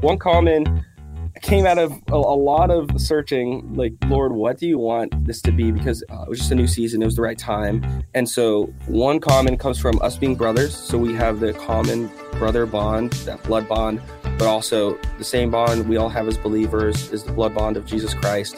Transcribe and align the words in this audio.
one 0.00 0.18
common 0.18 0.84
came 1.42 1.66
out 1.66 1.78
of 1.78 1.92
a, 2.08 2.14
a, 2.14 2.36
lot 2.36 2.70
of 2.70 2.90
searching 3.00 3.74
like 3.74 3.94
lord 4.06 4.32
what 4.32 4.58
do 4.58 4.66
you 4.66 4.76
want 4.76 5.24
this 5.24 5.40
to 5.40 5.50
be? 5.52 5.70
Because 5.70 6.04
uh, 6.10 6.22
it 6.22 6.28
was 6.28 6.38
just 6.38 6.50
a 6.50 6.54
new 6.54 6.66
season 6.66 7.00
it 7.02 7.06
was 7.06 7.16
the 7.16 7.22
right 7.22 7.38
time. 7.38 8.04
And 8.14 8.28
so 8.28 8.64
one 8.86 9.20
common 9.20 9.56
comes 9.56 9.78
from 9.78 10.00
us 10.02 10.16
being 10.16 10.34
brothers. 10.34 10.76
So 10.76 10.98
we 10.98 11.14
have 11.14 11.40
the 11.40 11.54
common 11.54 12.10
brother 12.32 12.66
bond 12.66 13.12
that 13.24 13.42
blood 13.42 13.68
bond 13.68 14.00
but 14.22 14.46
also 14.48 14.98
the 15.18 15.24
same 15.24 15.50
bond 15.50 15.86
we 15.86 15.98
all 15.98 16.08
have 16.08 16.26
as 16.26 16.38
believers 16.38 17.12
is 17.12 17.22
the 17.24 17.32
blood 17.32 17.54
bond 17.54 17.76
of 17.76 17.84
jesus 17.84 18.14
christ 18.14 18.56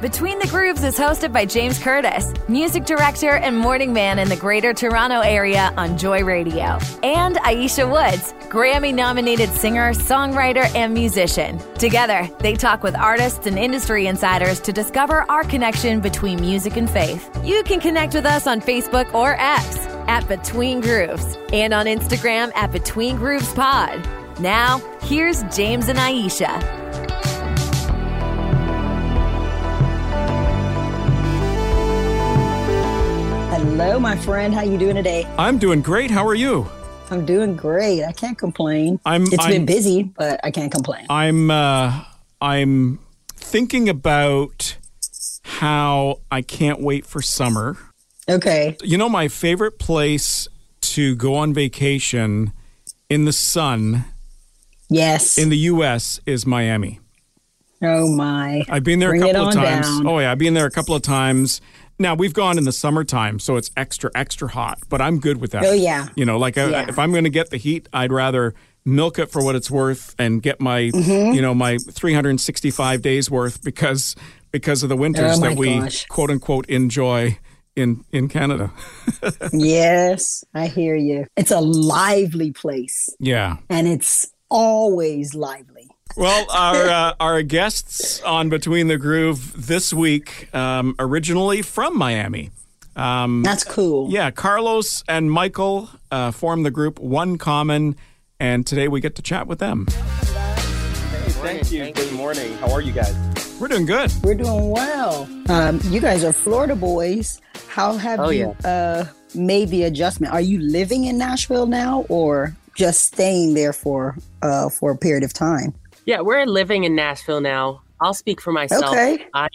between 0.00 0.38
the 0.38 0.46
Grooves 0.48 0.84
is 0.84 0.98
hosted 0.98 1.32
by 1.32 1.46
James 1.46 1.78
Curtis, 1.78 2.32
music 2.48 2.84
director 2.84 3.30
and 3.30 3.56
morning 3.56 3.92
man 3.92 4.18
in 4.18 4.28
the 4.28 4.36
greater 4.36 4.74
Toronto 4.74 5.20
area 5.20 5.72
on 5.76 5.96
Joy 5.96 6.22
Radio, 6.22 6.78
and 7.02 7.36
Ayiesha 7.36 7.90
Woods, 7.90 8.32
Grammy 8.50 8.94
nominated 8.94 9.50
singer, 9.50 9.92
songwriter, 9.92 10.72
and 10.74 10.92
musician. 10.92 11.58
Together, 11.74 12.28
they 12.40 12.54
talk 12.54 12.82
with 12.82 12.94
artists 12.94 13.46
and 13.46 13.58
industry 13.58 14.06
insiders 14.06 14.60
to 14.60 14.72
discover 14.72 15.24
our 15.30 15.44
connection 15.44 16.00
between 16.00 16.40
music 16.40 16.76
and 16.76 16.90
faith. 16.90 17.30
You 17.44 17.62
can 17.62 17.80
connect 17.80 18.14
with 18.14 18.26
us 18.26 18.46
on 18.46 18.60
Facebook 18.60 19.12
or 19.14 19.34
X 19.38 19.78
at 20.08 20.28
Between 20.28 20.80
Grooves 20.80 21.36
and 21.52 21.72
on 21.72 21.86
Instagram 21.86 22.52
at 22.54 22.70
Between 22.70 23.16
Grooves 23.16 23.52
Pod. 23.54 24.06
Now, 24.40 24.78
here's 25.02 25.42
James 25.44 25.88
and 25.88 25.98
Ayiesha. 25.98 26.85
Hello, 33.78 34.00
my 34.00 34.16
friend. 34.16 34.54
How 34.54 34.62
you 34.62 34.78
doing 34.78 34.94
today? 34.94 35.26
I'm 35.36 35.58
doing 35.58 35.82
great. 35.82 36.10
How 36.10 36.26
are 36.26 36.34
you? 36.34 36.66
I'm 37.10 37.26
doing 37.26 37.54
great. 37.56 38.04
I 38.04 38.12
can't 38.12 38.38
complain. 38.38 38.98
I'm. 39.04 39.24
It's 39.24 39.44
I'm, 39.44 39.50
been 39.50 39.66
busy, 39.66 40.02
but 40.04 40.40
I 40.42 40.50
can't 40.50 40.72
complain. 40.72 41.04
I'm. 41.10 41.50
Uh, 41.50 42.02
I'm 42.40 43.00
thinking 43.34 43.90
about 43.90 44.78
how 45.42 46.20
I 46.30 46.40
can't 46.40 46.80
wait 46.80 47.04
for 47.04 47.20
summer. 47.20 47.76
Okay. 48.26 48.78
You 48.82 48.96
know, 48.96 49.10
my 49.10 49.28
favorite 49.28 49.78
place 49.78 50.48
to 50.80 51.14
go 51.14 51.34
on 51.34 51.52
vacation 51.52 52.54
in 53.10 53.26
the 53.26 53.32
sun. 53.32 54.06
Yes. 54.88 55.36
In 55.36 55.50
the 55.50 55.58
U.S. 55.58 56.18
is 56.24 56.46
Miami. 56.46 57.00
Oh 57.82 58.10
my! 58.10 58.64
I've 58.70 58.84
been 58.84 59.00
there 59.00 59.10
Bring 59.10 59.22
a 59.22 59.32
couple 59.32 59.48
of 59.48 59.54
times. 59.54 59.86
Down. 59.86 60.06
Oh 60.06 60.18
yeah, 60.18 60.32
I've 60.32 60.38
been 60.38 60.54
there 60.54 60.64
a 60.64 60.70
couple 60.70 60.94
of 60.94 61.02
times. 61.02 61.60
Now 61.98 62.14
we've 62.14 62.34
gone 62.34 62.58
in 62.58 62.64
the 62.64 62.72
summertime, 62.72 63.38
so 63.38 63.56
it's 63.56 63.70
extra 63.76 64.10
extra 64.14 64.48
hot. 64.48 64.78
But 64.88 65.00
I'm 65.00 65.18
good 65.18 65.40
with 65.40 65.52
that. 65.52 65.64
Oh 65.64 65.72
yeah. 65.72 66.08
You 66.14 66.24
know, 66.24 66.38
like 66.38 66.56
yeah. 66.56 66.66
I, 66.66 66.88
if 66.88 66.98
I'm 66.98 67.10
going 67.10 67.24
to 67.24 67.30
get 67.30 67.50
the 67.50 67.56
heat, 67.56 67.88
I'd 67.92 68.12
rather 68.12 68.54
milk 68.84 69.18
it 69.18 69.30
for 69.30 69.42
what 69.42 69.56
it's 69.56 69.70
worth 69.70 70.14
and 70.18 70.42
get 70.42 70.60
my 70.60 70.82
mm-hmm. 70.82 71.34
you 71.34 71.42
know 71.42 71.52
my 71.54 71.76
365 71.76 73.02
days 73.02 73.30
worth 73.30 73.62
because 73.64 74.14
because 74.52 74.84
of 74.84 74.88
the 74.88 74.96
winters 74.96 75.38
oh, 75.38 75.40
that 75.40 75.56
we 75.56 75.78
gosh. 75.78 76.06
quote 76.06 76.30
unquote 76.30 76.66
enjoy 76.66 77.36
in 77.76 78.04
in 78.10 78.28
Canada. 78.28 78.72
yes, 79.52 80.44
I 80.54 80.66
hear 80.66 80.96
you. 80.96 81.26
It's 81.36 81.50
a 81.50 81.60
lively 81.60 82.50
place. 82.52 83.08
Yeah. 83.20 83.58
And 83.68 83.86
it's 83.86 84.32
always 84.48 85.34
lively. 85.34 85.75
Well, 86.14 86.46
our 86.50 86.88
uh, 86.88 87.14
our 87.20 87.42
guests 87.42 88.22
on 88.22 88.48
Between 88.48 88.88
the 88.88 88.96
Groove 88.96 89.66
this 89.66 89.92
week, 89.92 90.54
um, 90.54 90.94
originally 90.98 91.62
from 91.62 91.98
Miami. 91.98 92.50
Um, 92.96 93.42
That's 93.42 93.64
cool. 93.64 94.10
Yeah, 94.10 94.30
Carlos 94.30 95.04
and 95.08 95.30
Michael 95.30 95.90
uh, 96.10 96.30
form 96.30 96.62
the 96.62 96.70
group 96.70 96.98
One 96.98 97.36
Common, 97.36 97.96
and 98.40 98.66
today 98.66 98.88
we 98.88 99.00
get 99.00 99.14
to 99.16 99.22
chat 99.22 99.46
with 99.46 99.58
them. 99.58 99.86
Hey, 99.88 101.28
thank 101.28 101.70
you. 101.70 101.92
Good 101.92 102.12
morning. 102.12 102.54
How 102.54 102.72
are 102.72 102.80
you 102.80 102.92
guys? 102.92 103.14
We're 103.60 103.68
doing 103.68 103.86
good. 103.86 104.10
We're 104.22 104.34
doing 104.34 104.70
well. 104.70 105.28
Um, 105.48 105.80
you 105.84 106.00
guys 106.00 106.24
are 106.24 106.32
Florida 106.32 106.76
boys. 106.76 107.40
How 107.68 107.96
have 107.96 108.20
oh, 108.20 108.30
you 108.30 108.56
yeah. 108.64 108.70
uh, 108.70 109.06
made 109.34 109.68
the 109.68 109.82
adjustment? 109.82 110.32
Are 110.32 110.40
you 110.40 110.58
living 110.60 111.04
in 111.04 111.18
Nashville 111.18 111.66
now, 111.66 112.06
or 112.08 112.56
just 112.74 113.04
staying 113.04 113.52
there 113.52 113.74
for 113.74 114.16
uh, 114.40 114.70
for 114.70 114.90
a 114.92 114.96
period 114.96 115.24
of 115.24 115.34
time? 115.34 115.74
Yeah, 116.06 116.20
we're 116.20 116.46
living 116.46 116.84
in 116.84 116.94
Nashville 116.94 117.40
now. 117.40 117.82
I'll 118.00 118.14
speak 118.14 118.40
for 118.40 118.52
myself. 118.52 118.92
Okay. 118.92 119.26
I, 119.34 119.46
I 119.46 119.48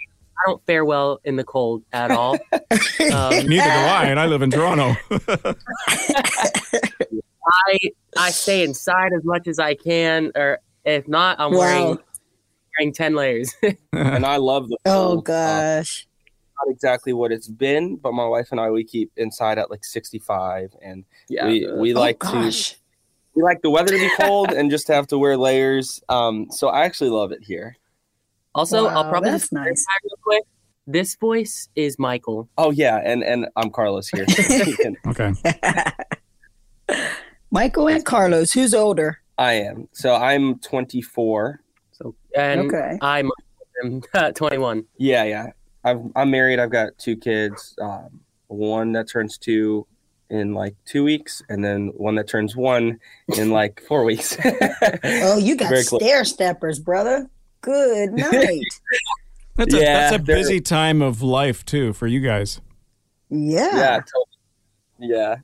don't 0.45 0.61
fare 0.65 0.83
well 0.83 1.21
in 1.23 1.37
the 1.37 1.45
cold 1.45 1.83
at 1.93 2.11
all. 2.11 2.33
um, 2.53 2.59
Neither 2.99 3.47
do 3.47 3.59
I, 3.59 4.07
and 4.09 4.19
I 4.19 4.25
live 4.25 4.41
in 4.41 4.51
Toronto. 4.51 4.95
I 7.47 7.79
I 8.17 8.31
stay 8.31 8.63
inside 8.63 9.13
as 9.13 9.23
much 9.23 9.47
as 9.47 9.59
I 9.59 9.75
can, 9.75 10.31
or 10.35 10.59
if 10.83 11.07
not, 11.07 11.39
I'm 11.39 11.53
wow. 11.53 11.59
wearing 11.59 11.99
wearing 12.77 12.93
ten 12.93 13.15
layers. 13.15 13.53
and 13.93 14.25
I 14.25 14.35
love 14.37 14.67
the. 14.67 14.77
Oh 14.85 15.19
uh, 15.19 15.21
gosh. 15.21 16.05
Uh, 16.05 16.65
not 16.65 16.73
exactly 16.73 17.13
what 17.13 17.31
it's 17.31 17.47
been, 17.47 17.95
but 17.95 18.11
my 18.13 18.27
wife 18.27 18.49
and 18.51 18.59
I 18.59 18.69
we 18.69 18.83
keep 18.83 19.11
inside 19.15 19.57
at 19.57 19.71
like 19.71 19.83
65, 19.83 20.75
and 20.81 21.05
yeah, 21.29 21.47
we 21.47 21.71
we 21.71 21.93
oh, 21.93 21.99
like 21.99 22.19
gosh. 22.19 22.71
to 22.71 22.80
we 23.35 23.43
like 23.43 23.61
the 23.61 23.69
weather 23.69 23.91
to 23.91 23.97
be 23.97 24.11
cold 24.19 24.51
and 24.55 24.69
just 24.69 24.87
have 24.87 25.07
to 25.07 25.17
wear 25.17 25.37
layers. 25.37 26.01
Um, 26.09 26.47
so 26.51 26.67
I 26.67 26.85
actually 26.85 27.09
love 27.09 27.31
it 27.31 27.43
here. 27.43 27.77
Also, 28.53 28.85
wow, 28.85 28.95
I'll 28.95 29.09
probably 29.09 29.31
that's 29.31 29.51
nice. 29.51 29.85
Real 30.03 30.17
quick. 30.23 30.43
This 30.87 31.15
voice 31.15 31.69
is 31.75 31.97
Michael. 31.97 32.49
Oh 32.57 32.71
yeah, 32.71 32.97
and 33.03 33.23
and 33.23 33.47
I'm 33.55 33.69
Carlos 33.69 34.09
here. 34.09 34.25
okay. 35.07 35.33
Michael 37.51 37.87
and 37.87 38.03
Carlos, 38.03 38.51
who's 38.51 38.73
older? 38.73 39.19
I 39.37 39.53
am. 39.53 39.87
So 39.91 40.15
I'm 40.15 40.59
24. 40.59 41.61
So 41.91 42.15
and 42.35 42.61
okay. 42.61 42.97
I'm, 43.01 43.29
I'm 43.83 44.01
21. 44.33 44.85
Yeah, 44.97 45.23
yeah. 45.23 45.47
i 45.83 45.91
am 46.15 46.31
married. 46.31 46.59
I've 46.59 46.71
got 46.71 46.97
two 46.97 47.17
kids. 47.17 47.75
Um, 47.81 48.21
one 48.47 48.91
that 48.93 49.09
turns 49.09 49.37
two 49.37 49.87
in 50.31 50.53
like 50.53 50.75
two 50.85 51.03
weeks, 51.03 51.43
and 51.49 51.63
then 51.63 51.89
one 51.89 52.15
that 52.15 52.27
turns 52.27 52.55
one 52.55 52.99
in 53.37 53.51
like 53.51 53.83
four 53.87 54.03
weeks. 54.03 54.37
oh, 55.03 55.37
you 55.37 55.55
got 55.55 55.75
stair 55.77 56.25
steppers, 56.25 56.79
brother. 56.79 57.29
Good 57.59 58.13
night. 58.13 58.63
that's 59.55 59.73
a, 59.73 59.77
yeah, 59.77 60.09
that's 60.09 60.15
a 60.15 60.19
busy 60.19 60.61
time 60.61 61.01
of 61.01 61.21
life 61.21 61.63
too 61.65 61.93
for 61.93 62.07
you 62.07 62.21
guys. 62.21 62.61
Yeah. 63.29 64.01
Yeah. 64.99 65.35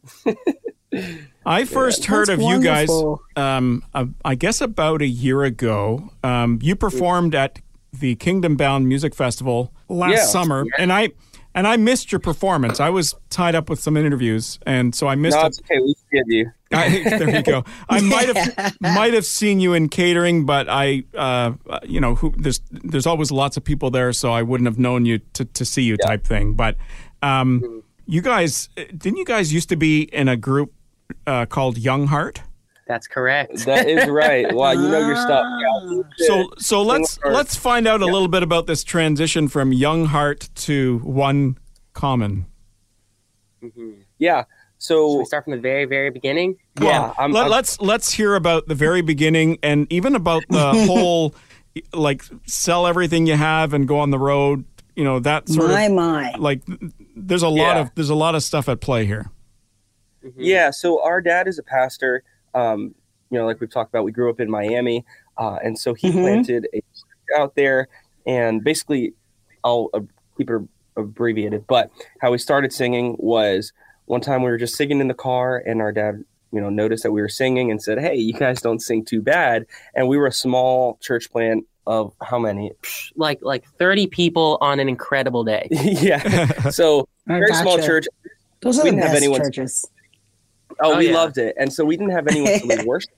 yeah. 0.91 1.13
I 1.45 1.65
first 1.65 2.03
yeah, 2.03 2.09
heard 2.09 2.29
of 2.29 2.39
wonderful. 2.39 2.57
you 2.57 2.63
guys, 2.63 3.41
um, 3.41 3.83
uh, 3.93 4.05
I 4.25 4.35
guess 4.35 4.61
about 4.61 5.01
a 5.01 5.07
year 5.07 5.43
ago. 5.43 6.09
Um, 6.23 6.59
you 6.61 6.75
performed 6.75 7.35
at 7.35 7.59
the 7.93 8.15
Kingdom 8.15 8.55
Bound 8.55 8.87
Music 8.87 9.13
Festival 9.13 9.73
last 9.89 10.11
yeah. 10.11 10.25
summer, 10.25 10.65
and 10.77 10.91
I 10.91 11.11
and 11.57 11.67
I 11.67 11.75
missed 11.75 12.11
your 12.11 12.19
performance. 12.19 12.79
I 12.79 12.89
was 12.89 13.15
tied 13.31 13.55
up 13.55 13.67
with 13.67 13.79
some 13.79 13.97
interviews, 13.97 14.59
and 14.67 14.93
so 14.93 15.07
I 15.07 15.15
missed. 15.15 15.35
No, 15.35 15.47
it's 15.47 15.59
okay. 15.59 15.79
We 15.79 15.95
forgive 16.05 16.25
you. 16.27 16.51
I, 16.71 16.89
there 17.17 17.35
you 17.35 17.41
go. 17.41 17.65
I 17.89 17.99
might 18.15 18.27
have 18.35 18.77
might 18.79 19.15
have 19.15 19.25
seen 19.25 19.59
you 19.59 19.73
in 19.73 19.89
catering, 19.89 20.45
but 20.45 20.69
I, 20.69 21.05
uh, 21.15 21.53
you 21.83 21.99
know, 21.99 22.13
who, 22.13 22.31
there's 22.37 22.61
there's 22.69 23.07
always 23.07 23.31
lots 23.31 23.57
of 23.57 23.63
people 23.63 23.89
there, 23.89 24.13
so 24.13 24.31
I 24.31 24.43
wouldn't 24.43 24.67
have 24.67 24.77
known 24.77 25.05
you 25.05 25.17
to, 25.33 25.45
to 25.45 25.65
see 25.65 25.81
you 25.81 25.97
yeah. 25.99 26.05
type 26.05 26.25
thing. 26.25 26.53
But 26.53 26.77
um, 27.23 27.61
mm-hmm. 27.61 27.79
you 28.05 28.21
guys, 28.21 28.69
didn't 28.95 29.17
you 29.17 29.25
guys 29.25 29.51
used 29.51 29.69
to 29.69 29.75
be 29.75 30.03
in 30.03 30.27
a 30.27 30.37
group 30.37 30.71
uh, 31.25 31.47
called 31.47 31.79
Young 31.79 32.05
Heart? 32.05 32.43
That's 32.87 33.07
correct. 33.07 33.65
That 33.65 33.87
is 33.87 34.07
right. 34.09 34.51
Wow, 34.53 34.71
you 34.71 34.87
know 34.87 34.99
your 34.99 35.17
stuff. 35.17 35.45
Yeah. 35.61 36.01
So 36.27 36.53
so 36.57 36.81
let's 36.81 37.19
let's 37.25 37.55
find 37.55 37.87
out 37.87 38.01
a 38.01 38.05
yeah. 38.05 38.11
little 38.11 38.29
bit 38.29 38.43
about 38.43 38.65
this 38.65 38.83
transition 38.83 39.47
from 39.49 39.73
Young 39.73 40.05
Heart 40.05 40.49
to 40.55 40.99
One 40.99 41.57
Common. 41.93 42.45
Mm-hmm. 43.61 44.01
Yeah. 44.19 44.45
So 44.77 45.17
we 45.17 45.25
start 45.25 45.43
from 45.43 45.51
the 45.51 45.59
very 45.59 45.85
very 45.85 46.09
beginning. 46.11 46.57
Yeah. 46.79 47.13
I'm, 47.17 47.31
Let, 47.31 47.47
us 47.47 47.51
let's, 47.51 47.81
let's 47.81 48.11
hear 48.13 48.35
about 48.35 48.67
the 48.67 48.75
very 48.75 49.01
beginning 49.01 49.57
and 49.61 49.91
even 49.91 50.15
about 50.15 50.43
the 50.49 50.71
whole 50.87 51.35
like 51.93 52.23
sell 52.45 52.87
everything 52.87 53.27
you 53.27 53.35
have 53.35 53.73
and 53.73 53.87
go 53.87 53.99
on 53.99 54.11
the 54.11 54.19
road. 54.19 54.63
You 54.95 55.03
know 55.03 55.19
that 55.19 55.49
sort 55.49 55.69
my, 55.69 55.83
of 55.83 55.91
my. 55.91 56.33
like. 56.37 56.61
There's 57.19 57.43
a 57.43 57.49
lot 57.49 57.75
yeah. 57.75 57.81
of 57.81 57.91
there's 57.95 58.09
a 58.09 58.15
lot 58.15 58.35
of 58.35 58.43
stuff 58.43 58.69
at 58.69 58.79
play 58.79 59.05
here. 59.05 59.29
Mm-hmm. 60.23 60.39
Yeah. 60.41 60.71
So 60.71 61.03
our 61.03 61.19
dad 61.19 61.47
is 61.47 61.59
a 61.59 61.63
pastor 61.63 62.23
um, 62.53 62.95
you 63.29 63.37
know, 63.37 63.45
like 63.45 63.59
we've 63.59 63.69
talked 63.69 63.89
about, 63.89 64.03
we 64.03 64.11
grew 64.11 64.29
up 64.29 64.39
in 64.39 64.49
Miami, 64.49 65.05
uh, 65.37 65.57
and 65.63 65.77
so 65.77 65.93
he 65.93 66.09
mm-hmm. 66.09 66.21
planted 66.21 66.67
a 66.73 66.81
out 67.37 67.55
there, 67.55 67.89
and 68.25 68.63
basically, 68.63 69.13
I'll 69.63 69.89
uh, 69.93 70.01
keep 70.37 70.49
it 70.49 70.61
abbreviated. 70.95 71.65
But 71.67 71.91
how 72.21 72.31
we 72.31 72.37
started 72.37 72.71
singing 72.71 73.15
was 73.19 73.73
one 74.05 74.21
time 74.21 74.43
we 74.43 74.49
were 74.49 74.57
just 74.57 74.75
singing 74.75 74.99
in 74.99 75.07
the 75.07 75.13
car, 75.13 75.57
and 75.57 75.81
our 75.81 75.91
dad, 75.91 76.23
you 76.51 76.61
know, 76.61 76.69
noticed 76.69 77.03
that 77.03 77.11
we 77.11 77.21
were 77.21 77.29
singing 77.29 77.69
and 77.71 77.81
said, 77.81 77.99
"Hey, 77.99 78.15
you 78.15 78.33
guys 78.33 78.61
don't 78.61 78.79
sing 78.79 79.03
too 79.03 79.21
bad." 79.21 79.65
And 79.95 80.07
we 80.07 80.17
were 80.17 80.27
a 80.27 80.31
small 80.31 80.97
church 81.01 81.31
plant 81.31 81.65
of 81.85 82.13
how 82.21 82.39
many? 82.39 82.71
Like 83.15 83.39
like 83.41 83.65
thirty 83.77 84.07
people 84.07 84.57
on 84.61 84.79
an 84.79 84.89
incredible 84.89 85.43
day. 85.43 85.67
yeah. 85.71 86.69
So 86.69 87.07
very 87.27 87.47
gotcha. 87.47 87.61
small 87.61 87.77
church. 87.79 88.05
Those 88.61 88.79
are 88.79 88.83
we 88.83 88.91
the 88.91 88.97
best 88.97 89.23
churches. 89.23 89.85
Oh, 90.79 90.93
oh 90.93 90.97
we 90.97 91.09
yeah. 91.09 91.15
loved 91.15 91.37
it, 91.37 91.55
and 91.57 91.71
so 91.71 91.85
we 91.85 91.97
didn't 91.97 92.11
have 92.11 92.27
anyone 92.27 92.59
to 92.59 92.65
lead 92.65 92.85
worship. 92.85 93.11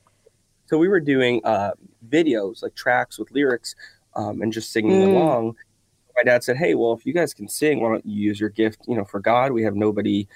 So 0.68 0.78
we 0.78 0.88
were 0.88 1.00
doing 1.00 1.42
uh, 1.44 1.72
videos, 2.08 2.62
like 2.62 2.76
tracks 2.76 3.18
with 3.18 3.32
lyrics, 3.32 3.76
um, 4.16 4.42
and 4.42 4.54
just 4.54 4.72
singing 4.72 5.02
mm. 5.02 5.16
along. 5.16 5.56
My 6.16 6.24
dad 6.24 6.44
said, 6.44 6.58
"Hey, 6.58 6.76
well, 6.76 6.94
if 6.94 7.06
you 7.06 7.14
guys 7.14 7.34
can 7.34 7.48
sing, 7.48 7.82
why 7.82 7.90
don't 7.90 8.06
you 8.06 8.22
use 8.22 8.40
your 8.40 8.50
gift, 8.50 8.80
you 8.88 8.96
know, 8.96 9.06
for 9.06 9.20
God? 9.20 9.52
We 9.52 9.64
have 9.64 9.76
nobody 9.76 10.28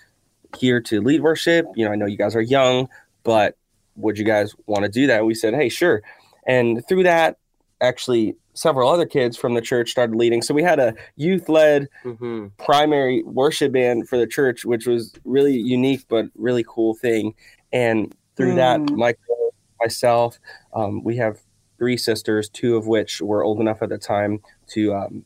here 0.57 0.81
to 0.81 1.01
lead 1.01 1.21
worship. 1.21 1.65
You 1.75 1.85
know, 1.85 1.91
I 1.91 1.95
know 1.95 2.05
you 2.05 2.17
guys 2.17 2.35
are 2.35 2.41
young, 2.41 2.89
but 3.23 3.57
would 3.95 4.17
you 4.17 4.25
guys 4.25 4.55
want 4.65 4.83
to 4.83 4.89
do 4.89 5.07
that?" 5.07 5.19
And 5.19 5.27
we 5.27 5.35
said, 5.35 5.53
"Hey, 5.53 5.69
sure." 5.69 6.01
And 6.45 6.85
through 6.87 7.03
that, 7.03 7.37
actually, 7.79 8.35
several 8.53 8.89
other 8.89 9.05
kids 9.05 9.37
from 9.37 9.53
the 9.53 9.61
church 9.61 9.89
started 9.89 10.15
leading. 10.15 10.41
So 10.41 10.53
we 10.53 10.63
had 10.63 10.79
a 10.79 10.93
youth 11.15 11.49
led 11.49 11.87
mm-hmm. 12.03 12.47
primary 12.63 13.23
worship 13.23 13.73
band 13.73 14.07
for 14.07 14.17
the 14.17 14.27
church, 14.27 14.65
which 14.65 14.85
was 14.87 15.13
really 15.25 15.57
unique 15.57 16.05
but 16.07 16.25
really 16.35 16.65
cool 16.67 16.93
thing. 16.93 17.33
And 17.71 18.15
through 18.35 18.53
mm. 18.53 18.55
that, 18.57 18.93
Michael, 18.95 19.53
myself, 19.79 20.39
um, 20.73 21.03
we 21.03 21.17
have 21.17 21.39
three 21.77 21.97
sisters, 21.97 22.49
two 22.49 22.75
of 22.75 22.87
which 22.87 23.21
were 23.21 23.43
old 23.43 23.59
enough 23.59 23.81
at 23.81 23.89
the 23.89 23.97
time 23.97 24.39
to, 24.67 24.93
um, 24.93 25.25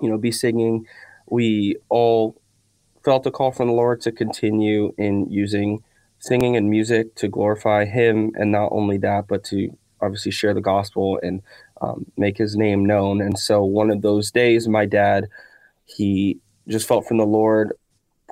you 0.00 0.08
know, 0.08 0.18
be 0.18 0.30
singing. 0.30 0.86
We 1.26 1.76
all 1.88 2.40
felt 3.04 3.26
a 3.26 3.30
call 3.30 3.52
from 3.52 3.68
the 3.68 3.74
Lord 3.74 4.00
to 4.02 4.12
continue 4.12 4.92
in 4.98 5.30
using 5.30 5.82
singing 6.20 6.56
and 6.56 6.68
music 6.68 7.14
to 7.16 7.28
glorify 7.28 7.84
Him, 7.84 8.32
and 8.34 8.52
not 8.52 8.68
only 8.72 8.98
that, 8.98 9.28
but 9.28 9.44
to 9.44 9.76
obviously 10.00 10.32
share 10.32 10.54
the 10.54 10.60
gospel 10.60 11.18
and 11.22 11.42
um, 11.80 12.06
make 12.16 12.36
his 12.36 12.56
name 12.56 12.84
known. 12.84 13.20
And 13.20 13.38
so 13.38 13.64
one 13.64 13.90
of 13.90 14.02
those 14.02 14.30
days, 14.30 14.68
my 14.68 14.86
dad, 14.86 15.28
he 15.86 16.38
just 16.68 16.86
felt 16.86 17.06
from 17.06 17.18
the 17.18 17.26
Lord, 17.26 17.72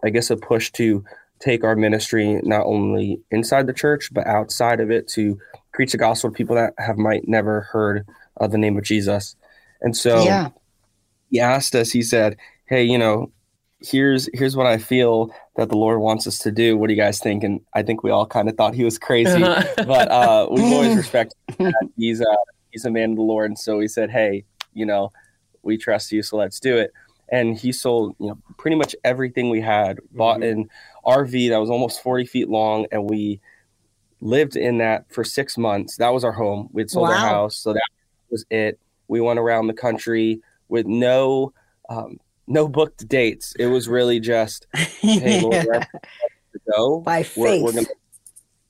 I 0.04 0.10
guess, 0.10 0.31
a 0.31 0.37
push 0.37 0.70
to 0.72 1.04
take 1.38 1.64
our 1.64 1.76
ministry 1.76 2.40
not 2.44 2.64
only 2.64 3.20
inside 3.31 3.66
the 3.66 3.72
church 3.72 4.08
but 4.12 4.26
outside 4.26 4.81
of 4.81 4.90
it 4.90 5.06
to 5.06 5.38
preach 5.72 5.93
the 5.93 5.98
gospel 5.98 6.31
to 6.31 6.34
people 6.34 6.56
that 6.56 6.72
have 6.78 6.96
might 6.96 7.28
never 7.28 7.62
heard 7.62 8.06
of 8.38 8.50
the 8.50 8.58
name 8.58 8.78
of 8.78 8.84
Jesus. 8.84 9.37
And 9.82 9.94
so 9.94 10.25
yeah. 10.25 10.48
he 11.31 11.40
asked 11.40 11.75
us, 11.75 11.90
he 11.90 12.02
said, 12.02 12.37
Hey, 12.64 12.84
you 12.84 12.96
know, 12.96 13.31
here's 13.81 14.28
here's 14.32 14.56
what 14.56 14.66
I 14.66 14.78
feel 14.78 15.31
that 15.56 15.69
the 15.69 15.76
Lord 15.76 16.00
wants 16.00 16.26
us 16.26 16.38
to 16.40 16.50
do. 16.50 16.76
What 16.76 16.88
do 16.88 16.94
you 16.94 17.00
guys 17.00 17.20
think? 17.20 17.44
And 17.44 17.60
I 17.75 17.82
think 17.82 18.02
we 18.02 18.10
all 18.10 18.26
kind 18.26 18.48
of 18.48 18.56
thought 18.56 18.75
he 18.75 18.84
was 18.84 18.98
crazy, 18.98 19.38
but 19.38 20.10
uh, 20.10 20.48
we've 20.50 20.64
always 20.72 20.96
respected 20.96 21.37
he's 21.96 22.20
uh, 22.20 22.34
he's 22.76 22.84
a 22.84 22.90
man 22.90 23.12
of 23.12 23.17
the 23.17 23.23
Lord, 23.23 23.50
and 23.50 23.58
so 23.58 23.81
he 23.81 23.88
said, 23.88 24.11
"Hey, 24.11 24.44
you 24.75 24.84
know, 24.84 25.11
we 25.62 25.78
trust 25.78 26.12
you, 26.12 26.23
so 26.23 26.37
let's 26.37 26.61
do 26.61 26.76
it." 26.76 26.93
And 27.31 27.56
he 27.56 27.73
sold, 27.73 28.14
you 28.20 28.26
know, 28.28 28.38
pretty 28.58 28.76
much 28.76 28.94
everything 29.02 29.49
we 29.49 29.62
had. 29.62 29.99
Bought 30.12 30.40
mm-hmm. 30.40 30.61
an 30.61 30.70
RV 31.06 31.49
that 31.49 31.58
was 31.58 31.70
almost 31.70 32.02
forty 32.02 32.26
feet 32.26 32.50
long, 32.50 32.87
and 32.93 33.08
we 33.08 33.40
lived 34.20 34.56
in 34.56 34.78
that 34.78 35.11
for 35.11 35.25
six 35.25 35.56
months. 35.56 35.96
That 35.96 36.12
was 36.12 36.23
our 36.23 36.32
home. 36.32 36.69
We'd 36.70 36.90
sold 36.90 37.08
wow. 37.08 37.14
our 37.14 37.28
house, 37.28 37.56
so 37.56 37.73
that 37.73 37.88
was 38.31 38.44
it. 38.50 38.79
We 39.08 39.22
went 39.22 39.38
around 39.38 39.69
the 39.69 39.75
country 39.75 40.43
with 40.69 40.87
no 40.87 41.55
um, 41.88 42.20
no 42.46 42.69
booked 42.69 43.08
dates. 43.08 43.55
It 43.58 43.69
was 43.69 43.88
really 43.88 44.20
just, 44.20 44.67
hey, 44.75 45.40
Lord, 45.40 45.67
where 45.67 45.88
go 46.76 47.00
by 47.00 47.22
faith. 47.22 47.62
We're, 47.62 47.62
we're 47.62 47.72
gonna, 47.72 47.87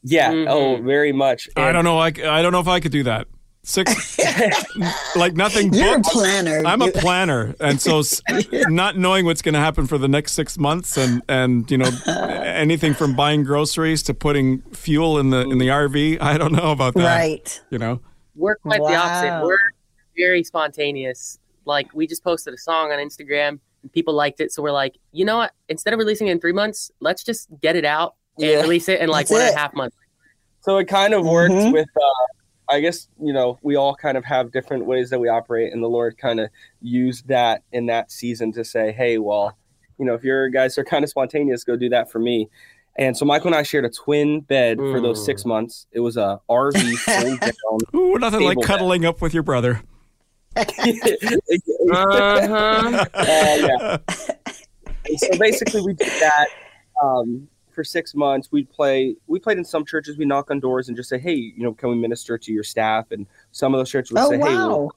yeah. 0.05 0.31
Mm-hmm. 0.31 0.49
Oh, 0.49 0.77
very 0.77 1.11
much. 1.11 1.49
And 1.57 1.65
I 1.65 1.73
don't 1.73 1.85
know. 1.85 1.99
I, 1.99 2.07
I 2.07 2.43
don't 2.43 2.53
know 2.53 2.61
if 2.61 2.69
I 2.69 2.79
could 2.79 2.93
do 2.93 3.03
that. 3.03 3.27
Six, 3.69 4.17
like 5.17 5.35
nothing. 5.35 5.75
You're 5.75 5.97
booked. 5.97 6.07
a 6.07 6.11
planner. 6.11 6.63
I'm 6.65 6.83
a 6.83 6.93
planner, 6.93 7.57
and 7.59 7.81
so 7.81 8.01
not 8.69 8.97
knowing 8.97 9.25
what's 9.25 9.43
going 9.43 9.55
to 9.55 9.61
happen 9.61 9.89
for 9.89 9.99
the 9.99 10.07
next 10.07 10.35
six 10.35 10.57
months, 10.57 10.97
and 10.97 11.21
and 11.29 11.69
you 11.69 11.77
know 11.77 11.91
anything 12.07 12.95
from 12.95 13.17
buying 13.17 13.43
groceries 13.43 14.05
to 14.05 14.15
putting 14.15 14.63
fuel 14.71 15.19
in 15.19 15.31
the 15.31 15.41
in 15.41 15.59
the 15.59 15.67
RV. 15.67 16.23
I 16.23 16.39
don't 16.39 16.53
know 16.53 16.71
about 16.71 16.95
that. 16.95 17.17
Right. 17.19 17.61
You 17.71 17.79
know, 17.79 18.01
we're 18.37 18.55
quite 18.55 18.81
wow. 18.81 18.89
the 18.89 18.95
opposite. 18.95 19.45
We're 19.45 19.59
very 20.17 20.45
spontaneous. 20.45 21.41
Like 21.65 21.93
we 21.93 22.07
just 22.07 22.23
posted 22.23 22.55
a 22.55 22.59
song 22.59 22.93
on 22.93 23.01
Instagram 23.01 23.59
and 23.83 23.93
people 23.93 24.15
liked 24.15 24.41
it. 24.41 24.53
So 24.53 24.63
we're 24.63 24.71
like, 24.71 24.97
you 25.11 25.25
know 25.25 25.39
what? 25.39 25.53
Instead 25.69 25.93
of 25.93 25.99
releasing 25.99 26.29
it 26.29 26.31
in 26.31 26.41
three 26.41 26.53
months, 26.53 26.93
let's 27.01 27.25
just 27.25 27.49
get 27.61 27.75
it 27.75 27.85
out 27.85 28.15
and 28.39 28.47
yeah. 28.47 28.61
release 28.61 28.89
it 28.89 29.01
in 29.01 29.09
like 29.09 29.29
one 29.29 29.41
it. 29.41 29.49
and 29.49 29.57
a 29.57 29.59
half 29.59 29.75
months. 29.75 29.97
So 30.61 30.79
it 30.79 30.87
kind 30.87 31.15
of 31.15 31.27
works 31.27 31.53
mm-hmm. 31.53 31.73
with, 31.73 31.89
uh, 31.97 32.27
I 32.69 32.81
guess, 32.81 33.09
you 33.21 33.33
know, 33.33 33.59
we 33.63 33.77
all 33.77 33.95
kind 33.95 34.17
of 34.17 34.25
have 34.25 34.53
different 34.53 34.87
ways 34.87 35.11
that 35.11 35.19
we 35.19 35.29
operate, 35.29 35.73
and 35.73 35.83
the 35.83 35.89
Lord 35.89 36.19
kind 36.19 36.41
of 36.41 36.51
used 36.81 37.29
that 37.29 37.63
in 37.73 37.87
that 37.87 38.11
season 38.11 38.53
to 38.53 38.65
say, 38.65 38.93
hey, 38.93 39.19
well, 39.19 39.57
you 39.99 40.05
know, 40.05 40.15
if 40.15 40.25
your 40.25 40.49
guys 40.49 40.77
are 40.79 40.85
kind 40.85 41.05
of 41.05 41.11
spontaneous, 41.11 41.65
go 41.65 41.77
do 41.77 41.89
that 41.91 42.11
for 42.11 42.19
me. 42.19 42.49
And 42.99 43.17
so 43.17 43.25
Michael 43.25 43.49
and 43.49 43.57
I 43.57 43.63
shared 43.63 43.85
a 43.85 43.91
twin 43.91 44.41
bed 44.41 44.79
mm. 44.79 44.93
for 44.93 45.01
those 45.01 45.25
six 45.25 45.43
mm. 45.43 45.47
months. 45.47 45.87
It 45.93 46.01
was 46.01 46.17
a 46.17 46.41
RV 46.49 46.97
fold 46.97 47.41
down. 47.41 47.79
Ooh, 47.95 48.19
nothing 48.19 48.43
like 48.43 48.59
cuddling 48.63 49.03
bed. 49.03 49.09
up 49.09 49.21
with 49.21 49.35
your 49.35 49.43
brother 49.43 49.83
uh-huh. 50.57 53.05
Uh, 53.13 53.15
yeah. 53.15 53.99
And 55.07 55.21
so 55.21 55.39
basically, 55.39 55.83
we 55.83 55.93
did 55.93 56.09
that 56.09 56.47
um, 57.03 57.47
for 57.77 57.85
six 57.85 58.15
months. 58.15 58.51
We'd 58.51 58.69
play. 58.69 59.15
We 59.29 59.39
played 59.39 59.59
in 59.59 59.65
some 59.65 59.85
churches. 59.85 60.19
We 60.19 60.25
knock 60.25 60.51
on 60.51 60.59
doors 60.59 60.89
and 60.89 60.97
just 60.97 61.09
say, 61.09 61.19
"Hey, 61.19 61.35
you 61.35 61.63
know, 61.63 61.73
can 61.73 61.91
we 61.91 61.95
minister 61.95 62.37
to 62.37 62.53
your 62.53 62.65
staff?" 62.65 63.13
And 63.13 63.27
some 63.53 63.73
of 63.73 63.79
those 63.79 63.91
churches 63.91 64.13
would 64.13 64.21
oh, 64.21 64.31
say, 64.31 64.39
wow. 64.39 64.47
"Hey, 64.47 64.57
we'll 64.57 64.91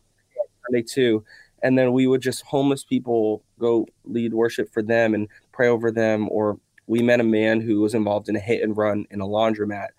Sunday 0.65 0.81
too." 0.81 1.23
And 1.61 1.77
then 1.77 1.93
we 1.93 2.07
would 2.07 2.21
just 2.21 2.41
homeless 2.43 2.83
people 2.83 3.43
go 3.59 3.85
lead 4.05 4.33
worship 4.33 4.73
for 4.73 4.81
them 4.81 5.13
and 5.13 5.27
pray 5.51 5.67
over 5.67 5.91
them. 5.91 6.29
Or 6.31 6.57
we 6.87 7.03
met 7.03 7.19
a 7.19 7.23
man 7.23 7.61
who 7.61 7.81
was 7.81 7.93
involved 7.93 8.29
in 8.29 8.35
a 8.35 8.39
hit 8.39 8.63
and 8.63 8.75
run 8.75 9.05
in 9.11 9.21
a 9.21 9.27
laundromat 9.27 9.89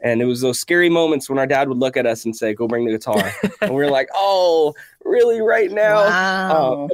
and 0.00 0.22
it 0.22 0.26
was 0.26 0.40
those 0.40 0.58
scary 0.58 0.88
moments 0.88 1.28
when 1.28 1.38
our 1.38 1.46
dad 1.46 1.68
would 1.68 1.78
look 1.78 1.96
at 1.96 2.06
us 2.06 2.24
and 2.24 2.34
say, 2.36 2.54
"Go 2.54 2.68
bring 2.68 2.84
the 2.84 2.92
guitar," 2.92 3.32
and 3.60 3.74
we 3.74 3.82
are 3.82 3.90
like, 3.90 4.08
"Oh, 4.14 4.74
really? 5.04 5.40
Right 5.40 5.70
now?" 5.70 6.04
Wow. 6.08 6.84
Um, 6.84 6.90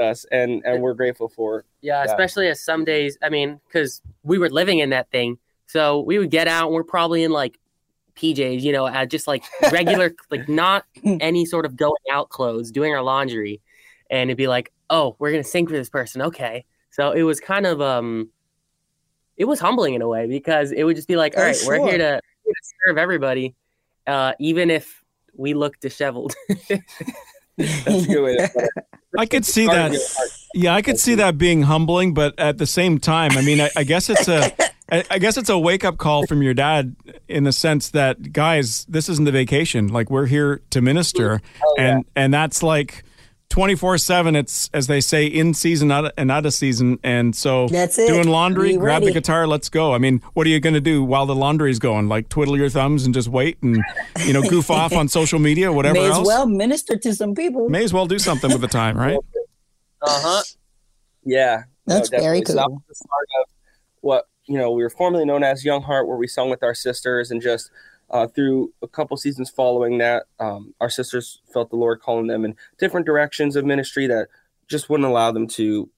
us 0.00 0.26
and 0.30 0.62
and 0.64 0.82
we're 0.82 0.94
grateful 0.94 1.28
for. 1.28 1.64
Yeah, 1.80 2.04
especially 2.04 2.48
as 2.48 2.60
some 2.62 2.84
days. 2.84 3.18
I 3.22 3.28
mean, 3.28 3.60
because 3.66 4.02
we 4.22 4.38
were 4.38 4.50
living 4.50 4.78
in 4.78 4.90
that 4.90 5.10
thing, 5.10 5.38
so 5.66 6.00
we 6.00 6.18
would 6.18 6.30
get 6.30 6.48
out 6.48 6.66
and 6.66 6.74
we're 6.74 6.84
probably 6.84 7.22
in 7.24 7.30
like 7.30 7.58
PJs, 8.16 8.60
you 8.60 8.72
know, 8.72 8.86
at 8.86 9.10
just 9.10 9.26
like 9.26 9.44
regular, 9.70 10.14
like 10.30 10.48
not 10.48 10.84
any 11.04 11.44
sort 11.44 11.66
of 11.66 11.76
going 11.76 11.94
out 12.10 12.28
clothes, 12.28 12.70
doing 12.70 12.92
our 12.92 13.02
laundry, 13.02 13.60
and 14.10 14.30
it'd 14.30 14.38
be 14.38 14.48
like, 14.48 14.72
"Oh, 14.90 15.16
we're 15.18 15.30
gonna 15.30 15.44
sing 15.44 15.66
for 15.66 15.72
this 15.74 15.88
person." 15.88 16.22
Okay, 16.22 16.64
so 16.90 17.12
it 17.12 17.22
was 17.22 17.40
kind 17.40 17.66
of 17.66 17.80
um 17.80 18.30
it 19.36 19.44
was 19.46 19.60
humbling 19.60 19.94
in 19.94 20.02
a 20.02 20.08
way 20.08 20.26
because 20.26 20.72
it 20.72 20.84
would 20.84 20.96
just 20.96 21.08
be 21.08 21.16
like, 21.16 21.36
all 21.36 21.42
right, 21.42 21.56
sure. 21.56 21.80
we're 21.80 21.88
here 21.88 21.98
to, 21.98 22.20
here 22.44 22.54
to 22.54 22.68
serve 22.86 22.98
everybody, 22.98 23.54
uh, 24.06 24.32
even 24.38 24.70
if 24.70 25.02
we 25.34 25.54
look 25.54 25.80
disheveled. 25.80 26.34
I 29.18 29.26
could 29.26 29.44
see 29.44 29.66
that. 29.66 29.92
Yeah, 30.54 30.74
I 30.74 30.82
could 30.82 30.98
see 30.98 31.14
that 31.16 31.38
being 31.38 31.62
humbling, 31.62 32.14
but 32.14 32.38
at 32.38 32.58
the 32.58 32.66
same 32.66 32.98
time, 32.98 33.32
I 33.32 33.42
mean, 33.42 33.60
I, 33.60 33.70
I 33.76 33.84
guess 33.84 34.10
it's 34.10 34.28
a, 34.28 34.52
I 35.10 35.18
guess 35.18 35.38
it's 35.38 35.48
a 35.48 35.58
wake 35.58 35.84
up 35.84 35.96
call 35.96 36.26
from 36.26 36.42
your 36.42 36.52
dad 36.52 36.94
in 37.28 37.44
the 37.44 37.52
sense 37.52 37.90
that, 37.90 38.32
guys, 38.32 38.84
this 38.86 39.08
isn't 39.08 39.24
the 39.24 39.32
vacation. 39.32 39.88
Like 39.88 40.10
we're 40.10 40.26
here 40.26 40.60
to 40.70 40.82
minister, 40.82 41.40
oh, 41.64 41.74
yeah. 41.76 41.96
and 41.96 42.04
and 42.14 42.34
that's 42.34 42.62
like 42.62 43.04
24 43.52 43.98
7 43.98 44.34
it's 44.34 44.70
as 44.72 44.86
they 44.86 44.98
say 44.98 45.26
in 45.26 45.52
season 45.52 45.92
out 45.92 46.06
of, 46.06 46.12
and 46.16 46.30
out 46.30 46.46
of 46.46 46.54
season. 46.54 46.98
And 47.04 47.36
so 47.36 47.68
That's 47.68 47.98
it. 47.98 48.08
doing 48.08 48.26
laundry 48.26 48.78
grab 48.78 49.02
the 49.02 49.12
guitar 49.12 49.46
let's 49.46 49.68
go. 49.68 49.92
I 49.92 49.98
mean 49.98 50.22
what 50.32 50.46
are 50.46 50.50
you 50.50 50.58
going 50.58 50.72
to 50.72 50.80
do 50.80 51.04
while 51.04 51.26
the 51.26 51.34
laundry's 51.34 51.78
going? 51.78 52.08
Like 52.08 52.30
twiddle 52.30 52.56
your 52.56 52.70
thumbs 52.70 53.04
and 53.04 53.12
just 53.12 53.28
wait 53.28 53.58
and 53.62 53.84
you 54.24 54.32
know 54.32 54.40
goof 54.40 54.70
off 54.70 54.94
on 54.94 55.06
social 55.20 55.38
media 55.38 55.70
whatever 55.70 55.92
may 55.92 56.06
as 56.06 56.12
else? 56.16 56.26
well 56.26 56.46
minister 56.46 56.96
to 56.96 57.14
some 57.14 57.34
people. 57.34 57.68
May 57.68 57.84
as 57.84 57.92
well 57.92 58.06
do 58.06 58.18
something 58.18 58.50
with 58.50 58.62
the 58.62 58.68
time 58.68 58.96
right? 58.96 59.18
Uh-huh. 60.04 60.42
Yeah. 61.22 61.62
That's 61.86 62.10
no, 62.10 62.18
very 62.18 62.40
cool 62.40 62.54
so 62.54 62.60
that 62.60 62.70
was 62.70 62.80
the 62.88 62.94
start 62.94 63.28
of 63.42 63.50
what 64.00 64.28
you 64.46 64.58
know 64.58 64.70
we 64.72 64.82
were 64.82 64.90
formerly 64.90 65.26
known 65.26 65.44
as 65.44 65.62
young 65.62 65.82
heart 65.82 66.08
where 66.08 66.16
we 66.16 66.26
sung 66.26 66.48
with 66.48 66.62
our 66.62 66.74
sisters 66.74 67.30
and 67.30 67.42
just 67.42 67.70
uh, 68.12 68.26
through 68.26 68.72
a 68.82 68.88
couple 68.88 69.16
seasons 69.16 69.50
following 69.50 69.98
that, 69.98 70.24
um, 70.38 70.74
our 70.80 70.90
sisters 70.90 71.40
felt 71.52 71.70
the 71.70 71.76
Lord 71.76 72.00
calling 72.00 72.26
them 72.26 72.44
in 72.44 72.54
different 72.78 73.06
directions 73.06 73.56
of 73.56 73.64
ministry 73.64 74.06
that 74.06 74.28
just 74.68 74.88
wouldn't 74.90 75.08
allow 75.08 75.32
them 75.32 75.46
to 75.48 75.88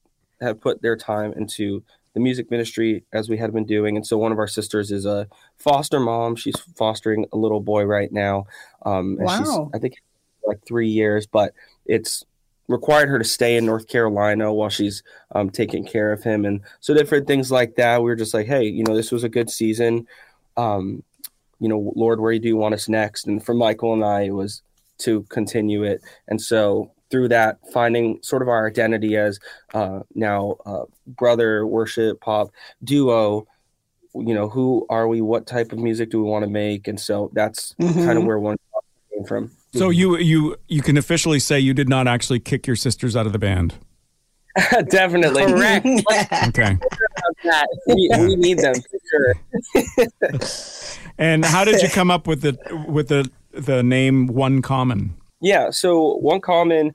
have 0.41 0.61
put 0.61 0.81
their 0.83 0.97
time 0.97 1.33
into 1.33 1.83
the 2.15 2.21
music 2.21 2.51
ministry 2.51 3.05
as 3.13 3.29
we 3.29 3.37
had 3.37 3.53
been 3.53 3.67
doing. 3.67 3.97
And 3.97 4.07
so 4.07 4.17
one 4.17 4.33
of 4.33 4.39
our 4.39 4.47
sisters 4.47 4.93
is 4.93 5.05
a 5.05 5.27
foster 5.57 5.99
mom. 5.99 6.37
She's 6.37 6.59
fostering 6.77 7.27
a 7.33 7.37
little 7.37 7.61
boy 7.61 7.85
right 7.85 8.13
now. 8.13 8.47
Um, 8.87 9.17
and 9.19 9.27
wow. 9.27 9.39
she's, 9.39 9.59
I 9.75 9.79
think, 9.79 9.97
like 10.47 10.65
three 10.67 10.89
years, 10.89 11.27
but 11.27 11.53
it's 11.87 12.25
required 12.69 13.09
her 13.09 13.19
to 13.19 13.25
stay 13.25 13.57
in 13.57 13.67
North 13.67 13.89
Carolina 13.89 14.53
while 14.53 14.69
she's 14.69 15.03
um, 15.35 15.51
taking 15.51 15.85
care 15.85 16.13
of 16.13 16.23
him. 16.23 16.45
And 16.45 16.61
so 16.81 16.95
different 16.95 17.27
things 17.27 17.51
like 17.51 17.77
that. 17.77 17.99
We 17.99 18.05
were 18.05 18.17
just 18.17 18.35
like, 18.35 18.47
hey, 18.47 18.65
you 18.65 18.85
know, 18.85 18.95
this 18.95 19.11
was 19.11 19.25
a 19.25 19.29
good 19.29 19.51
season. 19.51 20.07
Um, 20.57 21.03
you 21.61 21.69
know, 21.69 21.93
Lord, 21.97 22.21
where 22.21 22.39
do 22.39 22.49
you 22.49 22.57
want 22.57 22.75
us 22.75 22.89
next? 22.89 23.27
And 23.27 23.45
for 23.45 23.55
Michael 23.55 23.93
and 23.93 24.05
I, 24.05 24.23
it 24.23 24.31
was 24.31 24.63
to 24.99 25.23
continue 25.25 25.83
it. 25.83 26.01
And 26.29 26.41
so 26.41 26.93
through 27.11 27.29
that, 27.29 27.59
finding 27.73 28.19
sort 28.23 28.43
of 28.43 28.49
our 28.49 28.67
identity 28.67 29.17
as 29.17 29.39
uh, 29.73 30.01
now 30.15 30.57
uh, 30.67 30.85
brother 31.07 31.67
worship 31.67 32.21
pop 32.21 32.51
duo, 32.83 33.47
you 34.15 34.35
know, 34.35 34.49
who 34.49 34.87
are 34.89 35.09
we? 35.09 35.21
What 35.21 35.47
type 35.47 35.73
of 35.73 35.79
music 35.79 36.11
do 36.11 36.23
we 36.23 36.29
want 36.29 36.45
to 36.45 36.51
make? 36.51 36.89
And 36.89 37.01
so 37.01 37.31
that's 37.33 37.75
mm-hmm. 37.81 38.05
kind 38.05 38.19
of 38.19 38.25
where 38.25 38.39
one 38.39 38.57
came 39.13 39.25
from. 39.25 39.51
So 39.73 39.91
you 39.91 40.17
you 40.19 40.57
you 40.69 40.83
can 40.83 40.97
officially 40.97 41.41
say 41.41 41.59
you 41.59 41.75
did 41.75 41.89
not 41.89 42.07
actually 42.07 42.39
kick 42.39 42.67
your 42.67 42.77
sisters 42.77 43.17
out 43.17 43.27
of 43.27 43.33
the 43.33 43.41
band. 43.41 43.75
Definitely. 44.89 45.47
Correct. 45.47 45.87
okay. 46.49 46.79
we, 47.87 48.09
we 48.19 48.37
need 48.37 48.59
them 48.59 48.75
for 48.75 48.99
sure. 49.11 50.49
And 51.19 51.45
how 51.45 51.65
did 51.65 51.83
you 51.83 51.89
come 51.93 52.11
up 52.11 52.27
with 52.27 52.43
the 52.43 52.57
with 52.89 53.09
the 53.09 53.31
the 53.53 53.83
name 53.83 54.27
One 54.27 54.63
Common? 54.63 55.15
Yeah, 55.41 55.71
so 55.71 56.17
One 56.17 56.41
Common 56.41 56.95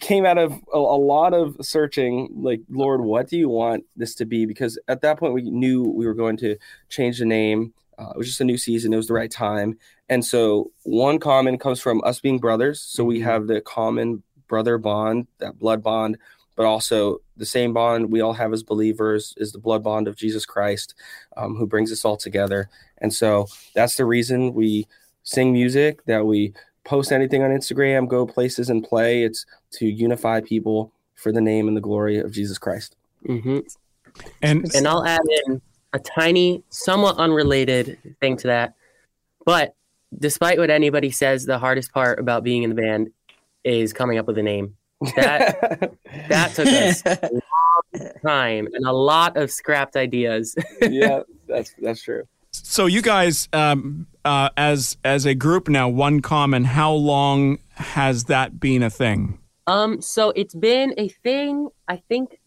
came 0.00 0.26
out 0.26 0.38
of 0.38 0.52
a, 0.52 0.78
a, 0.78 1.00
lot 1.00 1.32
of 1.32 1.56
searching 1.62 2.28
like 2.36 2.60
lord 2.68 3.00
what 3.00 3.26
do 3.26 3.38
you 3.38 3.48
want 3.48 3.84
this 3.96 4.14
to 4.16 4.26
be? 4.26 4.44
Because 4.44 4.78
at 4.86 5.00
that 5.00 5.18
point 5.18 5.32
we 5.32 5.42
knew 5.42 5.82
we 5.82 6.06
were 6.06 6.14
going 6.14 6.36
to 6.38 6.56
change 6.88 7.18
the 7.18 7.24
name. 7.24 7.72
Uh, 7.98 8.10
it 8.14 8.18
was 8.18 8.26
just 8.26 8.40
a 8.40 8.44
new 8.44 8.58
season. 8.58 8.92
It 8.92 8.96
was 8.96 9.08
the 9.08 9.14
right 9.14 9.30
time. 9.30 9.78
And 10.08 10.24
so 10.24 10.70
one 10.84 11.18
common 11.18 11.58
comes 11.58 11.80
from 11.80 12.02
us 12.04 12.20
being 12.20 12.38
brothers. 12.38 12.80
So 12.80 13.02
we 13.02 13.16
mm-hmm. 13.16 13.24
have 13.24 13.46
the 13.46 13.60
common 13.60 14.22
brother 14.46 14.78
bond 14.78 15.26
that 15.38 15.58
blood 15.58 15.82
bond 15.82 16.18
but 16.58 16.66
also 16.66 17.20
the 17.38 17.46
same 17.46 17.72
bond 17.72 18.10
we 18.10 18.20
all 18.20 18.34
have 18.34 18.52
as 18.52 18.62
believers 18.62 19.32
is 19.38 19.52
the 19.52 19.58
blood 19.58 19.82
bond 19.82 20.06
of 20.08 20.16
jesus 20.16 20.44
christ 20.44 20.94
um, 21.38 21.54
who 21.54 21.66
brings 21.66 21.90
us 21.90 22.04
all 22.04 22.16
together 22.16 22.68
and 22.98 23.14
so 23.14 23.46
that's 23.74 23.94
the 23.94 24.04
reason 24.04 24.52
we 24.52 24.86
sing 25.22 25.52
music 25.52 26.04
that 26.06 26.26
we 26.26 26.52
post 26.88 27.12
anything 27.12 27.42
on 27.42 27.50
Instagram, 27.50 28.08
go 28.08 28.26
places 28.26 28.70
and 28.70 28.82
play. 28.82 29.22
It's 29.22 29.44
to 29.72 29.86
unify 29.86 30.40
people 30.40 30.90
for 31.14 31.30
the 31.32 31.40
name 31.40 31.68
and 31.68 31.76
the 31.76 31.82
glory 31.82 32.18
of 32.18 32.32
Jesus 32.32 32.56
Christ. 32.56 32.96
Mm-hmm. 33.26 33.58
And 34.40 34.74
and 34.74 34.88
I'll 34.88 35.04
add 35.04 35.20
in 35.46 35.60
a 35.92 35.98
tiny, 35.98 36.64
somewhat 36.70 37.16
unrelated 37.18 37.98
thing 38.20 38.38
to 38.38 38.46
that. 38.46 38.74
But 39.44 39.74
despite 40.18 40.58
what 40.58 40.70
anybody 40.70 41.10
says, 41.10 41.44
the 41.44 41.58
hardest 41.58 41.92
part 41.92 42.18
about 42.18 42.42
being 42.42 42.62
in 42.62 42.70
the 42.70 42.76
band 42.76 43.10
is 43.64 43.92
coming 43.92 44.18
up 44.18 44.26
with 44.26 44.38
a 44.38 44.42
name. 44.42 44.74
That 45.00 45.92
that 46.28 46.54
took 46.54 46.66
us 46.66 47.02
a 47.04 47.30
long 47.32 48.12
time 48.22 48.68
and 48.72 48.86
a 48.86 48.92
lot 48.92 49.36
of 49.36 49.50
scrapped 49.50 49.96
ideas. 49.96 50.56
yeah, 50.82 51.22
that's 51.46 51.74
that's 51.80 52.02
true. 52.02 52.24
So 52.50 52.86
you 52.86 53.02
guys, 53.02 53.48
um, 53.52 54.06
uh, 54.24 54.50
as 54.56 54.96
as 55.04 55.26
a 55.26 55.34
group 55.34 55.68
now, 55.68 55.88
one 55.88 56.20
common. 56.20 56.64
How 56.64 56.92
long 56.92 57.58
has 57.74 58.24
that 58.24 58.58
been 58.58 58.82
a 58.82 58.90
thing? 58.90 59.38
Um, 59.66 60.00
so 60.00 60.30
it's 60.30 60.54
been 60.54 60.94
a 60.96 61.08
thing. 61.08 61.68
I 61.86 61.96
think 62.08 62.40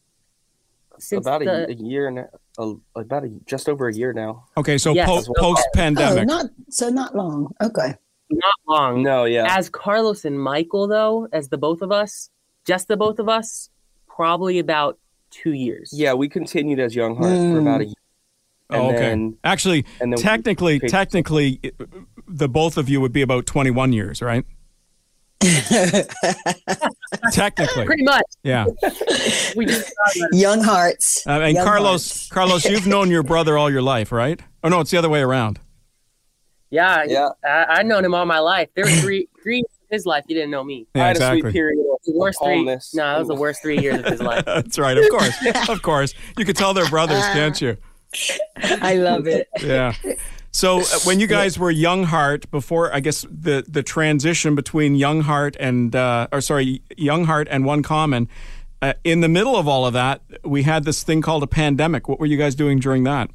since 1.00 1.26
about 1.26 1.42
the... 1.42 1.68
a, 1.68 1.70
a, 1.70 1.74
year 1.74 2.08
and 2.08 2.20
a, 2.20 2.76
about 2.96 3.24
a, 3.24 3.30
just 3.46 3.70
over 3.70 3.88
a 3.88 3.94
year 3.94 4.12
now. 4.12 4.46
Okay, 4.58 4.78
so 4.78 4.94
yes. 4.94 5.08
po- 5.08 5.34
post 5.38 5.68
pandemic. 5.74 6.24
Oh, 6.24 6.24
not 6.24 6.46
so 6.70 6.90
not 6.90 7.16
long. 7.16 7.54
Okay, 7.62 7.94
not 8.30 8.56
long. 8.68 9.04
No, 9.04 9.26
yeah. 9.26 9.46
As 9.56 9.70
Carlos 9.70 10.26
and 10.26 10.40
Michael, 10.40 10.88
though, 10.88 11.28
as 11.32 11.48
the 11.50 11.58
both 11.58 11.82
of 11.82 11.92
us, 11.92 12.30
just 12.66 12.88
the 12.88 12.98
both 12.98 13.20
of 13.20 13.30
us, 13.30 13.70
probably 14.08 14.60
about 14.60 14.98
two 15.30 15.54
years. 15.54 15.92
Yeah, 15.94 16.14
we 16.14 16.30
continued 16.30 16.80
as 16.80 16.96
Young 16.96 17.16
Hearts 17.16 17.40
mm. 17.40 17.54
for 17.54 17.60
about 17.60 17.82
a 17.82 17.86
year. 17.86 17.94
Oh, 18.70 18.90
okay. 18.90 19.00
Then, 19.00 19.38
Actually, 19.44 19.86
technically, 20.18 20.80
technically, 20.80 21.60
the 22.28 22.48
both 22.48 22.78
of 22.78 22.88
you 22.88 23.02
would 23.02 23.12
be 23.12 23.22
about 23.22 23.46
21 23.46 23.92
years, 23.92 24.22
right? 24.22 24.46
technically, 27.32 27.86
pretty 27.86 28.04
much. 28.04 28.24
Yeah. 28.44 28.66
we 29.56 29.66
just 29.66 29.92
young 30.32 30.64
hearts. 30.64 31.26
Uh, 31.28 31.42
and 31.42 31.56
young 31.56 31.66
Carlos, 31.66 32.08
hearts. 32.08 32.30
Carlos, 32.30 32.66
you've 32.66 32.86
known 32.88 33.10
your 33.10 33.24
brother 33.24 33.58
all 33.58 33.70
your 33.70 33.82
life, 33.82 34.12
right? 34.12 34.40
Oh 34.64 34.70
no, 34.70 34.82
it's 34.82 34.92
the 34.92 34.98
other 34.98 35.10
way 35.10 35.22
around. 35.22 35.60
Yeah, 36.70 37.04
yeah. 37.06 37.30
I, 37.44 37.78
have 37.78 37.86
known 37.86 38.06
him 38.06 38.14
all 38.14 38.26
my 38.26 38.40
life. 38.40 38.70
There 38.76 38.86
were 38.86 38.92
three, 38.92 39.28
three 39.42 39.64
his 39.92 40.06
life. 40.06 40.24
He 40.28 40.34
didn't 40.34 40.52
know 40.52 40.64
me. 40.64 40.88
Yeah, 40.96 41.04
I 41.04 41.08
had 41.08 41.16
exactly. 41.18 41.40
a 41.40 41.42
sweet 41.44 41.54
period 41.54 41.80
of 41.80 42.00
the 42.06 42.18
worst 42.18 42.40
three. 42.44 42.64
No, 42.64 42.76
that 42.76 43.20
was 43.20 43.28
the 43.28 43.36
worst 43.36 43.62
three 43.62 43.80
years 43.80 44.00
of 44.00 44.06
his 44.06 44.22
life. 44.22 44.46
That's 44.46 44.80
right. 44.80 44.98
Of 44.98 45.10
course, 45.10 45.70
of 45.70 45.82
course. 45.82 46.14
You 46.38 46.46
could 46.46 46.56
tell 46.56 46.74
they're 46.74 46.90
brothers, 46.90 47.24
can't 47.34 47.60
you? 47.62 47.78
I 48.66 48.96
love 48.96 49.28
it. 49.28 49.48
Yeah. 49.62 49.94
So 50.52 50.82
uh, 50.82 50.86
when 51.06 51.20
you 51.20 51.28
guys 51.28 51.58
were 51.58 51.72
Young 51.72 52.04
Heart 52.04 52.52
before, 52.52 52.94
I 52.94 53.00
guess 53.00 53.26
the 53.30 53.64
the 53.68 53.84
transition 53.84 54.56
between 54.56 54.96
Young 54.96 55.22
Heart 55.22 55.56
and 55.60 55.96
uh, 55.96 56.28
or 56.32 56.42
sorry, 56.42 56.82
Young 56.98 57.26
Heart 57.26 57.48
and 57.50 57.66
One 57.66 57.84
Common, 57.84 58.28
uh, 58.82 58.94
in 59.04 59.22
the 59.22 59.30
middle 59.30 59.56
of 59.56 59.68
all 59.68 59.86
of 59.86 59.94
that, 59.94 60.22
we 60.44 60.64
had 60.64 60.84
this 60.84 61.04
thing 61.04 61.22
called 61.22 61.44
a 61.44 61.48
pandemic. 61.48 62.10
What 62.10 62.20
were 62.20 62.26
you 62.26 62.38
guys 62.38 62.56
doing 62.56 62.80
during 62.80 63.04
that? 63.06 63.30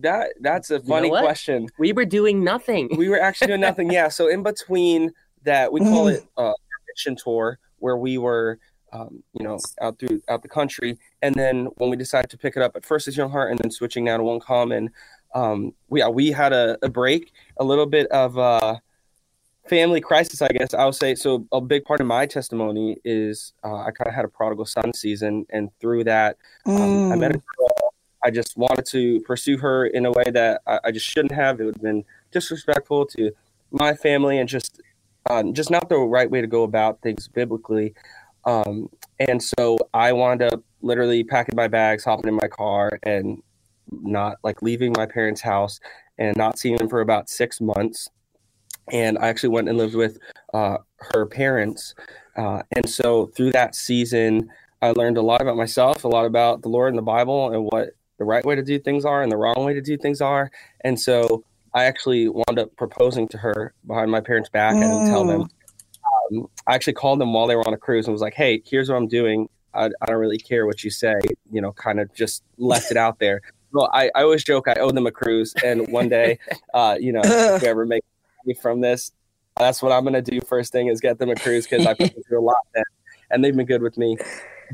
That 0.00 0.34
that's 0.40 0.70
a 0.70 0.80
funny 0.80 1.08
you 1.08 1.14
know 1.14 1.20
question. 1.22 1.68
We 1.78 1.92
were 1.92 2.04
doing 2.04 2.42
nothing. 2.44 2.88
we 2.96 3.08
were 3.08 3.20
actually 3.20 3.48
doing 3.48 3.60
nothing. 3.60 3.90
Yeah. 3.92 4.08
So 4.08 4.28
in 4.28 4.42
between 4.42 5.12
that, 5.44 5.72
we 5.72 5.80
call 5.80 6.08
it 6.08 6.24
a 6.36 6.52
mission 6.88 7.16
tour, 7.16 7.58
where 7.78 7.96
we 7.96 8.18
were 8.18 8.58
um, 8.92 9.22
you 9.32 9.44
know, 9.44 9.58
out 9.80 9.98
through 9.98 10.22
out 10.28 10.42
the 10.42 10.48
country. 10.48 10.98
And 11.22 11.34
then 11.34 11.66
when 11.76 11.90
we 11.90 11.96
decided 11.96 12.30
to 12.30 12.38
pick 12.38 12.56
it 12.56 12.62
up 12.62 12.76
at 12.76 12.84
first 12.84 13.08
as 13.08 13.16
Young 13.16 13.30
Heart, 13.30 13.50
and 13.50 13.58
then 13.58 13.70
switching 13.70 14.04
now 14.04 14.16
to 14.16 14.22
One 14.22 14.40
Common, 14.40 14.90
um, 15.34 15.72
we 15.88 16.04
we 16.06 16.30
had 16.30 16.52
a, 16.52 16.78
a 16.82 16.88
break, 16.88 17.32
a 17.58 17.64
little 17.64 17.86
bit 17.86 18.06
of 18.08 18.38
uh, 18.38 18.76
family 19.68 20.00
crisis, 20.00 20.42
I 20.42 20.48
guess 20.48 20.74
I 20.74 20.84
would 20.84 20.94
say. 20.94 21.14
So 21.14 21.46
a 21.52 21.60
big 21.60 21.84
part 21.84 22.00
of 22.00 22.06
my 22.06 22.26
testimony 22.26 22.96
is 23.04 23.52
uh, 23.64 23.76
I 23.76 23.90
kind 23.90 24.08
of 24.08 24.14
had 24.14 24.24
a 24.24 24.28
prodigal 24.28 24.66
son 24.66 24.92
season, 24.94 25.46
and 25.50 25.70
through 25.80 26.04
that, 26.04 26.36
um, 26.66 26.76
mm. 26.76 27.12
I 27.12 27.16
met 27.16 27.34
a 27.34 27.38
mm. 27.38 27.42
girl. 27.56 27.89
I 28.24 28.30
just 28.30 28.56
wanted 28.56 28.86
to 28.86 29.20
pursue 29.20 29.58
her 29.58 29.86
in 29.86 30.06
a 30.06 30.12
way 30.12 30.24
that 30.32 30.62
I, 30.66 30.80
I 30.84 30.90
just 30.90 31.06
shouldn't 31.06 31.32
have. 31.32 31.60
It 31.60 31.64
would 31.64 31.76
have 31.76 31.82
been 31.82 32.04
disrespectful 32.30 33.06
to 33.06 33.32
my 33.70 33.94
family 33.94 34.38
and 34.38 34.48
just 34.48 34.80
um, 35.28 35.52
just 35.54 35.70
not 35.70 35.88
the 35.88 35.98
right 35.98 36.30
way 36.30 36.40
to 36.40 36.46
go 36.46 36.62
about 36.62 37.02
things 37.02 37.28
biblically. 37.28 37.94
Um, 38.44 38.88
and 39.18 39.42
so 39.42 39.78
I 39.92 40.12
wound 40.12 40.42
up 40.42 40.62
literally 40.82 41.24
packing 41.24 41.56
my 41.56 41.68
bags, 41.68 42.04
hopping 42.04 42.28
in 42.28 42.34
my 42.34 42.48
car, 42.48 42.98
and 43.02 43.42
not 43.90 44.36
like 44.42 44.62
leaving 44.62 44.92
my 44.96 45.06
parents' 45.06 45.40
house 45.40 45.80
and 46.18 46.36
not 46.36 46.58
seeing 46.58 46.76
them 46.76 46.88
for 46.88 47.00
about 47.00 47.28
six 47.28 47.60
months. 47.60 48.08
And 48.90 49.18
I 49.18 49.28
actually 49.28 49.50
went 49.50 49.68
and 49.68 49.78
lived 49.78 49.94
with 49.94 50.18
uh, 50.54 50.78
her 51.12 51.26
parents. 51.26 51.94
Uh, 52.36 52.62
and 52.74 52.88
so 52.88 53.26
through 53.26 53.52
that 53.52 53.74
season, 53.74 54.50
I 54.82 54.90
learned 54.92 55.18
a 55.18 55.22
lot 55.22 55.42
about 55.42 55.56
myself, 55.56 56.04
a 56.04 56.08
lot 56.08 56.24
about 56.24 56.62
the 56.62 56.68
Lord 56.68 56.88
and 56.88 56.98
the 56.98 57.02
Bible, 57.02 57.52
and 57.52 57.64
what 57.64 57.90
the 58.20 58.24
right 58.24 58.44
way 58.44 58.54
to 58.54 58.62
do 58.62 58.78
things 58.78 59.04
are 59.04 59.22
and 59.22 59.32
the 59.32 59.36
wrong 59.36 59.64
way 59.64 59.74
to 59.74 59.80
do 59.80 59.96
things 59.96 60.20
are. 60.20 60.52
And 60.82 61.00
so 61.00 61.42
I 61.74 61.84
actually 61.84 62.28
wound 62.28 62.58
up 62.58 62.76
proposing 62.76 63.26
to 63.28 63.38
her 63.38 63.72
behind 63.86 64.10
my 64.10 64.20
parents' 64.20 64.50
back. 64.50 64.74
Mm. 64.74 64.82
and 64.82 65.06
tell 65.08 65.24
them 65.24 65.48
um, 66.30 66.48
I 66.66 66.74
actually 66.74 66.92
called 66.92 67.20
them 67.20 67.32
while 67.32 67.46
they 67.46 67.56
were 67.56 67.66
on 67.66 67.74
a 67.74 67.78
cruise 67.78 68.06
and 68.06 68.12
was 68.12 68.22
like, 68.22 68.34
"Hey, 68.34 68.62
here's 68.64 68.88
what 68.88 68.96
I'm 68.96 69.08
doing. 69.08 69.48
I, 69.74 69.86
I 69.86 70.06
don't 70.06 70.16
really 70.16 70.38
care 70.38 70.66
what 70.66 70.84
you 70.84 70.90
say." 70.90 71.14
You 71.50 71.60
know, 71.60 71.72
kind 71.72 72.00
of 72.00 72.12
just 72.14 72.42
left 72.58 72.90
it 72.90 72.96
out 72.96 73.18
there. 73.18 73.40
Well, 73.72 73.90
I, 73.92 74.10
I 74.14 74.22
always 74.22 74.44
joke 74.44 74.68
I 74.68 74.74
owe 74.74 74.90
them 74.90 75.06
a 75.06 75.12
cruise, 75.12 75.54
and 75.64 75.88
one 75.88 76.08
day, 76.08 76.38
uh, 76.74 76.96
you 77.00 77.12
know, 77.12 77.22
if 77.24 77.62
we 77.62 77.68
ever 77.68 77.86
make 77.86 78.04
money 78.44 78.54
from 78.60 78.80
this, 78.80 79.12
that's 79.56 79.82
what 79.82 79.92
I'm 79.92 80.04
gonna 80.04 80.22
do. 80.22 80.40
First 80.40 80.72
thing 80.72 80.88
is 80.88 81.00
get 81.00 81.18
them 81.18 81.30
a 81.30 81.36
cruise 81.36 81.66
because 81.66 81.86
I 81.86 81.94
put 81.94 82.12
them 82.14 82.22
through 82.28 82.40
a 82.40 82.46
lot, 82.46 82.56
then, 82.74 82.84
and 83.30 83.44
they've 83.44 83.56
been 83.56 83.66
good 83.66 83.82
with 83.82 83.96
me. 83.96 84.16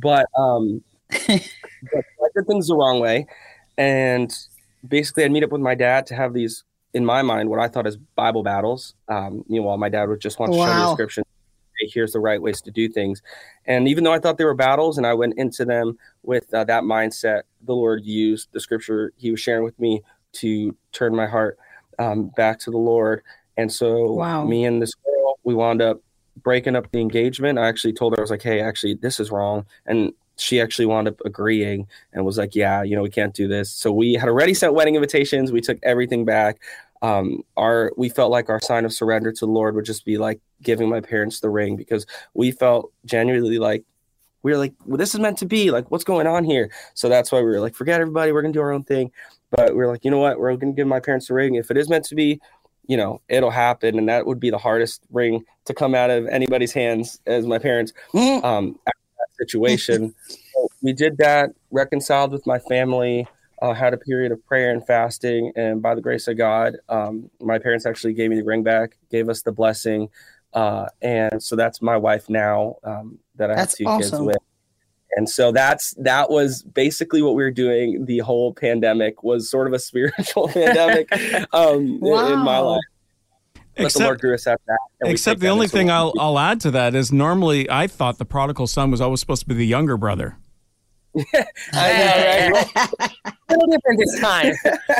But 0.02 0.26
um, 0.38 0.82
but 0.82 0.95
I 1.12 2.28
did 2.34 2.46
things 2.46 2.68
the 2.68 2.76
wrong 2.76 3.00
way, 3.00 3.26
and 3.78 4.32
basically, 4.86 5.24
I'd 5.24 5.32
meet 5.32 5.44
up 5.44 5.52
with 5.52 5.60
my 5.60 5.74
dad 5.74 6.06
to 6.06 6.14
have 6.14 6.32
these 6.32 6.64
in 6.94 7.04
my 7.04 7.20
mind, 7.22 7.50
what 7.50 7.60
I 7.60 7.68
thought 7.68 7.86
as 7.86 7.96
Bible 7.96 8.42
battles. 8.42 8.94
Um, 9.08 9.44
you 9.48 9.60
know, 9.60 9.66
while 9.66 9.76
my 9.76 9.88
dad 9.88 10.08
would 10.08 10.20
just 10.20 10.38
want 10.38 10.52
to 10.52 10.58
wow. 10.58 10.66
show 10.66 10.74
me 10.74 10.80
the 10.80 10.92
scripture, 10.92 11.22
here's 11.92 12.12
the 12.12 12.20
right 12.20 12.40
ways 12.40 12.60
to 12.62 12.70
do 12.70 12.88
things. 12.88 13.22
And 13.66 13.86
even 13.86 14.02
though 14.02 14.12
I 14.12 14.18
thought 14.18 14.38
they 14.38 14.44
were 14.44 14.54
battles, 14.54 14.96
and 14.96 15.06
I 15.06 15.14
went 15.14 15.34
into 15.36 15.64
them 15.64 15.98
with 16.22 16.52
uh, 16.54 16.64
that 16.64 16.84
mindset, 16.84 17.42
the 17.62 17.74
Lord 17.74 18.04
used 18.04 18.48
the 18.52 18.60
scripture 18.60 19.12
He 19.16 19.30
was 19.30 19.40
sharing 19.40 19.64
with 19.64 19.78
me 19.78 20.02
to 20.34 20.74
turn 20.92 21.14
my 21.14 21.26
heart 21.26 21.58
um, 21.98 22.30
back 22.36 22.58
to 22.60 22.70
the 22.70 22.78
Lord. 22.78 23.22
And 23.56 23.72
so, 23.72 24.12
wow. 24.12 24.44
me 24.44 24.64
and 24.64 24.80
this 24.80 24.94
girl, 24.94 25.38
we 25.44 25.54
wound 25.54 25.82
up 25.82 26.00
breaking 26.42 26.76
up 26.76 26.90
the 26.92 27.00
engagement. 27.00 27.58
I 27.58 27.68
actually 27.68 27.92
told 27.92 28.14
her 28.14 28.20
I 28.20 28.22
was 28.22 28.30
like, 28.30 28.42
"Hey, 28.42 28.60
actually, 28.60 28.94
this 28.94 29.18
is 29.20 29.30
wrong," 29.30 29.66
and 29.86 30.12
she 30.38 30.60
actually 30.60 30.86
wound 30.86 31.08
up 31.08 31.20
agreeing 31.24 31.86
and 32.12 32.24
was 32.24 32.38
like, 32.38 32.54
"Yeah, 32.54 32.82
you 32.82 32.96
know, 32.96 33.02
we 33.02 33.10
can't 33.10 33.34
do 33.34 33.48
this." 33.48 33.70
So 33.70 33.92
we 33.92 34.14
had 34.14 34.28
already 34.28 34.54
sent 34.54 34.74
wedding 34.74 34.94
invitations. 34.94 35.52
We 35.52 35.60
took 35.60 35.78
everything 35.82 36.24
back 36.24 36.58
um, 37.02 37.42
our 37.56 37.92
we 37.96 38.08
felt 38.08 38.30
like 38.30 38.48
our 38.48 38.60
sign 38.60 38.84
of 38.84 38.92
surrender 38.92 39.32
to 39.32 39.40
the 39.46 39.50
Lord 39.50 39.74
would 39.74 39.84
just 39.84 40.04
be 40.04 40.18
like 40.18 40.40
giving 40.62 40.88
my 40.88 41.00
parents 41.00 41.40
the 41.40 41.50
ring 41.50 41.76
because 41.76 42.06
we 42.34 42.50
felt 42.50 42.92
genuinely 43.04 43.58
like 43.58 43.84
we 44.42 44.52
were 44.52 44.58
like, 44.58 44.74
well, 44.84 44.96
this 44.96 45.12
is 45.12 45.20
meant 45.20 45.38
to 45.38 45.46
be. 45.46 45.72
Like, 45.72 45.90
what's 45.90 46.04
going 46.04 46.26
on 46.26 46.44
here? 46.44 46.70
So 46.94 47.08
that's 47.08 47.32
why 47.32 47.38
we 47.38 47.46
were 47.46 47.60
like, 47.60 47.74
forget 47.74 48.00
everybody, 48.00 48.32
we're 48.32 48.42
gonna 48.42 48.54
do 48.54 48.60
our 48.60 48.72
own 48.72 48.84
thing. 48.84 49.10
But 49.50 49.74
we 49.74 49.82
are 49.82 49.88
like, 49.88 50.04
you 50.04 50.10
know 50.10 50.18
what, 50.18 50.38
we're 50.38 50.56
gonna 50.56 50.72
give 50.72 50.86
my 50.86 51.00
parents 51.00 51.28
the 51.28 51.34
ring. 51.34 51.56
If 51.56 51.70
it 51.70 51.76
is 51.76 51.88
meant 51.88 52.04
to 52.06 52.14
be, 52.14 52.40
you 52.86 52.96
know, 52.96 53.20
it'll 53.28 53.50
happen, 53.50 53.98
and 53.98 54.08
that 54.08 54.26
would 54.26 54.38
be 54.38 54.50
the 54.50 54.58
hardest 54.58 55.02
ring 55.10 55.44
to 55.64 55.74
come 55.74 55.94
out 55.94 56.10
of 56.10 56.26
anybody's 56.28 56.72
hands 56.72 57.20
as 57.26 57.46
my 57.46 57.58
parents. 57.58 57.92
Um, 58.44 58.78
that 58.86 58.94
situation, 59.38 60.14
so 60.28 60.68
we 60.82 60.92
did 60.92 61.18
that, 61.18 61.50
reconciled 61.70 62.32
with 62.32 62.46
my 62.46 62.58
family. 62.58 63.26
uh, 63.62 63.72
had 63.72 63.94
a 63.94 63.96
period 63.96 64.32
of 64.32 64.44
prayer 64.46 64.70
and 64.70 64.86
fasting, 64.86 65.50
and 65.56 65.80
by 65.80 65.94
the 65.94 66.00
grace 66.00 66.28
of 66.28 66.36
God, 66.36 66.76
um, 66.90 67.30
my 67.40 67.58
parents 67.58 67.86
actually 67.86 68.12
gave 68.12 68.28
me 68.30 68.36
the 68.36 68.44
ring 68.44 68.62
back, 68.62 68.98
gave 69.10 69.30
us 69.30 69.42
the 69.42 69.52
blessing, 69.52 70.10
uh, 70.52 70.86
and 71.02 71.42
so 71.42 71.56
that's 71.56 71.82
my 71.82 71.96
wife 71.96 72.28
now 72.28 72.76
um, 72.84 73.18
that 73.36 73.50
I 73.50 73.54
that's 73.54 73.72
have 73.72 73.78
two 73.78 73.84
awesome. 73.86 74.10
kids 74.10 74.22
with. 74.22 74.36
And 75.16 75.28
so 75.28 75.50
that's 75.52 75.94
that 75.94 76.30
was 76.30 76.62
basically 76.62 77.22
what 77.22 77.34
we 77.34 77.42
were 77.42 77.50
doing. 77.50 78.04
The 78.04 78.18
whole 78.18 78.52
pandemic 78.52 79.22
was 79.22 79.48
sort 79.48 79.66
of 79.66 79.72
a 79.72 79.78
spiritual 79.90 80.48
pandemic 80.48 81.10
um, 81.52 82.00
wow. 82.00 82.26
in, 82.26 82.32
in 82.34 82.38
my 82.40 82.58
life. 82.58 82.80
Let 83.78 83.86
except, 83.86 83.98
the 83.98 84.04
Lord 84.04 84.20
grew 84.20 84.34
us 84.34 84.44
that. 84.44 84.58
Except 85.02 85.40
the 85.40 85.48
only 85.48 85.68
thing 85.68 85.90
I'll, 85.90 86.12
I'll 86.18 86.38
add 86.38 86.60
to 86.62 86.70
that 86.70 86.94
is 86.94 87.12
normally 87.12 87.68
I 87.68 87.86
thought 87.86 88.16
the 88.16 88.24
prodigal 88.24 88.66
son 88.66 88.90
was 88.90 89.00
always 89.00 89.20
supposed 89.20 89.42
to 89.42 89.48
be 89.48 89.54
the 89.54 89.66
younger 89.66 89.98
brother. 89.98 90.36
I 91.72 92.48
know, 92.48 92.50
right? 92.52 92.90
a 93.24 93.32
little 93.50 93.66
different 93.68 94.00
this 94.00 94.20
time. 94.20 94.52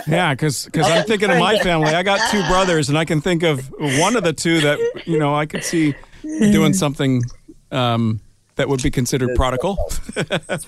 Yeah, 0.06 0.35
because 0.35 0.66
because 0.66 0.87
I'm 0.87 1.04
thinking 1.04 1.30
of 1.30 1.38
my 1.38 1.59
family. 1.62 1.88
I 1.88 2.02
got 2.02 2.30
two 2.30 2.47
brothers, 2.49 2.88
and 2.88 2.97
I 2.97 3.04
can 3.04 3.21
think 3.21 3.42
of 3.42 3.71
one 3.78 4.16
of 4.16 4.25
the 4.25 4.33
two 4.33 4.61
that 4.61 4.78
you 5.06 5.18
know 5.18 5.35
I 5.35 5.47
could 5.47 5.64
see 5.64 5.95
doing 6.23 6.73
something 6.73 7.23
um, 7.71 8.21
that 8.56 8.68
would 8.68 8.83
be 8.83 8.90
considered 8.90 9.35
prodigal. 9.37 9.76
That's 10.14 10.64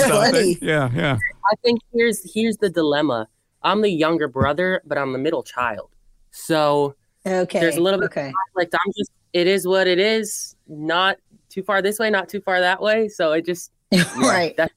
funny. 0.00 0.58
Yeah, 0.60 0.90
yeah. 0.94 1.18
I 1.50 1.54
think 1.62 1.80
here's 1.92 2.32
here's 2.32 2.56
the 2.58 2.70
dilemma. 2.70 3.28
I'm 3.62 3.82
the 3.82 3.90
younger 3.90 4.28
brother, 4.28 4.82
but 4.84 4.98
I'm 4.98 5.12
the 5.12 5.18
middle 5.18 5.42
child. 5.42 5.90
So 6.30 6.94
okay, 7.28 7.60
there's 7.60 7.76
a 7.76 7.80
little 7.80 8.00
bit 8.00 8.06
okay. 8.06 8.28
of 8.28 8.34
conflict. 8.34 8.74
I'm 8.74 8.92
just 8.96 9.10
it 9.32 9.46
is 9.46 9.66
what 9.66 9.86
it 9.86 9.98
is. 9.98 10.56
Not 10.66 11.18
too 11.48 11.62
far 11.62 11.82
this 11.82 11.98
way, 11.98 12.10
not 12.10 12.28
too 12.28 12.40
far 12.40 12.60
that 12.60 12.80
way. 12.80 13.08
So 13.08 13.32
it 13.32 13.44
just 13.44 13.70
right. 14.16 14.56
That's 14.56 14.72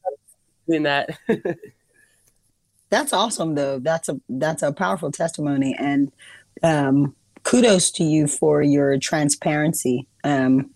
in 0.68 0.84
that. 0.84 1.10
that's 2.90 3.14
awesome 3.14 3.56
though. 3.56 3.80
That's 3.80 4.10
a 4.10 4.20
that's 4.30 4.64
a 4.64 4.72
powerful 4.72 5.12
testimony 5.12 5.76
and 5.78 6.12
um, 6.64 7.16
kudos 7.44 7.92
to 7.92 8.04
you 8.04 8.28
for 8.28 8.62
your 8.62 8.98
transparency. 8.98 10.08
Um, 10.24 10.72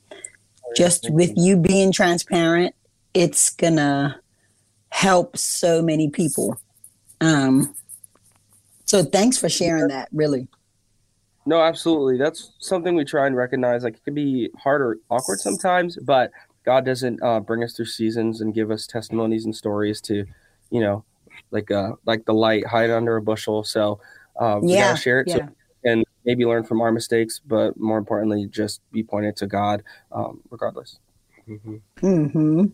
just 0.75 1.09
with 1.09 1.31
you 1.35 1.57
being 1.57 1.91
transparent, 1.91 2.75
it's 3.13 3.51
gonna 3.51 4.19
help 4.89 5.37
so 5.37 5.81
many 5.81 6.09
people. 6.09 6.59
Um, 7.21 7.75
so 8.85 9.03
thanks 9.03 9.37
for 9.37 9.49
sharing 9.49 9.87
that. 9.89 10.09
Really. 10.11 10.47
No, 11.45 11.61
absolutely. 11.61 12.17
That's 12.17 12.53
something 12.59 12.95
we 12.95 13.05
try 13.05 13.27
and 13.27 13.35
recognize. 13.35 13.83
Like 13.83 13.95
it 13.95 14.03
can 14.03 14.15
be 14.15 14.49
hard 14.57 14.81
or 14.81 14.97
awkward 15.09 15.39
sometimes, 15.39 15.97
but 15.97 16.31
God 16.65 16.85
doesn't 16.85 17.21
uh, 17.21 17.39
bring 17.39 17.63
us 17.63 17.73
through 17.73 17.85
seasons 17.85 18.41
and 18.41 18.53
give 18.53 18.71
us 18.71 18.87
testimonies 18.87 19.45
and 19.45 19.55
stories 19.55 20.01
to, 20.01 20.25
you 20.71 20.81
know, 20.81 21.03
like 21.51 21.69
uh 21.69 21.91
like 22.05 22.25
the 22.25 22.33
light 22.33 22.65
hide 22.65 22.89
under 22.89 23.17
a 23.17 23.21
bushel. 23.21 23.63
So 23.63 23.99
um, 24.39 24.63
yeah, 24.63 24.89
gotta 24.89 25.01
share 25.01 25.19
it 25.21 25.27
yeah. 25.27 25.35
so 25.35 25.49
and 25.85 26.03
maybe 26.25 26.45
learn 26.45 26.63
from 26.63 26.81
our 26.81 26.91
mistakes, 26.91 27.39
but 27.45 27.79
more 27.79 27.97
importantly, 27.97 28.47
just 28.47 28.81
be 28.91 29.03
pointed 29.03 29.35
to 29.37 29.47
God, 29.47 29.83
um, 30.11 30.41
regardless. 30.49 30.97
Mm-hmm. 31.47 31.75
mm-hmm. 32.01 32.65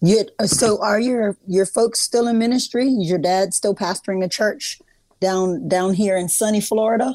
You, 0.00 0.24
so 0.46 0.80
are 0.80 1.00
your 1.00 1.36
your 1.46 1.66
folks 1.66 2.00
still 2.00 2.28
in 2.28 2.38
ministry? 2.38 2.86
Is 2.86 3.10
your 3.10 3.18
dad 3.18 3.52
still 3.52 3.74
pastoring 3.74 4.24
a 4.24 4.28
church 4.28 4.80
down 5.20 5.68
down 5.68 5.92
here 5.92 6.16
in 6.16 6.28
sunny 6.28 6.60
Florida? 6.60 7.14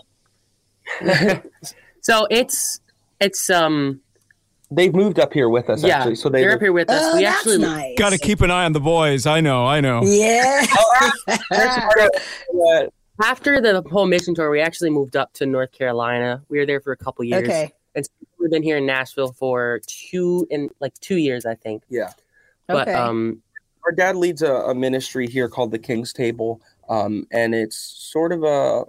so 2.02 2.28
it's 2.30 2.80
it's 3.20 3.50
um 3.50 4.02
they've 4.72 4.94
moved 4.94 5.20
up 5.20 5.34
here 5.34 5.50
with 5.50 5.70
us. 5.70 5.84
Yeah, 5.84 5.98
actually. 5.98 6.16
so 6.16 6.30
they, 6.30 6.46
are 6.46 6.54
up 6.54 6.62
here 6.62 6.74
with 6.74 6.90
us. 6.90 7.02
Oh, 7.04 7.18
we 7.18 7.26
actually 7.26 7.60
nice. 7.60 7.98
got 7.98 8.12
to 8.12 8.18
keep 8.18 8.42
an 8.42 8.52
eye 8.52 8.66
on 8.66 8.74
the 8.74 8.80
boys. 8.80 9.26
I 9.26 9.42
know, 9.42 9.66
I 9.66 9.82
know. 9.82 10.02
Yeah. 10.04 10.66
After 13.24 13.62
the 13.62 13.84
whole 13.92 14.08
mission 14.08 14.34
tour, 14.34 14.50
we 14.50 14.60
actually 14.60 14.90
moved 14.90 15.16
up 15.16 15.34
to 15.34 15.46
North 15.46 15.72
Carolina. 15.72 16.42
We 16.50 16.58
were 16.58 16.66
there 16.66 16.82
for 16.82 16.92
a 16.92 16.98
couple 16.98 17.24
years. 17.24 17.48
Okay. 17.48 17.72
And 17.96 18.10
we've 18.40 18.50
been 18.50 18.64
here 18.64 18.78
in 18.78 18.88
Nashville 18.88 19.34
for 19.34 19.82
two 19.86 20.48
in 20.50 20.70
like 20.80 20.94
two 21.00 21.18
years, 21.18 21.46
I 21.46 21.54
think. 21.54 21.84
Yeah. 21.90 22.12
But 22.68 22.88
okay. 22.88 22.98
um, 22.98 23.42
our 23.86 23.92
dad 23.92 24.16
leads 24.16 24.42
a, 24.42 24.54
a, 24.54 24.74
ministry 24.74 25.28
here 25.28 25.48
called 25.48 25.72
the 25.72 25.78
King's 25.78 26.14
Table, 26.14 26.62
um, 26.90 27.28
and 27.32 27.54
it's 27.54 27.76
sort 27.76 28.32
of 28.32 28.44
a 28.44 28.86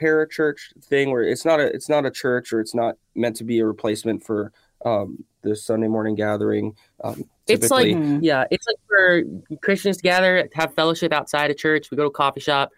parachurch 0.00 0.58
thing 0.82 1.10
where 1.10 1.22
it's 1.22 1.44
not 1.44 1.60
a 1.60 1.66
it's 1.66 1.88
not 1.88 2.06
a 2.06 2.10
church 2.10 2.52
or 2.52 2.60
it's 2.60 2.74
not 2.74 2.96
meant 3.14 3.36
to 3.36 3.44
be 3.44 3.58
a 3.60 3.66
replacement 3.66 4.24
for 4.24 4.52
um, 4.84 5.24
the 5.42 5.54
Sunday 5.54 5.88
morning 5.88 6.14
gathering. 6.14 6.74
Um, 7.04 7.24
it's 7.46 7.70
like 7.70 7.96
yeah, 8.20 8.44
it's 8.50 8.66
like 8.66 8.76
for 8.86 9.22
Christians 9.62 9.98
to 9.98 10.02
gather, 10.02 10.48
have 10.54 10.74
fellowship 10.74 11.12
outside 11.12 11.50
of 11.50 11.56
church. 11.56 11.90
We 11.90 11.96
go 11.96 12.04
to 12.04 12.08
a 12.08 12.12
coffee 12.12 12.40
shop, 12.40 12.70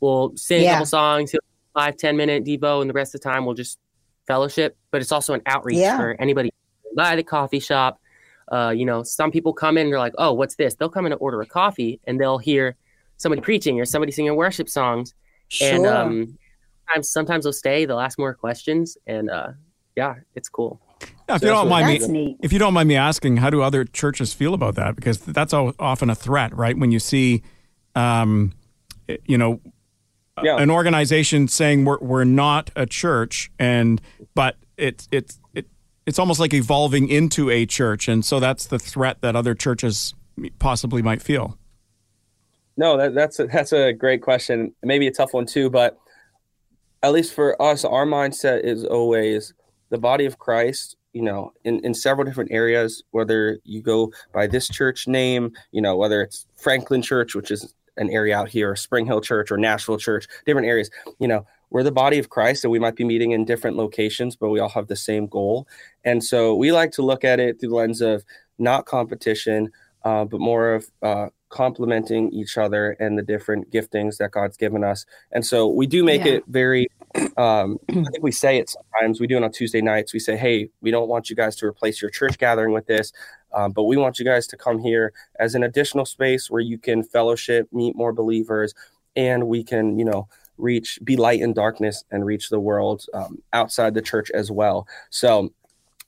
we'll 0.00 0.36
sing 0.36 0.62
yeah. 0.62 0.70
a 0.70 0.72
couple 0.74 0.86
songs, 0.86 1.34
five 1.74 1.96
ten 1.96 2.16
minute 2.16 2.44
devo, 2.44 2.80
and 2.80 2.90
the 2.90 2.94
rest 2.94 3.14
of 3.14 3.20
the 3.20 3.28
time 3.28 3.44
we'll 3.44 3.54
just 3.54 3.78
fellowship. 4.26 4.76
But 4.90 5.00
it's 5.00 5.12
also 5.12 5.34
an 5.34 5.42
outreach 5.46 5.78
yeah. 5.78 5.96
for 5.96 6.16
anybody 6.20 6.52
by 6.94 7.16
the 7.16 7.22
coffee 7.22 7.60
shop. 7.60 8.00
Uh, 8.50 8.70
you 8.70 8.84
know, 8.84 9.02
some 9.02 9.30
people 9.30 9.52
come 9.52 9.78
in 9.78 9.86
and 9.86 9.92
they're 9.92 10.00
like, 10.00 10.14
"Oh, 10.18 10.32
what's 10.32 10.56
this?" 10.56 10.74
They'll 10.74 10.88
come 10.88 11.06
in 11.06 11.12
and 11.12 11.20
order 11.20 11.40
a 11.40 11.46
coffee, 11.46 12.00
and 12.04 12.20
they'll 12.20 12.38
hear 12.38 12.76
somebody 13.16 13.40
preaching 13.42 13.80
or 13.80 13.84
somebody 13.84 14.12
singing 14.12 14.34
worship 14.36 14.68
songs, 14.68 15.14
sure. 15.48 15.74
and 15.74 15.86
um, 15.86 16.38
sometimes 16.90 17.10
sometimes 17.10 17.44
they'll 17.44 17.52
stay, 17.52 17.84
they'll 17.84 18.00
ask 18.00 18.18
more 18.18 18.34
questions, 18.34 18.96
and 19.06 19.30
uh, 19.30 19.48
yeah, 19.96 20.16
it's 20.34 20.48
cool. 20.48 20.80
Yeah, 21.28 21.36
if 21.36 21.42
you 21.42 21.48
don't 21.48 21.68
mind 21.68 22.02
me, 22.02 22.08
neat. 22.08 22.36
if 22.42 22.52
you 22.52 22.58
don't 22.58 22.74
mind 22.74 22.88
me 22.88 22.96
asking, 22.96 23.38
how 23.38 23.50
do 23.50 23.62
other 23.62 23.84
churches 23.84 24.32
feel 24.32 24.54
about 24.54 24.74
that? 24.74 24.96
Because 24.96 25.18
that's 25.18 25.54
often 25.54 26.10
a 26.10 26.14
threat, 26.14 26.54
right? 26.54 26.76
When 26.76 26.90
you 26.92 26.98
see, 26.98 27.42
um, 27.94 28.52
you 29.24 29.38
know, 29.38 29.60
yeah. 30.42 30.56
an 30.56 30.70
organization 30.70 31.48
saying 31.48 31.84
we're 31.84 31.98
we're 31.98 32.24
not 32.24 32.70
a 32.76 32.86
church, 32.86 33.50
and 33.58 34.00
but 34.34 34.56
it's 34.76 35.08
it's 35.10 35.38
it, 35.54 35.66
it's 36.06 36.18
almost 36.18 36.40
like 36.40 36.52
evolving 36.52 37.08
into 37.08 37.50
a 37.50 37.66
church, 37.66 38.08
and 38.08 38.24
so 38.24 38.40
that's 38.40 38.66
the 38.66 38.78
threat 38.78 39.20
that 39.22 39.36
other 39.36 39.54
churches 39.54 40.14
possibly 40.58 41.02
might 41.02 41.22
feel. 41.22 41.56
No, 42.76 42.96
that, 42.96 43.14
that's 43.14 43.38
a, 43.38 43.46
that's 43.46 43.72
a 43.72 43.92
great 43.92 44.22
question. 44.22 44.74
Maybe 44.82 45.06
a 45.06 45.10
tough 45.10 45.34
one 45.34 45.44
too, 45.44 45.68
but 45.68 45.98
at 47.02 47.12
least 47.12 47.34
for 47.34 47.60
us, 47.60 47.84
our 47.84 48.06
mindset 48.06 48.64
is 48.64 48.84
always 48.84 49.54
the 49.90 49.98
body 49.98 50.26
of 50.26 50.38
Christ, 50.38 50.96
you 51.12 51.22
know, 51.22 51.52
in, 51.64 51.80
in 51.84 51.94
several 51.94 52.24
different 52.24 52.52
areas, 52.52 53.02
whether 53.10 53.58
you 53.64 53.82
go 53.82 54.12
by 54.32 54.46
this 54.46 54.68
church 54.68 55.08
name, 55.08 55.52
you 55.72 55.80
know, 55.80 55.96
whether 55.96 56.22
it's 56.22 56.46
Franklin 56.56 57.02
Church, 57.02 57.34
which 57.34 57.50
is 57.50 57.74
an 57.96 58.10
area 58.10 58.36
out 58.36 58.48
here, 58.48 58.76
Spring 58.76 59.06
Hill 59.06 59.20
Church 59.20 59.50
or 59.50 59.56
Nashville 59.56 59.98
Church, 59.98 60.26
different 60.46 60.68
areas, 60.68 60.90
you 61.18 61.26
know, 61.26 61.44
we're 61.70 61.82
the 61.82 61.92
body 61.92 62.18
of 62.18 62.28
Christ 62.28 62.64
and 62.64 62.70
we 62.70 62.78
might 62.78 62.96
be 62.96 63.04
meeting 63.04 63.30
in 63.32 63.44
different 63.44 63.76
locations, 63.76 64.36
but 64.36 64.50
we 64.50 64.60
all 64.60 64.68
have 64.68 64.88
the 64.88 64.96
same 64.96 65.26
goal. 65.26 65.66
And 66.04 66.22
so 66.22 66.54
we 66.54 66.72
like 66.72 66.92
to 66.92 67.02
look 67.02 67.24
at 67.24 67.40
it 67.40 67.60
through 67.60 67.70
the 67.70 67.74
lens 67.76 68.00
of 68.00 68.24
not 68.58 68.86
competition, 68.86 69.70
uh, 70.04 70.24
but 70.24 70.40
more 70.40 70.74
of 70.74 70.90
uh, 71.02 71.28
complementing 71.50 72.32
each 72.32 72.56
other 72.56 72.92
and 73.00 73.18
the 73.18 73.22
different 73.22 73.70
giftings 73.70 74.16
that 74.18 74.30
God's 74.30 74.56
given 74.56 74.82
us. 74.82 75.04
And 75.32 75.44
so 75.44 75.68
we 75.68 75.86
do 75.86 76.02
make 76.04 76.24
yeah. 76.24 76.34
it 76.34 76.44
very 76.46 76.88
um, 77.36 77.78
I 77.88 77.92
think 77.92 78.22
we 78.22 78.32
say 78.32 78.58
it 78.58 78.70
sometimes. 78.70 79.20
We 79.20 79.26
do 79.26 79.36
it 79.36 79.42
on 79.42 79.50
Tuesday 79.50 79.80
nights. 79.80 80.12
We 80.12 80.20
say, 80.20 80.36
"Hey, 80.36 80.70
we 80.80 80.90
don't 80.90 81.08
want 81.08 81.28
you 81.28 81.36
guys 81.36 81.56
to 81.56 81.66
replace 81.66 82.00
your 82.00 82.10
church 82.10 82.38
gathering 82.38 82.72
with 82.72 82.86
this, 82.86 83.12
um, 83.52 83.72
but 83.72 83.84
we 83.84 83.96
want 83.96 84.18
you 84.18 84.24
guys 84.24 84.46
to 84.48 84.56
come 84.56 84.78
here 84.78 85.12
as 85.38 85.54
an 85.54 85.64
additional 85.64 86.04
space 86.04 86.50
where 86.50 86.60
you 86.60 86.78
can 86.78 87.02
fellowship, 87.02 87.68
meet 87.72 87.96
more 87.96 88.12
believers, 88.12 88.74
and 89.16 89.48
we 89.48 89.64
can, 89.64 89.98
you 89.98 90.04
know, 90.04 90.28
reach, 90.56 91.00
be 91.02 91.16
light 91.16 91.40
in 91.40 91.52
darkness, 91.52 92.04
and 92.10 92.24
reach 92.24 92.48
the 92.48 92.60
world 92.60 93.06
um, 93.12 93.42
outside 93.52 93.94
the 93.94 94.02
church 94.02 94.30
as 94.30 94.50
well." 94.50 94.86
So, 95.10 95.52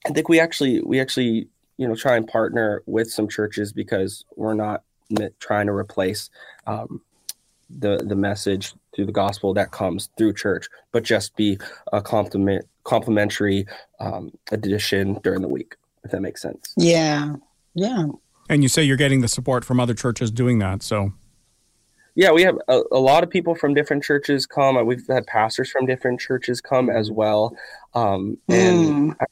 I 0.07 0.11
think 0.11 0.29
we 0.29 0.39
actually, 0.39 0.83
we 0.83 1.01
actually, 1.01 1.49
you 1.79 1.89
know, 1.89 1.97
try 1.97 2.17
and 2.17 2.29
partner 2.29 2.83
with 2.87 3.11
some 3.11 3.29
churches 3.29 3.73
because 3.73 4.25
we're 4.37 4.55
not 4.55 4.85
trying 5.40 5.66
to 5.66 5.72
replace 5.72 6.31
um, 6.66 7.01
the 7.79 7.98
the 8.07 8.16
message 8.16 8.75
through 8.94 9.07
the 9.07 9.12
gospel 9.12 9.55
that 9.55 9.70
comes 9.70 10.11
through 10.16 10.35
church, 10.35 10.68
but 10.92 11.03
just 11.03 11.35
be 11.37 11.59
a 11.92 12.03
compliment 12.03 12.66
complimentary 12.85 13.66
um, 14.01 14.33
addition 14.51 15.14
during 15.22 15.40
the 15.40 15.48
week, 15.48 15.77
if 16.05 16.11
that 16.11 16.20
makes 16.20 16.42
sense. 16.42 16.75
Yeah, 16.77 17.35
yeah. 17.75 18.07
And 18.48 18.62
you 18.62 18.68
say 18.68 18.83
you're 18.83 18.96
getting 18.96 19.20
the 19.20 19.29
support 19.29 19.64
from 19.64 19.81
other 19.81 19.94
churches 19.94 20.31
doing 20.31 20.59
that, 20.59 20.83
so. 20.83 21.12
Yeah, 22.14 22.33
we 22.33 22.42
have 22.42 22.59
a, 22.68 22.83
a 22.92 22.98
lot 22.98 23.22
of 23.22 23.31
people 23.31 23.55
from 23.55 23.72
different 23.72 24.03
churches 24.03 24.44
come. 24.44 24.85
We've 24.85 25.07
had 25.07 25.27
pastors 25.27 25.70
from 25.70 25.87
different 25.87 26.20
churches 26.20 26.61
come 26.61 26.90
as 26.90 27.11
well, 27.11 27.57
um, 27.94 28.37
and 28.48 29.12
mm. 29.12 29.27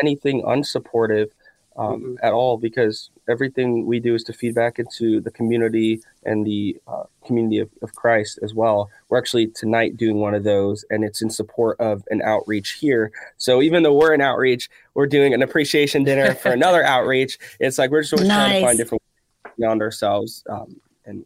anything 0.00 0.42
unsupportive 0.42 1.30
um, 1.76 2.00
mm-hmm. 2.00 2.14
at 2.22 2.32
all 2.32 2.56
because 2.56 3.10
everything 3.28 3.86
we 3.86 4.00
do 4.00 4.14
is 4.14 4.22
to 4.24 4.32
feed 4.32 4.54
back 4.54 4.78
into 4.78 5.20
the 5.20 5.30
community 5.30 6.00
and 6.24 6.46
the 6.46 6.76
uh, 6.86 7.04
community 7.26 7.58
of, 7.58 7.70
of 7.82 7.94
Christ 7.94 8.38
as 8.42 8.54
well. 8.54 8.90
We're 9.08 9.18
actually 9.18 9.48
tonight 9.48 9.96
doing 9.96 10.20
one 10.20 10.34
of 10.34 10.44
those, 10.44 10.84
and 10.90 11.04
it's 11.04 11.22
in 11.22 11.30
support 11.30 11.78
of 11.80 12.04
an 12.10 12.22
outreach 12.22 12.72
here. 12.72 13.12
So 13.36 13.62
even 13.62 13.82
though 13.82 13.94
we're 13.94 14.14
an 14.14 14.20
outreach, 14.20 14.70
we're 14.94 15.06
doing 15.06 15.34
an 15.34 15.42
appreciation 15.42 16.04
dinner 16.04 16.34
for 16.34 16.52
another 16.52 16.84
outreach. 16.84 17.38
It's 17.60 17.78
like 17.78 17.90
we're 17.90 18.02
just 18.02 18.14
always 18.14 18.28
nice. 18.28 18.38
trying 18.38 18.60
to 18.60 18.66
find 18.66 18.78
different 18.78 19.02
ways 19.02 19.54
beyond 19.58 19.82
ourselves 19.82 20.44
um, 20.48 20.80
and 21.04 21.24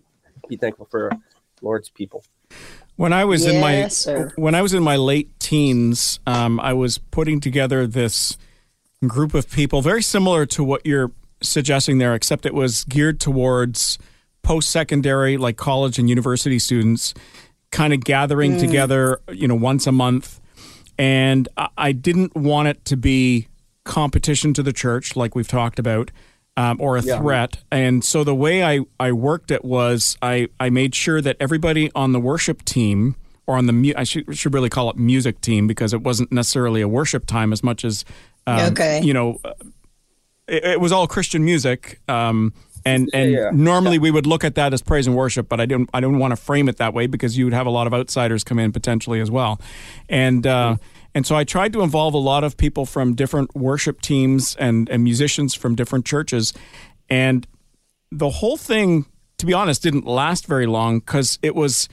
be 0.49 0.57
thankful 0.57 0.87
for 0.91 1.11
Lord's 1.63 1.91
people. 1.91 2.25
When 2.97 3.13
I 3.13 3.25
was 3.25 3.45
yes, 3.45 3.55
in 3.55 3.61
my 3.61 3.89
sir. 3.89 4.33
when 4.37 4.55
I 4.57 4.63
was 4.63 4.75
in 4.75 4.83
my 4.83 4.97
late 4.97 5.39
teens, 5.39 6.19
um, 6.27 6.59
I 6.59 6.73
was 6.73 6.99
putting 6.99 7.39
together 7.39 7.87
this 7.87 8.37
group 9.07 9.35
of 9.35 9.51
people, 9.51 9.83
very 9.83 10.03
similar 10.03 10.47
to 10.47 10.65
what 10.65 10.85
you're 10.85 11.13
suggesting 11.43 11.99
there, 11.99 12.15
except 12.15 12.47
it 12.47 12.55
was 12.55 12.85
geared 12.85 13.21
towards 13.21 13.99
post 14.43 14.71
secondary, 14.71 15.37
like 15.37 15.57
college 15.57 15.99
and 15.99 16.09
university 16.09 16.59
students, 16.59 17.15
kind 17.71 17.93
of 17.93 18.01
gathering 18.01 18.57
mm. 18.57 18.61
together, 18.61 19.21
you 19.31 19.47
know, 19.47 19.55
once 19.55 19.87
a 19.87 19.93
month. 19.93 20.41
And 20.99 21.49
I 21.77 21.93
didn't 21.93 22.35
want 22.35 22.69
it 22.69 22.85
to 22.87 22.97
be 22.97 23.47
competition 23.85 24.53
to 24.55 24.63
the 24.63 24.73
church, 24.73 25.15
like 25.15 25.35
we've 25.35 25.47
talked 25.47 25.79
about 25.79 26.11
um, 26.57 26.81
or 26.81 26.97
a 26.97 27.03
yeah. 27.03 27.21
threat. 27.21 27.59
And 27.71 28.05
so 28.05 28.25
the 28.25 28.35
way 28.35 28.65
I, 28.65 28.81
I 28.99 29.13
worked 29.13 29.53
it 29.53 29.65
was 29.65 30.19
I, 30.21 30.49
I 30.59 30.71
made 30.71 30.95
sure 30.95 31.21
that 31.21 31.37
everybody 31.39 31.91
on 31.95 32.13
the 32.13 32.19
worship 32.19 32.65
team 32.65 33.15
or 33.47 33.57
on 33.57 33.67
the 33.67 33.73
mu- 33.73 33.95
I 33.97 34.03
should, 34.03 34.37
should 34.37 34.53
really 34.53 34.69
call 34.69 34.91
it 34.91 34.97
music 34.97 35.41
team 35.41 35.69
because 35.69 35.95
it 35.95 36.03
wasn't 36.03 36.33
necessarily 36.33 36.81
a 36.81 36.89
worship 36.89 37.27
time 37.27 37.53
as 37.53 37.63
much 37.63 37.85
as 37.85 38.05
um, 38.49 38.73
okay. 38.73 39.01
you 39.03 39.13
know 39.13 39.39
uh, 39.45 39.53
it, 40.47 40.65
it, 40.65 40.81
was 40.81 40.93
all 40.93 41.07
Christian 41.07 41.45
music. 41.45 42.01
Um, 42.09 42.53
and 42.85 43.11
and 43.13 43.31
yeah, 43.31 43.39
yeah. 43.39 43.51
normally 43.53 43.97
yeah. 43.97 44.03
we 44.03 44.11
would 44.11 44.27
look 44.27 44.45
at 44.45 44.55
that 44.55 44.73
as 44.73 44.83
praise 44.83 45.07
and 45.07 45.17
worship, 45.17 45.49
but 45.49 45.61
I 45.61 45.67
didn't 45.67 45.91
I 45.93 46.01
didn't 46.01 46.19
want 46.19 46.33
to 46.33 46.37
frame 46.37 46.69
it 46.69 46.77
that 46.79 46.95
way 46.95 47.07
because 47.07 47.37
you 47.37 47.45
would 47.45 47.55
have 47.55 47.67
a 47.67 47.71
lot 47.71 47.87
of 47.87 47.95
outsiders 47.95 48.45
come 48.45 48.59
in 48.59 48.73
potentially 48.73 49.21
as 49.21 49.31
well, 49.31 49.61
and. 50.09 50.47
Uh, 50.47 50.77
and 51.15 51.27
so 51.27 51.35
I 51.35 51.43
tried 51.43 51.73
to 51.73 51.81
involve 51.81 52.15
a 52.15 52.19
lot 52.19 52.45
of 52.45 52.57
people 52.57 52.87
from 52.87 53.15
different 53.15 53.57
worship 53.57 54.03
teams 54.03 54.55
and, 54.57 54.89
and 54.89 55.03
musicians 55.03 55.55
from 55.55 55.75
different 55.75 56.05
churches. 56.05 56.53
And 57.09 57.47
the 58.13 58.29
whole 58.29 58.57
thing, 58.57 59.07
to 59.39 59.47
be 59.47 59.53
honest, 59.53 59.83
didn't 59.83 60.07
last 60.07 60.47
very 60.47 60.67
long 60.67 61.01
because 61.01 61.39
it 61.43 61.57
was 61.57 61.89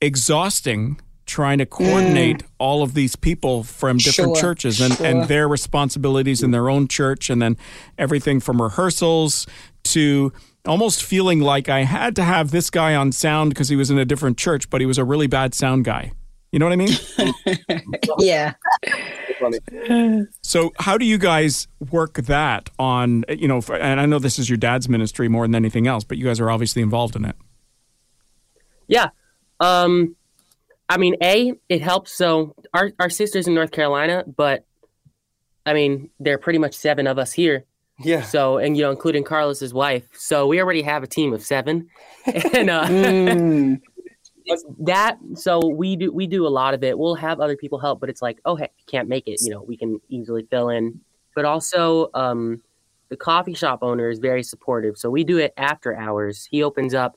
exhausting 0.00 1.00
trying 1.26 1.58
to 1.58 1.66
coordinate 1.66 2.38
mm. 2.38 2.46
all 2.58 2.82
of 2.82 2.94
these 2.94 3.16
people 3.16 3.62
from 3.62 3.96
different 3.96 4.36
sure, 4.36 4.40
churches 4.40 4.80
and, 4.80 4.94
sure. 4.94 5.06
and 5.06 5.28
their 5.28 5.48
responsibilities 5.48 6.42
in 6.42 6.50
their 6.50 6.68
own 6.68 6.88
church 6.88 7.30
and 7.30 7.40
then 7.40 7.56
everything 7.98 8.40
from 8.40 8.60
rehearsals 8.60 9.46
to 9.84 10.32
almost 10.66 11.02
feeling 11.02 11.40
like 11.40 11.68
I 11.68 11.84
had 11.84 12.16
to 12.16 12.24
have 12.24 12.50
this 12.50 12.70
guy 12.70 12.94
on 12.94 13.12
sound 13.12 13.50
because 13.50 13.68
he 13.68 13.76
was 13.76 13.90
in 13.90 13.98
a 13.98 14.04
different 14.04 14.38
church, 14.38 14.70
but 14.70 14.80
he 14.80 14.86
was 14.86 14.98
a 14.98 15.04
really 15.04 15.26
bad 15.26 15.54
sound 15.54 15.84
guy. 15.84 16.12
You 16.52 16.58
know 16.58 16.66
what 16.66 16.72
I 16.72 16.76
mean? 16.76 17.88
yeah. 18.18 18.52
So, 20.42 20.70
how 20.78 20.98
do 20.98 21.06
you 21.06 21.16
guys 21.16 21.66
work 21.90 22.14
that 22.14 22.68
on, 22.78 23.24
you 23.28 23.48
know, 23.48 23.62
and 23.72 23.98
I 23.98 24.04
know 24.04 24.18
this 24.18 24.38
is 24.38 24.50
your 24.50 24.58
dad's 24.58 24.86
ministry 24.86 25.28
more 25.28 25.46
than 25.46 25.54
anything 25.54 25.86
else, 25.86 26.04
but 26.04 26.18
you 26.18 26.26
guys 26.26 26.40
are 26.40 26.50
obviously 26.50 26.82
involved 26.82 27.16
in 27.16 27.24
it. 27.24 27.36
Yeah. 28.86 29.08
Um, 29.60 30.14
I 30.92 30.98
mean, 30.98 31.16
A, 31.22 31.54
it 31.68 31.80
helps. 31.80 32.12
So, 32.12 32.54
our, 32.74 32.92
our 32.98 33.10
sister's 33.10 33.48
in 33.48 33.54
North 33.54 33.70
Carolina, 33.70 34.24
but 34.26 34.64
I 35.64 35.74
mean, 35.74 36.10
there 36.20 36.34
are 36.34 36.38
pretty 36.38 36.58
much 36.58 36.74
seven 36.74 37.06
of 37.06 37.18
us 37.18 37.32
here. 37.32 37.64
Yeah. 37.98 38.22
So, 38.22 38.58
and 38.58 38.76
you 38.76 38.82
know, 38.82 38.90
including 38.90 39.24
Carlos's 39.24 39.72
wife. 39.72 40.04
So 40.12 40.46
we 40.46 40.60
already 40.60 40.82
have 40.82 41.02
a 41.02 41.06
team 41.06 41.32
of 41.32 41.42
seven, 41.42 41.88
and 42.26 42.70
uh, 42.70 42.86
mm 42.86 43.80
that 44.80 45.18
so 45.34 45.66
we 45.66 45.96
do 45.96 46.12
we 46.12 46.26
do 46.26 46.46
a 46.46 46.48
lot 46.48 46.74
of 46.74 46.82
it. 46.82 46.98
We'll 46.98 47.14
have 47.14 47.40
other 47.40 47.56
people 47.56 47.78
help, 47.78 48.00
but 48.00 48.08
it's 48.08 48.22
like, 48.22 48.40
oh 48.44 48.56
hey, 48.56 48.70
can't 48.86 49.08
make 49.08 49.28
it. 49.28 49.40
You 49.42 49.50
know, 49.50 49.62
we 49.62 49.76
can 49.76 50.00
easily 50.08 50.46
fill 50.50 50.68
in. 50.68 51.00
But 51.34 51.44
also, 51.44 52.10
um, 52.14 52.60
the 53.08 53.16
coffee 53.16 53.54
shop 53.54 53.80
owner 53.82 54.10
is 54.10 54.18
very 54.18 54.42
supportive. 54.42 54.98
So 54.98 55.10
we 55.10 55.24
do 55.24 55.38
it 55.38 55.54
after 55.56 55.96
hours. 55.96 56.46
He 56.50 56.62
opens 56.62 56.94
up. 56.94 57.16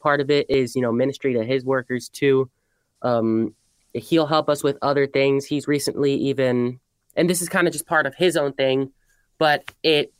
Part 0.00 0.20
of 0.20 0.30
it 0.30 0.50
is 0.50 0.76
you 0.76 0.82
know 0.82 0.92
ministry 0.92 1.34
to 1.34 1.44
his 1.44 1.64
workers 1.64 2.08
too. 2.08 2.50
Um, 3.04 3.54
he'll 3.92 4.26
help 4.26 4.48
us 4.48 4.64
with 4.64 4.76
other 4.82 5.06
things. 5.06 5.44
He's 5.44 5.68
recently 5.68 6.14
even, 6.14 6.80
and 7.16 7.30
this 7.30 7.40
is 7.40 7.48
kind 7.48 7.68
of 7.68 7.72
just 7.72 7.86
part 7.86 8.06
of 8.06 8.14
his 8.16 8.36
own 8.36 8.52
thing, 8.54 8.90
but 9.38 9.70
it 9.84 10.12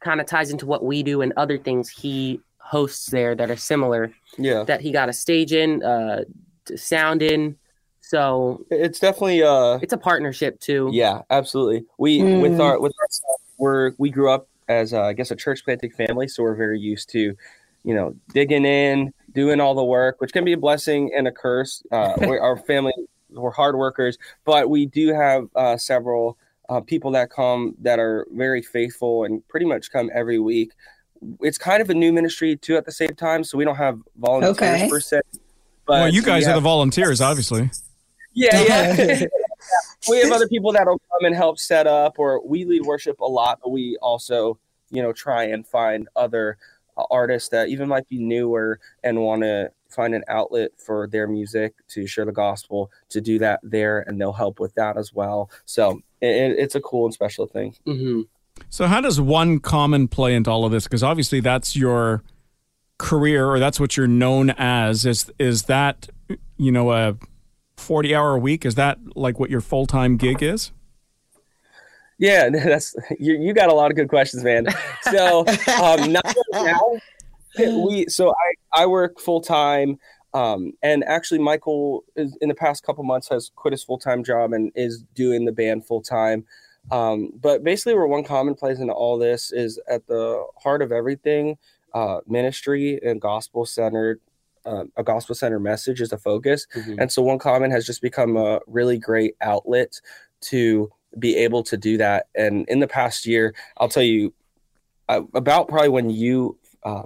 kind 0.00 0.20
of 0.20 0.26
ties 0.26 0.50
into 0.50 0.66
what 0.66 0.84
we 0.84 1.02
do 1.02 1.22
and 1.22 1.32
other 1.36 1.58
things 1.58 1.88
he 1.88 2.40
hosts 2.58 3.10
there 3.10 3.34
that 3.34 3.50
are 3.50 3.56
similar. 3.56 4.12
Yeah. 4.36 4.62
That 4.62 4.80
he 4.80 4.92
got 4.92 5.08
a 5.08 5.12
stage 5.12 5.52
in, 5.52 5.82
uh, 5.82 6.24
sound 6.76 7.22
in. 7.22 7.56
So 8.00 8.64
it's 8.70 9.00
definitely 9.00 9.42
uh 9.42 9.78
it's 9.82 9.92
a 9.92 9.98
partnership 9.98 10.60
too. 10.60 10.88
Yeah, 10.92 11.22
absolutely. 11.28 11.84
We 11.98 12.20
mm. 12.20 12.40
with 12.40 12.58
our 12.58 12.80
with 12.80 12.92
our 12.98 13.08
we're 13.58 13.92
we 13.98 14.10
grew 14.10 14.30
up 14.30 14.48
as 14.68 14.94
uh, 14.94 15.02
I 15.02 15.12
guess 15.12 15.30
a 15.30 15.36
church 15.36 15.64
planting 15.64 15.90
family, 15.90 16.28
so 16.28 16.42
we're 16.42 16.54
very 16.54 16.80
used 16.80 17.10
to, 17.10 17.34
you 17.84 17.94
know, 17.94 18.14
digging 18.32 18.64
in, 18.64 19.12
doing 19.38 19.60
all 19.60 19.74
the 19.74 19.84
work, 19.84 20.20
which 20.20 20.32
can 20.32 20.44
be 20.44 20.52
a 20.52 20.58
blessing 20.58 21.12
and 21.16 21.28
a 21.28 21.32
curse. 21.32 21.82
Uh, 21.92 22.14
our 22.40 22.56
family 22.56 22.92
we're 23.30 23.50
hard 23.50 23.76
workers, 23.76 24.16
but 24.44 24.70
we 24.70 24.86
do 24.86 25.12
have 25.12 25.48
uh, 25.54 25.76
several 25.76 26.38
uh, 26.70 26.80
people 26.80 27.10
that 27.10 27.30
come 27.30 27.74
that 27.82 27.98
are 27.98 28.26
very 28.32 28.62
faithful 28.62 29.24
and 29.24 29.46
pretty 29.48 29.66
much 29.66 29.92
come 29.92 30.10
every 30.14 30.38
week 30.38 30.72
it's 31.40 31.58
kind 31.58 31.82
of 31.82 31.90
a 31.90 31.94
new 31.94 32.12
ministry 32.12 32.56
too 32.56 32.76
at 32.76 32.84
the 32.84 32.92
same 32.92 33.14
time, 33.14 33.44
so 33.44 33.58
we 33.58 33.64
don't 33.64 33.76
have 33.76 34.00
volunteers 34.16 34.56
okay. 34.56 34.88
per 34.88 35.00
se. 35.00 35.20
But 35.86 35.92
well, 35.92 36.08
you 36.08 36.22
guys 36.22 36.46
are 36.46 36.54
the 36.54 36.60
volunteers, 36.60 37.20
obviously. 37.20 37.70
Yeah, 38.34 38.62
yeah. 38.68 39.24
we 40.08 40.18
have 40.20 40.32
other 40.32 40.48
people 40.48 40.72
that'll 40.72 40.98
come 40.98 41.24
and 41.24 41.34
help 41.34 41.58
set 41.58 41.86
up, 41.86 42.18
or 42.18 42.44
we 42.46 42.64
lead 42.64 42.82
worship 42.82 43.20
a 43.20 43.26
lot, 43.26 43.60
but 43.62 43.70
we 43.70 43.96
also, 44.02 44.58
you 44.90 45.02
know, 45.02 45.12
try 45.12 45.44
and 45.44 45.66
find 45.66 46.08
other 46.14 46.58
artists 47.10 47.48
that 47.50 47.68
even 47.68 47.88
might 47.88 48.08
be 48.08 48.18
newer 48.18 48.80
and 49.02 49.20
want 49.20 49.42
to 49.42 49.70
find 49.88 50.14
an 50.14 50.24
outlet 50.28 50.70
for 50.78 51.06
their 51.06 51.26
music 51.26 51.74
to 51.88 52.06
share 52.06 52.24
the 52.24 52.32
gospel 52.32 52.90
to 53.08 53.20
do 53.20 53.38
that 53.38 53.60
there, 53.62 54.00
and 54.00 54.20
they'll 54.20 54.32
help 54.32 54.60
with 54.60 54.74
that 54.74 54.96
as 54.96 55.12
well. 55.12 55.50
So 55.64 56.02
it, 56.20 56.58
it's 56.58 56.74
a 56.74 56.80
cool 56.80 57.06
and 57.06 57.14
special 57.14 57.46
thing. 57.46 57.74
Mm-hmm. 57.86 58.22
So, 58.70 58.86
how 58.86 59.00
does 59.00 59.20
one 59.20 59.60
common 59.60 60.08
play 60.08 60.34
into 60.34 60.50
all 60.50 60.64
of 60.64 60.72
this? 60.72 60.84
Because 60.84 61.02
obviously, 61.02 61.40
that's 61.40 61.76
your 61.76 62.22
career, 62.98 63.46
or 63.46 63.58
that's 63.58 63.78
what 63.78 63.96
you're 63.96 64.06
known 64.06 64.50
as. 64.50 65.06
Is 65.06 65.30
is 65.38 65.64
that 65.64 66.08
you 66.56 66.72
know 66.72 66.92
a 66.92 67.16
forty 67.76 68.14
hour 68.14 68.34
a 68.34 68.38
week? 68.38 68.66
Is 68.66 68.74
that 68.74 68.98
like 69.16 69.38
what 69.38 69.50
your 69.50 69.60
full 69.60 69.86
time 69.86 70.16
gig 70.16 70.42
is? 70.42 70.72
Yeah, 72.18 72.48
that's 72.52 72.94
you. 73.18 73.34
You 73.34 73.52
got 73.52 73.70
a 73.70 73.74
lot 73.74 73.90
of 73.90 73.96
good 73.96 74.08
questions, 74.08 74.44
man. 74.44 74.66
So 75.02 75.46
um, 75.82 76.12
now, 76.12 76.98
we 77.58 78.06
so 78.08 78.30
I 78.30 78.82
I 78.82 78.86
work 78.86 79.20
full 79.20 79.40
time. 79.40 79.98
Um, 80.34 80.74
and 80.82 81.04
actually, 81.04 81.38
Michael 81.38 82.04
is, 82.14 82.36
in 82.42 82.50
the 82.50 82.54
past 82.54 82.84
couple 82.84 83.02
months 83.02 83.30
has 83.30 83.50
quit 83.56 83.72
his 83.72 83.82
full 83.82 83.98
time 83.98 84.22
job 84.22 84.52
and 84.52 84.70
is 84.74 85.04
doing 85.14 85.46
the 85.46 85.52
band 85.52 85.86
full 85.86 86.02
time. 86.02 86.44
Um, 86.90 87.32
but 87.40 87.64
basically, 87.64 87.94
where 87.94 88.06
one 88.06 88.24
common 88.24 88.54
plays 88.54 88.80
into 88.80 88.92
all 88.92 89.18
this 89.18 89.52
is 89.52 89.80
at 89.88 90.06
the 90.06 90.44
heart 90.62 90.82
of 90.82 90.92
everything, 90.92 91.56
uh, 91.94 92.20
ministry 92.26 93.00
and 93.02 93.20
gospel 93.20 93.64
centered. 93.64 94.20
Uh, 94.66 94.84
a 94.96 95.02
gospel 95.02 95.34
centered 95.34 95.60
message 95.60 95.98
is 96.02 96.12
a 96.12 96.18
focus, 96.18 96.66
mm-hmm. 96.74 96.98
and 96.98 97.10
so 97.10 97.22
one 97.22 97.38
common 97.38 97.70
has 97.70 97.86
just 97.86 98.02
become 98.02 98.36
a 98.36 98.60
really 98.66 98.98
great 98.98 99.34
outlet 99.40 99.98
to 100.40 100.92
be 101.18 101.36
able 101.36 101.62
to 101.64 101.76
do 101.76 101.96
that. 101.98 102.26
And 102.34 102.68
in 102.68 102.80
the 102.80 102.88
past 102.88 103.26
year, 103.26 103.54
I'll 103.76 103.88
tell 103.88 104.02
you 104.02 104.34
uh, 105.08 105.22
about 105.34 105.68
probably 105.68 105.88
when 105.88 106.10
you 106.10 106.58
uh, 106.82 107.04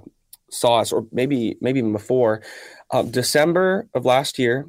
saw 0.49 0.79
us, 0.79 0.91
or 0.91 1.05
maybe 1.11 1.57
maybe 1.61 1.79
even 1.79 1.93
before 1.93 2.41
uh, 2.91 3.03
December 3.03 3.87
of 3.93 4.05
last 4.05 4.39
year, 4.39 4.67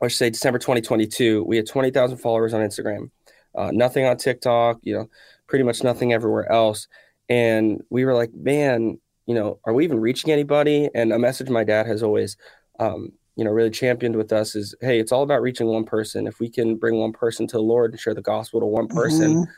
or 0.00 0.08
say 0.08 0.30
December 0.30 0.58
2022, 0.58 1.44
we 1.44 1.56
had 1.56 1.66
20,000 1.66 2.18
followers 2.18 2.54
on 2.54 2.60
Instagram 2.60 3.10
uh, 3.54 3.70
nothing 3.72 4.04
on 4.04 4.16
TikTok, 4.16 4.78
you 4.82 4.94
know, 4.94 5.08
pretty 5.46 5.64
much 5.64 5.82
nothing 5.82 6.12
everywhere 6.12 6.50
else. 6.50 6.88
And 7.28 7.82
we 7.90 8.04
were 8.04 8.14
like, 8.14 8.32
man, 8.34 8.98
you 9.26 9.34
know, 9.34 9.58
are 9.64 9.72
we 9.72 9.84
even 9.84 10.00
reaching 10.00 10.32
anybody? 10.32 10.88
And 10.94 11.12
a 11.12 11.18
message 11.18 11.48
my 11.48 11.64
dad 11.64 11.86
has 11.86 12.02
always, 12.02 12.36
um, 12.78 13.12
you 13.36 13.44
know, 13.44 13.50
really 13.50 13.70
championed 13.70 14.16
with 14.16 14.32
us 14.32 14.54
is, 14.54 14.74
hey, 14.80 15.00
it's 15.00 15.12
all 15.12 15.22
about 15.22 15.42
reaching 15.42 15.66
one 15.66 15.84
person. 15.84 16.26
If 16.26 16.38
we 16.40 16.48
can 16.48 16.76
bring 16.76 16.96
one 16.98 17.12
person 17.12 17.46
to 17.48 17.56
the 17.56 17.62
Lord 17.62 17.92
and 17.92 18.00
share 18.00 18.14
the 18.14 18.22
gospel 18.22 18.60
to 18.60 18.66
one 18.66 18.88
person, 18.88 19.34
mm-hmm. 19.34 19.50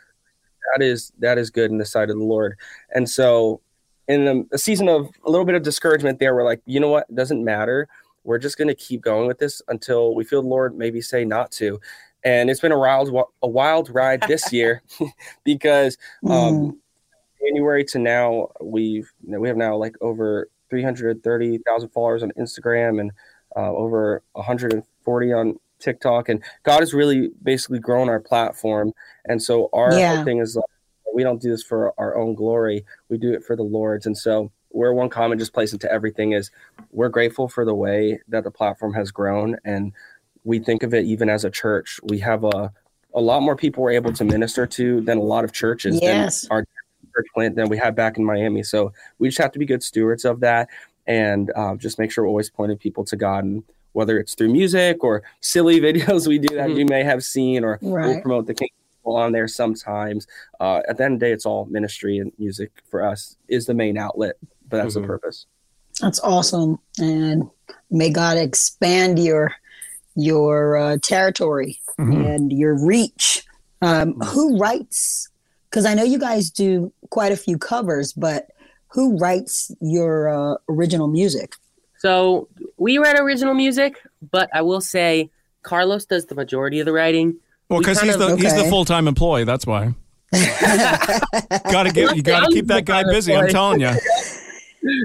that 0.75 0.85
is 0.85 1.13
that 1.19 1.39
is 1.39 1.51
good 1.51 1.71
in 1.71 1.79
the 1.79 1.85
sight 1.85 2.11
of 2.11 2.17
the 2.17 2.25
Lord. 2.25 2.57
And 2.95 3.09
so, 3.09 3.61
in 4.07 4.25
the, 4.25 4.47
a 4.53 4.59
season 4.59 4.89
of 4.89 5.11
a 5.25 5.31
little 5.31 5.47
bit 5.47 5.55
of 5.55 5.63
discouragement, 5.63 6.19
there, 6.19 6.35
we're 6.35 6.45
like, 6.45 6.63
you 6.67 6.79
know 6.79 6.91
what, 6.91 7.07
it 7.09 7.17
doesn't 7.17 7.43
matter. 7.43 7.89
We're 8.23 8.39
just 8.39 8.57
going 8.57 8.69
to 8.69 8.75
keep 8.75 9.03
going 9.03 9.27
with 9.27 9.39
this 9.39 9.61
until 9.69 10.15
we 10.15 10.25
feel 10.25 10.43
the 10.43 10.49
Lord 10.49 10.77
maybe 10.77 11.01
say 11.01 11.25
not 11.25 11.51
to 11.53 11.79
and 12.25 12.51
it's 12.51 12.61
been 12.61 12.73
a 12.73 12.79
wild 12.79 13.15
a 13.43 13.49
wild 13.49 13.91
ride 13.91 14.23
this 14.23 14.53
year 14.53 14.83
because 15.45 15.97
um, 16.27 16.31
mm. 16.31 16.77
January 17.41 17.85
to 17.85 17.99
now 17.99 18.49
we've 18.61 19.13
you 19.25 19.33
know, 19.33 19.41
we 19.41 19.49
have 19.49 19.57
now 19.57 19.77
like 19.77 19.97
over 20.01 20.49
330,000 20.71 21.89
followers 21.91 22.23
on 22.23 22.33
Instagram 22.39 23.01
and 23.01 23.13
uh, 23.57 23.73
over 23.73 24.23
140 24.33 25.33
on 25.33 25.59
TikTok 25.79 26.29
and 26.29 26.43
God 26.62 26.81
has 26.81 26.95
really 26.95 27.31
basically 27.43 27.79
grown 27.79 28.09
our 28.09 28.21
platform. 28.21 28.93
And 29.27 29.43
so 29.43 29.69
our 29.73 29.93
yeah. 29.93 30.25
thing 30.25 30.38
is 30.38 30.57
like 30.57 30.64
we 31.14 31.23
don't 31.23 31.40
do 31.40 31.51
this 31.51 31.62
for 31.62 31.95
our 31.99 32.17
own 32.17 32.35
glory. 32.35 32.85
We 33.09 33.19
do 33.19 33.33
it 33.33 33.45
for 33.45 33.55
the 33.55 33.62
Lord's. 33.62 34.07
And 34.07 34.17
so 34.17 34.51
where 34.71 34.93
One 34.93 35.09
Common 35.09 35.38
just 35.38 35.53
plays 35.53 35.73
into 35.73 35.90
everything 35.90 36.33
is 36.33 36.51
we're 36.90 37.09
grateful 37.09 37.49
for 37.49 37.64
the 37.64 37.75
way 37.75 38.21
that 38.29 38.43
the 38.43 38.51
platform 38.51 38.93
has 38.95 39.12
grown. 39.12 39.57
And 39.64 39.93
we 40.43 40.59
think 40.59 40.83
of 40.83 40.93
it 40.93 41.05
even 41.05 41.29
as 41.29 41.45
a 41.45 41.51
church. 41.51 42.01
We 42.03 42.19
have 42.21 42.45
a 42.45 42.73
a 43.17 43.21
lot 43.21 43.43
more 43.43 43.55
people 43.55 43.85
we're 43.85 43.93
able 43.93 44.12
to 44.12 44.25
minister 44.25 44.67
to 44.67 45.01
than 45.01 45.19
a 45.19 45.23
lot 45.23 45.45
of 45.45 45.53
churches 45.53 46.01
yes. 46.03 46.43
than 46.43 46.51
our 46.51 46.67
church 47.14 47.27
plant 47.33 47.55
than 47.55 47.69
we 47.69 47.79
have 47.79 47.95
back 47.95 48.17
in 48.19 48.25
miami. 48.25 48.64
So 48.64 48.93
we 49.21 49.29
just 49.29 49.38
have 49.38 49.53
to 49.53 49.59
be 49.61 49.67
good 49.67 49.85
stewards 49.85 50.25
of 50.25 50.40
that 50.40 50.69
and 51.07 51.53
uh, 51.57 51.75
just 51.77 51.99
make 51.99 52.11
sure 52.11 52.25
we're 52.25 52.29
always 52.29 52.51
pointing 52.51 52.79
people 52.79 53.05
to 53.05 53.17
god 53.17 53.45
and 53.45 53.62
whether 53.93 54.19
it's 54.19 54.35
through 54.35 54.51
music 54.51 55.05
or 55.05 55.23
silly 55.40 55.81
videos 55.88 56.27
we 56.27 56.38
do 56.38 56.55
that 56.55 56.69
mm-hmm. 56.69 56.79
you 56.79 56.87
may 56.87 57.03
have 57.03 57.23
seen 57.23 57.64
or 57.64 57.79
right. 57.83 58.07
we'll 58.07 58.21
promote 58.21 58.47
the 58.47 58.55
king 58.55 58.69
on 59.05 59.33
there 59.33 59.49
sometimes. 59.49 60.27
Uh, 60.61 60.81
at 60.88 60.97
the 60.97 61.05
end 61.05 61.14
of 61.14 61.21
the 61.21 61.27
day, 61.27 61.33
it's 61.33 61.47
all 61.47 61.67
ministry 61.67 62.19
and 62.19 62.33
music 62.38 62.71
for 62.90 63.05
us 63.05 63.37
is 63.49 63.67
the 63.67 63.75
main 63.75 63.99
outlet, 63.99 64.37
but 64.69 64.79
that's 64.79 64.95
mm-hmm. 64.95 65.03
the 65.03 65.07
purpose. 65.07 65.47
That's 66.01 66.21
awesome, 66.21 66.79
and 66.99 67.49
may 67.90 68.11
God 68.11 68.37
expand 68.37 69.19
your 69.19 69.55
your 70.17 70.77
uh, 70.77 70.97
territory 71.03 71.81
mm-hmm. 71.99 72.25
and 72.25 72.53
your 72.53 72.85
reach. 72.85 73.45
Um, 73.81 74.14
who 74.21 74.59
writes? 74.59 75.29
Because 75.71 75.87
I 75.87 75.95
know 75.95 76.05
you 76.05 76.19
guys 76.19 76.51
do 76.51 76.93
quite 77.11 77.33
a 77.33 77.37
few 77.37 77.59
covers, 77.59 78.12
but 78.12 78.49
who 78.94 79.18
writes 79.18 79.72
your 79.80 80.28
uh, 80.28 80.57
original 80.68 81.09
music? 81.09 81.57
So 81.98 82.48
we 82.76 82.98
write 82.98 83.18
original 83.18 83.54
music, 83.54 84.00
but 84.30 84.48
I 84.54 84.62
will 84.62 84.80
say 84.80 85.30
Carlos 85.62 86.07
does 86.07 86.26
the 86.26 86.37
majority 86.37 86.78
of 86.78 86.87
the 86.87 86.92
writing. 86.92 87.37
Well, 87.68 87.80
because 87.80 88.00
he's 88.00 88.16
the 88.16 88.30
okay. 88.30 88.42
he's 88.42 88.54
the 88.54 88.70
full 88.70 88.85
time 88.85 89.09
employee. 89.09 89.44
That's 89.44 89.66
why. 89.66 89.94
gotta 90.33 91.90
get 91.92 92.14
you 92.16 92.22
gotta 92.22 92.52
keep 92.52 92.66
that 92.66 92.85
guy 92.85 93.02
busy. 93.04 93.35
I'm 93.35 93.48
telling 93.48 93.80
you. 93.80 93.90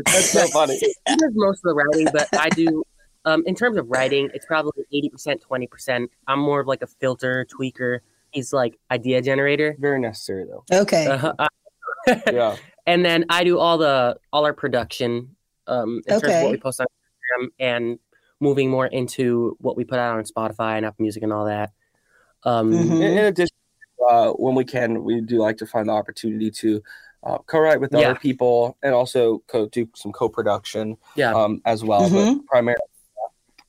That's 0.06 0.32
so 0.32 0.48
funny. 0.48 0.78
He 0.78 0.94
does 1.08 1.32
most 1.34 1.60
of 1.66 1.70
the 1.70 1.74
writing, 1.74 2.08
but 2.14 2.28
I 2.34 2.50
do. 2.50 2.84
Um, 3.26 3.44
in 3.46 3.56
terms 3.56 3.78
of 3.78 3.90
writing, 3.90 4.30
it's 4.34 4.46
probably 4.46 4.84
eighty 4.94 5.10
percent, 5.10 5.42
twenty 5.42 5.68
percent. 5.68 6.12
I'm 6.28 6.40
more 6.40 6.60
of 6.60 6.68
like 6.68 6.82
a 6.82 6.88
filter 6.88 7.46
tweaker. 7.46 8.00
He's 8.32 8.54
like 8.54 8.78
idea 8.92 9.22
generator. 9.22 9.76
Very 9.80 10.00
necessary 10.00 10.46
though. 10.46 10.64
Okay. 10.82 11.08
Uh-huh. 11.08 11.34
yeah. 12.32 12.56
And 12.90 13.06
then 13.06 13.26
I 13.30 13.44
do 13.44 13.60
all 13.60 13.78
the 13.78 14.18
all 14.34 14.46
our 14.46 14.54
production. 14.54 15.36
Um, 15.68 16.02
in 16.08 16.16
okay. 16.16 16.28
terms 16.28 16.34
of 16.34 16.44
what 16.44 16.52
we 16.52 16.58
post 16.58 16.82
on 16.82 16.88
Instagram 16.88 17.50
and 17.60 18.00
moving 18.40 18.72
more 18.72 18.88
into 18.88 19.56
what 19.60 19.78
we 19.78 19.84
put 19.84 20.00
out 20.00 20.18
on 20.18 20.24
Spotify 20.24 20.78
and 20.78 20.86
Apple 20.88 21.04
Music 21.04 21.22
and 21.22 21.32
all 21.32 21.46
that. 21.46 21.72
Um, 22.44 22.72
mm-hmm. 22.72 22.94
in, 22.94 23.02
in, 23.02 23.26
addition, 23.26 23.56
uh, 24.10 24.30
when 24.32 24.56
we 24.56 24.64
can, 24.64 25.04
we 25.04 25.22
do 25.22 25.38
like 25.38 25.58
to 25.58 25.68
find 25.68 25.90
the 25.90 25.94
opportunity 25.94 26.50
to 26.50 26.82
uh, 27.24 27.38
co-write 27.40 27.80
with 27.80 27.92
yeah. 27.94 28.00
other 28.00 28.20
people 28.20 28.78
and 28.82 28.96
also 28.96 29.44
co- 29.46 29.68
do 29.68 29.88
some 29.94 30.12
co-production 30.12 30.98
yeah. 31.16 31.34
um, 31.34 31.62
as 31.66 31.84
well. 31.84 32.10
Mm-hmm. 32.10 32.38
But 32.38 32.46
primarily, 32.48 32.82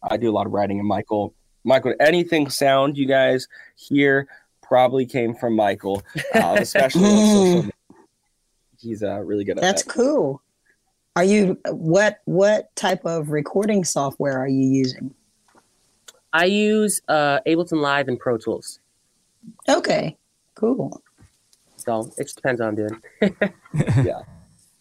I 0.02 0.16
do 0.16 0.30
a 0.30 0.32
lot 0.32 0.46
of 0.46 0.52
writing. 0.52 0.78
And 0.78 0.88
Michael, 0.88 1.34
Michael, 1.64 1.94
anything 2.00 2.48
sound 2.48 2.96
you 2.96 3.04
guys 3.04 3.46
hear 3.76 4.26
probably 4.62 5.04
came 5.04 5.34
from 5.34 5.54
Michael, 5.54 6.02
uh, 6.34 6.56
especially 6.60 7.04
on 7.04 7.16
social 7.16 7.54
media. 7.56 7.72
He's 8.80 9.02
uh, 9.02 9.20
really 9.20 9.44
good 9.44 9.58
at 9.58 9.62
that. 9.62 9.66
That's 9.66 9.82
that. 9.84 9.92
cool. 9.92 10.42
Are 11.16 11.24
you 11.24 11.58
what 11.66 12.20
what 12.24 12.74
type 12.76 13.04
of 13.04 13.30
recording 13.30 13.84
software 13.84 14.38
are 14.38 14.48
you 14.48 14.68
using? 14.68 15.14
I 16.32 16.44
use 16.44 17.00
uh, 17.08 17.40
Ableton 17.46 17.80
Live 17.80 18.08
and 18.08 18.18
Pro 18.18 18.38
Tools. 18.38 18.78
Okay, 19.68 20.16
cool. 20.54 21.02
So 21.76 22.12
it 22.16 22.24
just 22.24 22.36
depends 22.36 22.60
on 22.60 22.76
doing. 22.76 23.02
yeah. 23.22 24.22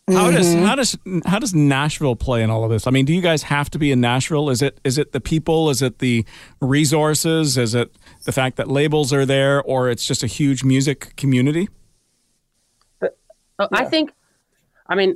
How 0.08 0.32
does 0.32 0.48
mm-hmm. 0.48 0.66
how 0.66 0.76
does 0.76 0.98
how 1.26 1.40
does 1.40 1.54
Nashville 1.54 2.16
play 2.16 2.42
in 2.42 2.50
all 2.50 2.64
of 2.64 2.72
this? 2.72 2.88
I 2.88 2.92
mean, 2.92 3.06
do 3.06 3.14
you 3.14 3.22
guys 3.22 3.44
have 3.44 3.70
to 3.72 3.80
be 3.80 3.92
in 3.92 4.02
Nashville? 4.02 4.50
Is 4.50 4.62
it 4.62 4.80
is 4.84 4.98
it 4.98 5.12
the 5.12 5.22
people? 5.22 5.70
Is 5.70 5.82
it 5.82 6.00
the 6.00 6.26
resources? 6.62 7.58
Is 7.58 7.76
it 7.76 7.96
the 8.24 8.32
fact 8.32 8.58
that 8.58 8.68
labels 8.68 9.14
are 9.14 9.26
there, 9.26 9.62
or 9.62 9.90
it's 9.90 10.06
just 10.06 10.24
a 10.24 10.28
huge 10.28 10.64
music 10.64 11.16
community? 11.16 11.70
But, 13.60 13.66
uh, 13.66 13.68
yeah. 13.74 13.82
I 13.82 13.86
think, 13.86 14.12
I 14.88 14.96
mean, 14.96 15.16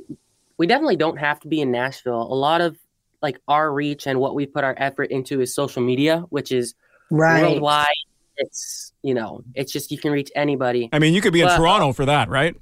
we 0.58 0.68
definitely 0.68 0.96
don't 0.96 1.16
have 1.16 1.40
to 1.40 1.48
be 1.48 1.60
in 1.60 1.72
Nashville. 1.72 2.22
A 2.22 2.36
lot 2.36 2.60
of 2.60 2.78
like 3.22 3.40
our 3.48 3.72
reach 3.72 4.06
and 4.06 4.20
what 4.20 4.34
we 4.34 4.46
put 4.46 4.62
our 4.62 4.74
effort 4.76 5.10
into 5.10 5.40
is 5.40 5.52
social 5.52 5.82
media, 5.82 6.24
which 6.28 6.52
is 6.52 6.74
right. 7.10 7.42
worldwide. 7.42 7.86
It's 8.36 8.92
you 9.02 9.14
know, 9.14 9.42
it's 9.54 9.72
just 9.72 9.90
you 9.90 9.98
can 9.98 10.12
reach 10.12 10.30
anybody. 10.36 10.90
I 10.92 10.98
mean, 10.98 11.14
you 11.14 11.20
could 11.20 11.32
be 11.32 11.42
but, 11.42 11.52
in 11.52 11.58
Toronto 11.58 11.92
for 11.92 12.04
that, 12.04 12.28
right? 12.28 12.54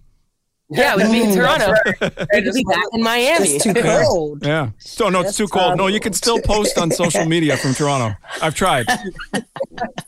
Yeah, 0.71 0.97
we'd 0.97 1.11
be 1.11 1.23
in 1.23 1.35
Toronto. 1.35 1.75
we 2.01 2.43
could 2.43 2.55
be 2.55 2.65
back 2.65 2.85
in 2.93 3.03
Miami. 3.03 3.49
It's 3.49 3.65
too 3.65 3.75
cold. 4.05 4.45
Yeah. 4.45 4.71
So 4.79 5.09
no, 5.09 5.21
it's 5.21 5.37
too 5.37 5.49
cold. 5.49 5.77
No, 5.77 5.89
you 5.89 6.01
can 6.01 6.13
still 6.13 6.41
post 6.41 6.79
on 6.79 6.91
social 7.03 7.27
media 7.27 7.57
from 7.57 7.75
Toronto. 7.75 8.17
I've 8.41 8.55
tried. 8.55 8.87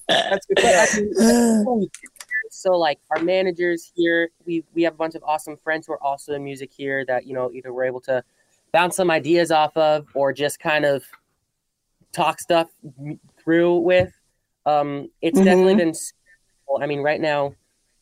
That's 0.09 0.47
good. 0.57 1.89
So 2.65 2.73
like 2.79 2.99
our 3.11 3.23
managers 3.23 3.93
here, 3.95 4.31
we 4.47 4.65
we 4.75 4.83
have 4.85 4.95
a 4.95 4.97
bunch 4.97 5.15
of 5.15 5.23
awesome 5.23 5.57
friends 5.59 5.87
who 5.87 5.93
are 5.93 6.03
also 6.03 6.33
in 6.33 6.43
music 6.43 6.73
here 6.73 7.05
that 7.05 7.27
you 7.27 7.35
know 7.35 7.53
either 7.53 7.75
we're 7.75 7.85
able 7.85 8.01
to 8.03 8.25
bounce 8.73 8.97
some 8.97 9.11
ideas 9.11 9.51
off 9.51 9.77
of 9.77 10.07
or 10.15 10.33
just 10.33 10.59
kind 10.59 10.87
of 10.87 11.05
talk 12.13 12.41
stuff 12.41 12.69
through 13.43 13.77
with. 13.81 14.13
Um, 14.65 15.11
it's 15.21 15.39
mm-hmm. 15.39 15.45
definitely 15.45 15.75
been. 15.75 15.93
I 16.81 16.87
mean, 16.87 17.01
right 17.01 17.21
now, 17.21 17.55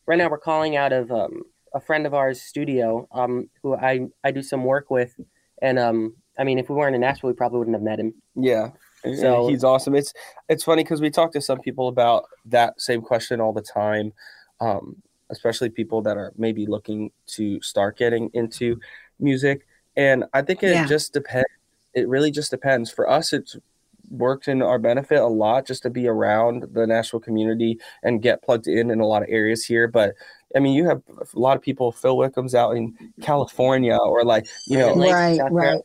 right 0.05 0.17
now 0.17 0.29
we're 0.29 0.37
calling 0.37 0.77
out 0.77 0.93
of 0.93 1.11
um, 1.11 1.43
a 1.73 1.81
friend 1.81 2.07
of 2.07 2.13
ours' 2.13 2.41
studio, 2.41 3.05
um, 3.11 3.49
who 3.61 3.75
I 3.75 4.07
I 4.23 4.31
do 4.31 4.41
some 4.41 4.63
work 4.63 4.89
with, 4.89 5.13
and 5.61 5.77
um, 5.77 6.15
I 6.39 6.45
mean, 6.45 6.57
if 6.57 6.69
we 6.69 6.75
weren't 6.77 6.95
in 6.95 7.01
Nashville, 7.01 7.29
we 7.29 7.35
probably 7.35 7.59
wouldn't 7.59 7.75
have 7.75 7.83
met 7.83 7.99
him. 7.99 8.13
Yeah, 8.35 8.69
so 9.03 9.49
he's 9.49 9.65
awesome. 9.65 9.93
It's 9.93 10.13
it's 10.47 10.63
funny 10.63 10.83
because 10.83 11.01
we 11.01 11.09
talk 11.09 11.33
to 11.33 11.41
some 11.41 11.59
people 11.59 11.89
about 11.89 12.23
that 12.45 12.79
same 12.79 13.01
question 13.01 13.41
all 13.41 13.51
the 13.51 13.61
time, 13.61 14.13
um, 14.63 14.95
especially 15.29 15.69
people 15.69 16.01
that 16.01 16.17
are 16.17 16.33
maybe 16.37 16.65
looking 16.65 17.11
to 17.27 17.61
start 17.61 17.97
getting 17.97 18.29
into 18.33 18.79
music. 19.19 19.67
And 19.95 20.25
I 20.33 20.41
think 20.41 20.63
it 20.63 20.71
yeah. 20.71 20.87
just 20.87 21.13
depends. 21.13 21.49
It 21.93 22.07
really 22.07 22.31
just 22.31 22.49
depends. 22.49 22.89
For 22.89 23.09
us, 23.09 23.33
it's 23.33 23.57
worked 24.09 24.47
in 24.47 24.61
our 24.61 24.79
benefit 24.79 25.19
a 25.19 25.27
lot 25.27 25.65
just 25.65 25.83
to 25.83 25.89
be 25.89 26.07
around 26.07 26.65
the 26.73 26.87
Nashville 26.87 27.19
community 27.19 27.79
and 28.03 28.21
get 28.21 28.41
plugged 28.43 28.67
in 28.67 28.89
in 28.89 28.99
a 28.99 29.05
lot 29.05 29.23
of 29.23 29.29
areas 29.29 29.65
here. 29.65 29.87
But 29.87 30.13
I 30.55 30.59
mean, 30.59 30.73
you 30.73 30.85
have 30.87 31.01
a 31.09 31.39
lot 31.39 31.57
of 31.57 31.61
people. 31.61 31.91
Phil 31.91 32.17
Wickham's 32.17 32.55
out 32.55 32.75
in 32.77 32.95
California, 33.21 33.97
or 33.97 34.23
like 34.23 34.47
you 34.67 34.77
know, 34.77 34.95
right, 34.95 35.39
right. 35.51 35.81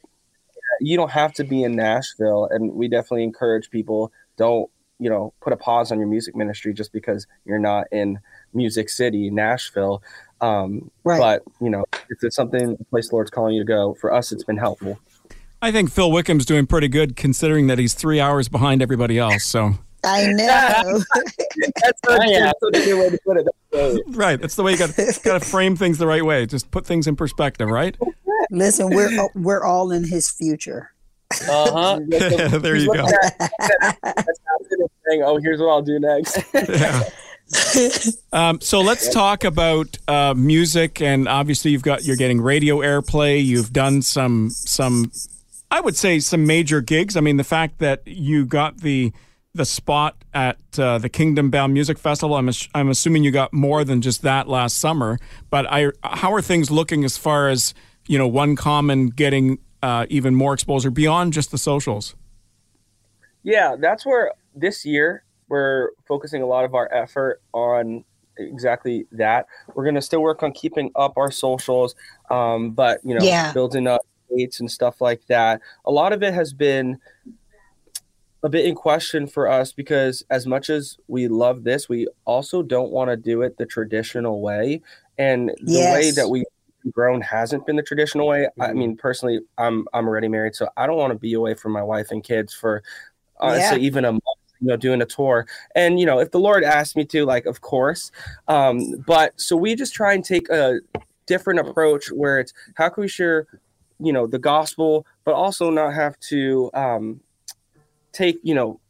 You 0.80 0.96
don't 0.96 1.10
have 1.10 1.32
to 1.34 1.44
be 1.44 1.64
in 1.64 1.74
Nashville, 1.74 2.48
and 2.50 2.72
we 2.72 2.86
definitely 2.86 3.24
encourage 3.24 3.70
people 3.70 4.12
don't 4.36 4.70
you 4.98 5.08
know 5.08 5.32
put 5.40 5.52
a 5.52 5.56
pause 5.56 5.92
on 5.92 5.98
your 5.98 6.08
music 6.08 6.34
ministry 6.36 6.72
just 6.74 6.92
because 6.92 7.26
you're 7.44 7.58
not 7.58 7.86
in 7.92 8.18
Music 8.54 8.88
City, 8.88 9.30
Nashville. 9.30 10.02
Um, 10.40 10.90
right. 11.04 11.18
But 11.18 11.42
you 11.60 11.70
know, 11.70 11.84
if 12.10 12.22
it's 12.22 12.36
something 12.36 12.76
the 12.76 12.84
place 12.84 13.08
the 13.08 13.16
Lord's 13.16 13.30
calling 13.30 13.54
you 13.54 13.62
to 13.62 13.66
go, 13.66 13.94
for 13.94 14.12
us, 14.12 14.32
it's 14.32 14.44
been 14.44 14.56
helpful. 14.56 14.98
I 15.60 15.72
think 15.72 15.90
Phil 15.90 16.10
Wickham's 16.10 16.46
doing 16.46 16.66
pretty 16.66 16.88
good 16.88 17.16
considering 17.16 17.66
that 17.66 17.78
he's 17.78 17.94
three 17.94 18.20
hours 18.20 18.48
behind 18.48 18.80
everybody 18.80 19.18
else. 19.18 19.44
So 19.44 19.74
I 20.04 20.26
know. 20.26 20.44
that's, 21.82 22.00
a, 22.08 22.18
yeah. 22.26 22.44
that's 22.46 22.62
a 22.62 22.70
good 22.70 22.98
way 22.98 23.10
to 23.10 23.18
put 23.24 23.36
it. 23.38 23.46
Right. 24.08 24.40
That's 24.40 24.56
the 24.56 24.62
way 24.62 24.72
you 24.72 24.78
got 24.78 24.96
got 24.96 25.42
to 25.42 25.46
frame 25.46 25.76
things 25.76 25.98
the 25.98 26.06
right 26.06 26.24
way. 26.24 26.46
Just 26.46 26.70
put 26.70 26.86
things 26.86 27.06
in 27.06 27.16
perspective, 27.16 27.68
right? 27.68 27.96
Listen, 28.50 28.88
we're 28.88 29.28
we're 29.34 29.62
all 29.62 29.92
in 29.92 30.04
his 30.04 30.30
future. 30.30 30.90
Uh 31.30 31.70
huh. 31.72 32.00
there 32.58 32.76
you 32.76 32.92
go. 32.92 33.06
That's 34.02 34.40
saying, 35.08 35.22
oh, 35.22 35.38
here's 35.42 35.60
what 35.60 35.68
I'll 35.68 35.82
do 35.82 35.98
next. 35.98 36.42
yeah 36.54 37.02
um, 38.32 38.60
so 38.60 38.80
let's 38.80 39.08
talk 39.08 39.44
about 39.44 39.96
uh, 40.06 40.34
music, 40.34 41.00
and 41.00 41.26
obviously 41.26 41.70
you've 41.70 41.82
got 41.82 42.04
you're 42.04 42.16
getting 42.16 42.40
radio 42.40 42.78
airplay. 42.78 43.42
You've 43.42 43.72
done 43.72 44.02
some 44.02 44.50
some, 44.50 45.10
I 45.70 45.80
would 45.80 45.96
say 45.96 46.20
some 46.20 46.46
major 46.46 46.80
gigs. 46.80 47.16
I 47.16 47.20
mean, 47.20 47.38
the 47.38 47.44
fact 47.44 47.78
that 47.78 48.02
you 48.06 48.44
got 48.44 48.78
the 48.78 49.12
the 49.54 49.64
spot 49.64 50.22
at 50.34 50.58
uh, 50.78 50.98
the 50.98 51.08
Kingdom 51.08 51.50
Bound 51.50 51.72
Music 51.72 51.98
Festival. 51.98 52.36
I'm 52.36 52.50
I'm 52.74 52.90
assuming 52.90 53.24
you 53.24 53.30
got 53.30 53.52
more 53.52 53.82
than 53.82 54.02
just 54.02 54.22
that 54.22 54.46
last 54.46 54.78
summer. 54.78 55.18
But 55.48 55.66
I, 55.70 55.90
how 56.02 56.34
are 56.34 56.42
things 56.42 56.70
looking 56.70 57.02
as 57.04 57.16
far 57.16 57.48
as 57.48 57.72
you 58.06 58.18
know, 58.18 58.28
One 58.28 58.56
Common 58.56 59.08
getting 59.08 59.58
uh, 59.82 60.06
even 60.08 60.34
more 60.34 60.54
exposure 60.54 60.90
beyond 60.90 61.32
just 61.32 61.50
the 61.50 61.58
socials? 61.58 62.14
Yeah, 63.42 63.76
that's 63.78 64.04
where 64.04 64.32
this 64.54 64.84
year 64.84 65.24
we're 65.48 65.90
focusing 66.06 66.42
a 66.42 66.46
lot 66.46 66.64
of 66.64 66.74
our 66.74 66.92
effort 66.92 67.40
on 67.52 68.04
exactly 68.36 69.06
that. 69.12 69.46
We're 69.74 69.84
going 69.84 69.94
to 69.94 70.02
still 70.02 70.22
work 70.22 70.42
on 70.42 70.52
keeping 70.52 70.90
up 70.94 71.16
our 71.16 71.30
socials, 71.30 71.94
um, 72.30 72.70
but 72.70 73.00
you 73.04 73.14
know, 73.14 73.24
yeah. 73.24 73.52
building 73.52 73.86
up 73.86 74.02
dates 74.34 74.60
and 74.60 74.70
stuff 74.70 75.00
like 75.00 75.26
that. 75.26 75.60
A 75.84 75.90
lot 75.90 76.12
of 76.12 76.22
it 76.22 76.34
has 76.34 76.52
been 76.52 76.98
a 78.42 78.48
bit 78.48 78.66
in 78.66 78.74
question 78.74 79.26
for 79.26 79.48
us 79.48 79.72
because 79.72 80.24
as 80.30 80.46
much 80.46 80.70
as 80.70 80.96
we 81.08 81.28
love 81.28 81.64
this, 81.64 81.88
we 81.88 82.06
also 82.24 82.62
don't 82.62 82.90
want 82.90 83.10
to 83.10 83.16
do 83.16 83.42
it 83.42 83.56
the 83.56 83.66
traditional 83.66 84.40
way. 84.40 84.80
And 85.18 85.48
the 85.62 85.72
yes. 85.72 85.94
way 85.94 86.10
that 86.12 86.28
we 86.28 86.44
grown 86.92 87.20
hasn't 87.20 87.66
been 87.66 87.76
the 87.76 87.82
traditional 87.82 88.26
way. 88.26 88.48
Mm-hmm. 88.58 88.62
I 88.62 88.72
mean, 88.72 88.96
personally, 88.96 89.40
I'm 89.56 89.86
I'm 89.92 90.06
already 90.06 90.28
married, 90.28 90.54
so 90.54 90.68
I 90.76 90.86
don't 90.86 90.96
want 90.96 91.12
to 91.12 91.18
be 91.18 91.34
away 91.34 91.54
from 91.54 91.72
my 91.72 91.82
wife 91.82 92.10
and 92.10 92.22
kids 92.22 92.54
for 92.54 92.82
honestly 93.40 93.80
yeah. 93.80 93.86
even 93.86 94.04
a 94.04 94.12
month 94.12 94.22
you 94.60 94.66
know 94.66 94.76
doing 94.76 95.00
a 95.00 95.06
tour 95.06 95.46
and 95.74 96.00
you 96.00 96.06
know 96.06 96.18
if 96.18 96.32
the 96.32 96.40
lord 96.40 96.64
asked 96.64 96.96
me 96.96 97.04
to 97.04 97.24
like 97.24 97.46
of 97.46 97.60
course 97.60 98.10
um 98.48 98.96
but 99.06 99.32
so 99.40 99.56
we 99.56 99.74
just 99.74 99.94
try 99.94 100.12
and 100.12 100.24
take 100.24 100.48
a 100.48 100.80
different 101.26 101.60
approach 101.60 102.10
where 102.10 102.40
it's 102.40 102.52
how 102.74 102.88
can 102.88 103.02
we 103.02 103.08
share 103.08 103.46
you 104.00 104.12
know 104.12 104.26
the 104.26 104.38
gospel 104.38 105.06
but 105.24 105.34
also 105.34 105.70
not 105.70 105.94
have 105.94 106.18
to 106.18 106.70
um 106.74 107.20
take 108.12 108.38
you 108.42 108.54
know 108.54 108.80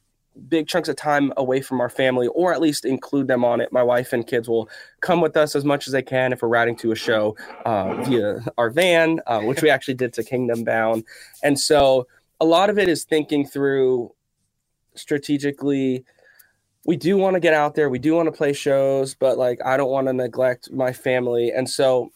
big 0.49 0.69
chunks 0.69 0.89
of 0.89 0.97
time 0.97 1.33
away 1.37 1.61
from 1.61 1.81
our 1.81 1.89
family 1.89 2.29
or 2.29 2.53
at 2.53 2.61
least 2.61 2.85
include 2.85 3.29
them 3.29 3.45
on 3.45 3.61
it. 3.61 3.73
My 3.73 3.83
wife 3.83 4.13
and 4.13 4.27
kids 4.27 4.49
will 4.49 4.69
come 5.01 5.21
with 5.21 5.37
us 5.37 5.57
as 5.57 5.65
much 5.65 5.87
as 5.87 5.93
they 5.93 6.03
can 6.03 6.33
if 6.33 6.43
we're 6.43 6.49
riding 6.49 6.77
to 6.77 6.93
a 6.93 6.95
show 6.97 7.37
uh, 7.65 8.03
via 8.05 8.41
our 8.57 8.71
van 8.71 9.21
uh, 9.27 9.41
which 9.41 9.63
we 9.63 9.71
actually 9.71 9.95
did 9.95 10.13
to 10.15 10.25
kingdom 10.25 10.65
bound. 10.65 11.05
And 11.43 11.59
so 11.59 12.07
a 12.41 12.45
lot 12.45 12.71
of 12.71 12.79
it 12.79 12.89
is 12.89 13.05
thinking 13.05 13.47
through 13.47 14.13
strategically. 14.95 16.05
We 16.87 16.97
do 16.97 17.17
want 17.17 17.35
to 17.35 17.41
get 17.41 17.55
out 17.55 17.75
there. 17.75 17.91
We 17.91 17.99
do 17.99 18.15
want 18.15 18.27
to 18.27 18.33
play 18.33 18.53
shows 18.53 19.15
but 19.15 19.39
like 19.39 19.59
i 19.65 19.77
don't 19.77 19.91
want 19.91 20.07
to 20.07 20.13
neglect 20.13 20.71
my 20.73 20.93
family. 20.93 21.51
And 21.51 21.69
so 21.69 22.13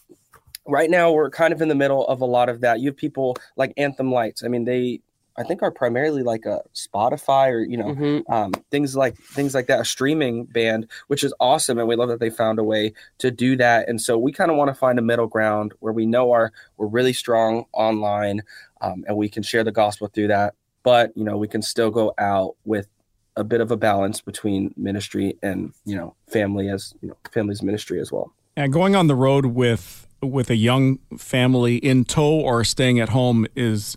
right 0.66 0.90
now 0.90 1.12
we're 1.12 1.30
kind 1.30 1.52
of 1.52 1.60
in 1.60 1.68
the 1.68 1.74
middle 1.74 2.06
of 2.06 2.20
a 2.20 2.26
lot 2.26 2.48
of 2.48 2.60
that. 2.60 2.80
You 2.80 2.90
have 2.90 2.96
people 2.96 3.36
like 3.56 3.72
anthem 3.76 4.12
lights. 4.12 4.44
I 4.44 4.48
mean 4.48 4.64
they 4.64 5.00
I 5.36 5.42
think 5.44 5.62
are 5.62 5.70
primarily 5.70 6.22
like 6.22 6.44
a 6.46 6.62
Spotify 6.74 7.50
or 7.50 7.60
you 7.60 7.76
know 7.76 7.94
mm-hmm. 7.94 8.32
um, 8.32 8.52
things 8.70 8.96
like 8.96 9.16
things 9.16 9.54
like 9.54 9.66
that, 9.66 9.80
a 9.80 9.84
streaming 9.84 10.44
band, 10.44 10.88
which 11.08 11.24
is 11.24 11.32
awesome, 11.40 11.78
and 11.78 11.88
we 11.88 11.96
love 11.96 12.08
that 12.08 12.20
they 12.20 12.30
found 12.30 12.58
a 12.58 12.64
way 12.64 12.92
to 13.18 13.30
do 13.30 13.56
that. 13.56 13.88
And 13.88 14.00
so 14.00 14.18
we 14.18 14.32
kind 14.32 14.50
of 14.50 14.56
want 14.56 14.68
to 14.68 14.74
find 14.74 14.98
a 14.98 15.02
middle 15.02 15.26
ground 15.26 15.72
where 15.80 15.92
we 15.92 16.06
know 16.06 16.32
our 16.32 16.52
we're 16.76 16.86
really 16.86 17.12
strong 17.12 17.64
online, 17.72 18.42
um, 18.80 19.04
and 19.06 19.16
we 19.16 19.28
can 19.28 19.42
share 19.42 19.64
the 19.64 19.72
gospel 19.72 20.08
through 20.08 20.28
that, 20.28 20.54
but 20.82 21.12
you 21.16 21.24
know 21.24 21.36
we 21.36 21.48
can 21.48 21.62
still 21.62 21.90
go 21.90 22.12
out 22.18 22.56
with 22.64 22.88
a 23.36 23.44
bit 23.44 23.60
of 23.60 23.70
a 23.70 23.76
balance 23.76 24.20
between 24.20 24.74
ministry 24.76 25.38
and 25.42 25.72
you 25.84 25.96
know 25.96 26.14
family 26.28 26.68
as 26.68 26.94
you 27.00 27.08
know 27.08 27.16
family's 27.32 27.62
ministry 27.62 28.00
as 28.00 28.12
well. 28.12 28.32
And 28.56 28.72
going 28.72 28.94
on 28.94 29.06
the 29.06 29.14
road 29.14 29.46
with 29.46 30.06
with 30.22 30.50
a 30.50 30.56
young 30.56 30.98
family 31.18 31.76
in 31.76 32.04
tow 32.04 32.40
or 32.40 32.64
staying 32.64 33.00
at 33.00 33.08
home 33.08 33.46
is 33.56 33.96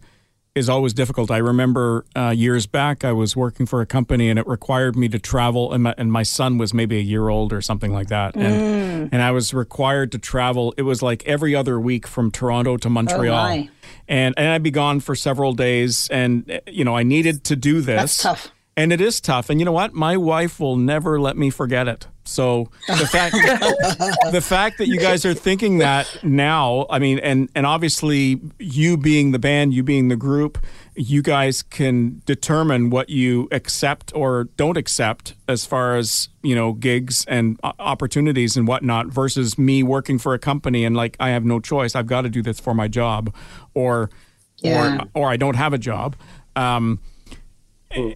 is 0.55 0.69
always 0.69 0.93
difficult. 0.93 1.29
I 1.29 1.37
remember 1.37 2.05
uh, 2.15 2.29
years 2.29 2.65
back, 2.65 3.03
I 3.03 3.11
was 3.11 3.35
working 3.35 3.65
for 3.65 3.81
a 3.81 3.85
company 3.85 4.29
and 4.29 4.39
it 4.39 4.47
required 4.47 4.95
me 4.95 5.09
to 5.09 5.19
travel, 5.19 5.73
and 5.73 5.83
my, 5.83 5.93
and 5.97 6.11
my 6.11 6.23
son 6.23 6.57
was 6.57 6.73
maybe 6.73 6.97
a 6.97 7.01
year 7.01 7.27
old 7.27 7.53
or 7.53 7.61
something 7.61 7.91
like 7.91 8.07
that, 8.07 8.35
and 8.35 8.55
mm. 8.55 9.09
and 9.11 9.21
I 9.21 9.31
was 9.31 9.53
required 9.53 10.11
to 10.13 10.17
travel. 10.17 10.73
It 10.77 10.83
was 10.83 11.01
like 11.01 11.25
every 11.25 11.53
other 11.55 11.79
week 11.79 12.07
from 12.07 12.31
Toronto 12.31 12.77
to 12.77 12.89
Montreal, 12.89 13.45
oh 13.45 13.67
and 14.07 14.33
and 14.37 14.47
I'd 14.47 14.63
be 14.63 14.71
gone 14.71 15.01
for 15.01 15.15
several 15.15 15.53
days, 15.53 16.07
and 16.09 16.61
you 16.67 16.85
know 16.85 16.95
I 16.95 17.03
needed 17.03 17.43
to 17.45 17.55
do 17.55 17.81
this. 17.81 18.17
That's 18.17 18.23
tough 18.23 18.51
and 18.77 18.91
it 18.91 19.01
is 19.01 19.21
tough. 19.21 19.49
And 19.49 19.59
you 19.59 19.65
know 19.65 19.71
what? 19.71 19.93
My 19.93 20.17
wife 20.17 20.59
will 20.59 20.75
never 20.75 21.19
let 21.19 21.37
me 21.37 21.49
forget 21.49 21.87
it. 21.87 22.07
So 22.25 22.69
the 22.87 23.07
fact 23.07 23.35
the 24.31 24.41
fact 24.41 24.79
that 24.79 24.87
you 24.87 24.99
guys 24.99 25.25
are 25.25 25.33
thinking 25.33 25.77
that 25.77 26.23
now, 26.23 26.87
I 26.89 26.99
mean, 26.99 27.19
and 27.19 27.49
and 27.55 27.65
obviously 27.65 28.41
you 28.59 28.97
being 28.97 29.31
the 29.31 29.39
band, 29.39 29.73
you 29.73 29.83
being 29.83 30.07
the 30.07 30.15
group, 30.15 30.57
you 30.95 31.21
guys 31.21 31.61
can 31.61 32.21
determine 32.25 32.89
what 32.89 33.09
you 33.09 33.47
accept 33.51 34.11
or 34.15 34.45
don't 34.57 34.75
accept 34.75 35.35
as 35.47 35.65
far 35.65 35.95
as 35.95 36.29
you 36.41 36.55
know 36.55 36.73
gigs 36.73 37.25
and 37.27 37.59
opportunities 37.63 38.57
and 38.57 38.67
whatnot 38.67 39.07
versus 39.07 39.57
me 39.57 39.83
working 39.83 40.17
for 40.17 40.33
a 40.33 40.39
company 40.39 40.83
and 40.83 40.95
like 40.95 41.15
I 41.19 41.29
have 41.29 41.45
no 41.45 41.59
choice. 41.59 41.95
I've 41.95 42.07
got 42.07 42.21
to 42.21 42.29
do 42.29 42.41
this 42.41 42.59
for 42.59 42.73
my 42.73 42.87
job, 42.87 43.33
or 43.75 44.09
yeah. 44.57 45.03
or 45.13 45.23
or 45.25 45.29
I 45.29 45.37
don't 45.37 45.55
have 45.55 45.73
a 45.73 45.79
job. 45.79 46.15
Um, 46.55 46.99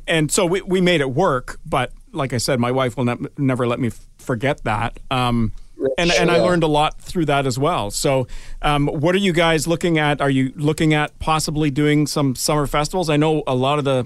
and 0.07 0.31
so 0.31 0.45
we, 0.45 0.61
we 0.61 0.81
made 0.81 1.01
it 1.01 1.11
work. 1.11 1.59
But 1.65 1.91
like 2.11 2.33
I 2.33 2.37
said, 2.37 2.59
my 2.59 2.71
wife 2.71 2.97
will 2.97 3.05
ne- 3.05 3.27
never 3.37 3.67
let 3.67 3.79
me 3.79 3.87
f- 3.87 4.07
forget 4.17 4.63
that. 4.63 4.99
Um, 5.11 5.53
and, 5.97 6.11
and 6.11 6.29
I 6.29 6.37
learned 6.37 6.63
a 6.63 6.67
lot 6.67 6.99
through 6.99 7.25
that 7.25 7.45
as 7.45 7.57
well. 7.57 7.89
So, 7.91 8.27
um, 8.61 8.87
what 8.87 9.15
are 9.15 9.19
you 9.19 9.31
guys 9.33 9.67
looking 9.67 9.97
at? 9.97 10.21
Are 10.21 10.29
you 10.29 10.51
looking 10.55 10.93
at 10.93 11.17
possibly 11.19 11.71
doing 11.71 12.05
some 12.07 12.35
summer 12.35 12.67
festivals? 12.67 13.09
I 13.09 13.17
know 13.17 13.43
a 13.47 13.55
lot 13.55 13.79
of 13.79 13.85
the 13.85 14.05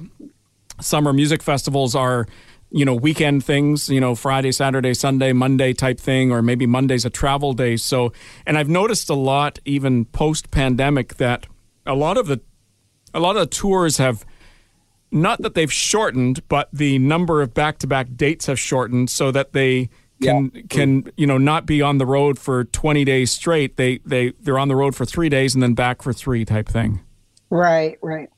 summer 0.81 1.13
music 1.13 1.41
festivals 1.41 1.95
are, 1.95 2.27
you 2.69 2.85
know, 2.85 2.93
weekend 2.93 3.43
things, 3.43 3.89
you 3.89 3.99
know, 3.99 4.15
Friday, 4.15 4.51
Saturday, 4.51 4.93
Sunday, 4.93 5.33
Monday 5.33 5.73
type 5.73 5.99
thing, 5.99 6.31
or 6.31 6.41
maybe 6.41 6.65
Monday's 6.65 7.05
a 7.05 7.09
travel 7.09 7.53
day. 7.53 7.77
So, 7.77 8.13
and 8.45 8.57
I've 8.57 8.69
noticed 8.69 9.09
a 9.09 9.15
lot, 9.15 9.59
even 9.65 10.05
post 10.05 10.51
pandemic, 10.51 11.15
that 11.15 11.47
a 11.85 11.95
lot 11.95 12.17
of 12.17 12.27
the 12.27 12.41
a 13.15 13.19
lot 13.19 13.35
of 13.35 13.41
the 13.41 13.55
tours 13.55 13.97
have 13.97 14.25
not 15.13 15.41
that 15.43 15.53
they've 15.53 15.71
shortened, 15.71 16.47
but 16.47 16.69
the 16.73 16.97
number 16.99 17.41
of 17.41 17.53
back-to-back 17.53 18.15
dates 18.15 18.47
have 18.47 18.59
shortened 18.59 19.09
so 19.09 19.31
that 19.31 19.53
they 19.53 19.89
can 20.21 20.51
yeah. 20.53 20.61
can 20.69 21.11
you 21.17 21.27
know 21.27 21.37
not 21.37 21.65
be 21.65 21.81
on 21.81 21.97
the 21.97 22.05
road 22.05 22.39
for 22.39 22.63
20 22.65 23.05
days 23.05 23.31
straight. 23.31 23.77
They 23.77 23.99
they 24.05 24.33
they're 24.39 24.59
on 24.59 24.67
the 24.67 24.75
road 24.75 24.95
for 24.95 25.05
3 25.05 25.29
days 25.29 25.53
and 25.53 25.61
then 25.61 25.73
back 25.73 26.01
for 26.01 26.13
3 26.13 26.45
type 26.45 26.67
thing. 26.67 27.01
Right, 27.49 27.97
right. 28.01 28.29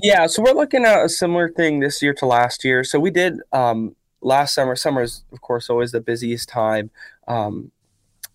Yeah, 0.00 0.28
so 0.28 0.42
we're 0.42 0.52
looking 0.52 0.84
at 0.84 1.04
a 1.04 1.08
similar 1.08 1.48
thing 1.48 1.80
this 1.80 2.00
year 2.02 2.14
to 2.14 2.26
last 2.26 2.64
year. 2.64 2.84
So 2.84 3.00
we 3.00 3.10
did 3.10 3.40
um 3.52 3.96
last 4.20 4.54
summer. 4.54 4.76
Summer 4.76 5.02
is 5.02 5.24
of 5.32 5.40
course 5.40 5.68
always 5.68 5.92
the 5.92 6.00
busiest 6.00 6.48
time. 6.48 6.90
Um 7.26 7.72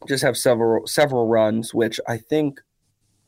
just 0.07 0.23
have 0.23 0.35
several 0.35 0.85
several 0.85 1.27
runs 1.27 1.73
which 1.73 1.99
I 2.07 2.17
think 2.17 2.59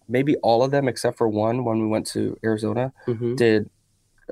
maybe 0.07 0.35
all 0.37 0.61
of 0.61 0.71
them 0.71 0.87
except 0.87 1.17
for 1.17 1.27
one 1.27 1.63
when 1.63 1.79
we 1.79 1.87
went 1.87 2.05
to 2.07 2.37
Arizona 2.43 2.93
mm-hmm. 3.07 3.35
did 3.35 3.69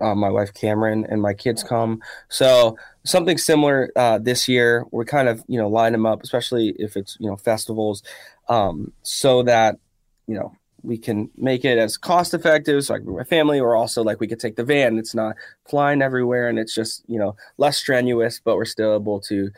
uh, 0.02 0.16
my 0.16 0.30
wife 0.30 0.54
Cameron 0.54 1.06
and 1.10 1.22
my 1.22 1.34
kids 1.34 1.64
come. 1.64 2.02
So 2.30 2.78
something 3.04 3.38
similar 3.38 3.92
uh, 3.96 4.20
this 4.20 4.48
year. 4.48 4.86
We're 4.92 5.06
kind 5.06 5.28
of 5.28 5.44
you 5.48 5.60
know 5.60 5.68
line 5.68 5.92
them 5.92 6.06
up, 6.06 6.24
especially 6.24 6.76
if 6.80 6.96
it's 6.98 7.18
you 7.20 7.30
know 7.30 7.38
festivals, 7.38 8.04
um, 8.50 8.92
so 9.04 9.44
that 9.44 9.78
you 10.28 10.36
know 10.36 10.56
we 10.82 10.98
can 10.98 11.30
make 11.38 11.64
it 11.64 11.78
as 11.78 11.98
cost 11.98 12.34
effective 12.34 12.84
so 12.84 12.94
I 12.94 12.98
can 12.98 13.06
bring 13.06 13.18
my 13.18 13.24
family, 13.24 13.60
or 13.60 13.76
also 13.76 14.04
like 14.04 14.20
we 14.20 14.28
could 14.28 14.40
take 14.40 14.56
the 14.56 14.64
van. 14.64 14.98
It's 14.98 15.16
not 15.16 15.36
flying 15.70 16.02
everywhere, 16.02 16.50
and 16.50 16.60
it's 16.60 16.74
just 16.74 17.04
you 17.08 17.20
know 17.20 17.36
less 17.58 17.78
strenuous, 17.78 18.42
but 18.44 18.58
we're 18.58 18.66
still 18.66 18.96
able 18.96 19.20
to 19.22 19.50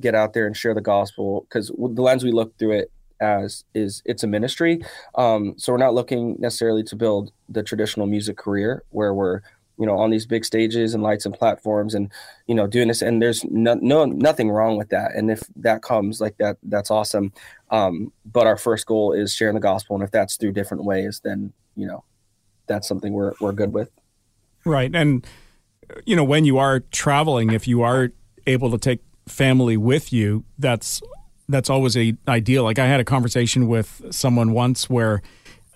get 0.00 0.14
out 0.14 0.32
there 0.32 0.46
and 0.46 0.56
share 0.56 0.74
the 0.74 0.80
gospel 0.80 1.46
because 1.48 1.68
the 1.68 2.02
lens 2.02 2.24
we 2.24 2.32
look 2.32 2.56
through 2.58 2.72
it 2.72 2.90
as 3.20 3.64
is 3.74 4.02
it's 4.04 4.24
a 4.24 4.26
ministry 4.26 4.82
um, 5.16 5.54
so 5.56 5.72
we're 5.72 5.78
not 5.78 5.94
looking 5.94 6.34
necessarily 6.38 6.82
to 6.82 6.96
build 6.96 7.30
the 7.48 7.62
traditional 7.62 8.06
music 8.06 8.36
career 8.36 8.82
where 8.90 9.14
we're 9.14 9.42
you 9.82 9.86
know 9.86 9.98
on 9.98 10.10
these 10.10 10.26
big 10.26 10.44
stages 10.44 10.94
and 10.94 11.02
lights 11.02 11.26
and 11.26 11.34
platforms 11.34 11.92
and 11.92 12.08
you 12.46 12.54
know 12.54 12.68
doing 12.68 12.86
this 12.86 13.02
and 13.02 13.20
there's 13.20 13.44
no, 13.46 13.74
no 13.74 14.04
nothing 14.04 14.48
wrong 14.48 14.76
with 14.76 14.90
that. 14.90 15.10
And 15.16 15.28
if 15.28 15.42
that 15.56 15.82
comes 15.82 16.20
like 16.20 16.36
that 16.38 16.56
that's 16.62 16.88
awesome. 16.88 17.32
Um, 17.68 18.12
but 18.24 18.46
our 18.46 18.56
first 18.56 18.86
goal 18.86 19.12
is 19.12 19.34
sharing 19.34 19.56
the 19.56 19.60
gospel. 19.60 19.96
And 19.96 20.04
if 20.04 20.12
that's 20.12 20.36
through 20.36 20.52
different 20.52 20.84
ways 20.84 21.20
then 21.24 21.52
you 21.74 21.88
know 21.88 22.04
that's 22.68 22.86
something 22.86 23.12
we're 23.12 23.32
we're 23.40 23.50
good 23.50 23.72
with. 23.72 23.90
Right. 24.64 24.94
And 24.94 25.26
you 26.06 26.14
know 26.14 26.22
when 26.22 26.44
you 26.44 26.58
are 26.58 26.78
traveling 26.78 27.50
if 27.50 27.66
you 27.66 27.82
are 27.82 28.12
able 28.46 28.70
to 28.70 28.78
take 28.78 29.00
family 29.26 29.76
with 29.76 30.12
you 30.12 30.44
that's 30.60 31.02
that's 31.48 31.68
always 31.68 31.96
a 31.96 32.14
ideal. 32.28 32.62
Like 32.62 32.78
i 32.78 32.86
had 32.86 33.00
a 33.00 33.04
conversation 33.04 33.66
with 33.66 34.00
someone 34.10 34.52
once 34.52 34.88
where 34.88 35.22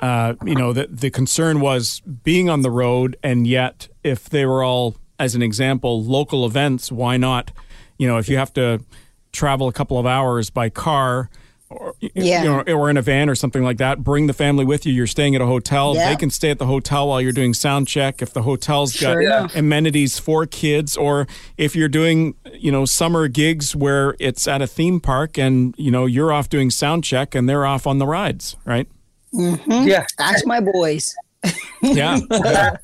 uh, 0.00 0.35
you 0.44 0.54
know, 0.54 0.72
the, 0.72 0.88
the 0.90 1.11
concern 1.11 1.61
was 1.61 2.00
being 2.00 2.50
on 2.50 2.62
the 2.62 2.70
road, 2.70 3.16
and 3.22 3.46
yet 3.46 3.88
if 4.02 4.28
they 4.28 4.44
were 4.44 4.62
all, 4.62 4.96
as 5.18 5.35
an 5.35 5.42
example, 5.42 6.02
local 6.02 6.44
events, 6.44 6.92
why 6.92 7.16
not? 7.16 7.52
You 7.98 8.06
know, 8.06 8.18
if 8.18 8.28
you 8.28 8.37
have 8.37 8.52
to 8.54 8.85
travel 9.32 9.68
a 9.68 9.72
couple 9.72 9.98
of 9.98 10.06
hours 10.06 10.50
by 10.50 10.68
car, 10.68 11.30
or 11.68 11.94
yeah. 12.00 12.42
you 12.42 12.48
know, 12.48 12.61
or 12.74 12.90
in 12.90 12.96
a 12.96 13.02
van 13.02 13.28
or 13.28 13.35
something 13.35 13.64
like 13.64 13.78
that, 13.78 14.04
bring 14.04 14.26
the 14.28 14.32
family 14.32 14.64
with 14.64 14.87
you. 14.87 14.92
You're 14.92 15.06
staying 15.06 15.35
at 15.35 15.40
a 15.40 15.46
hotel. 15.46 15.94
Yeah. 15.94 16.11
They 16.11 16.16
can 16.16 16.30
stay 16.30 16.50
at 16.50 16.59
the 16.59 16.66
hotel 16.66 17.09
while 17.09 17.20
you're 17.20 17.32
doing 17.32 17.55
sound 17.55 17.88
check. 17.88 18.22
If 18.22 18.32
the 18.32 18.42
hotel's 18.42 18.92
sure 18.92 19.22
got 19.22 19.55
amenities 19.57 20.18
for 20.18 20.47
kids, 20.47 20.97
or 20.97 21.26
if 21.57 21.74
you're 21.74 21.88
doing, 21.88 22.36
you 22.53 22.70
know, 22.70 22.84
summer 22.84 23.26
gigs 23.28 23.74
where 23.74 24.14
it's 24.20 24.47
at 24.47 24.62
a 24.62 24.66
theme 24.66 25.01
park 25.01 25.38
and 25.38 25.74
you 25.76 25.90
know 25.90 26.07
you're 26.07 26.32
off 26.32 26.49
doing 26.49 26.70
sound 26.70 27.03
check 27.03 27.34
and 27.34 27.49
they're 27.49 27.66
off 27.66 27.86
on 27.86 27.99
the 27.99 28.07
rides, 28.07 28.57
right? 28.64 28.88
Mm-hmm. 29.37 29.87
Yeah. 29.89 30.07
Ask 30.18 30.47
my 30.47 30.61
boys. 30.61 31.14
Yeah. 31.82 32.18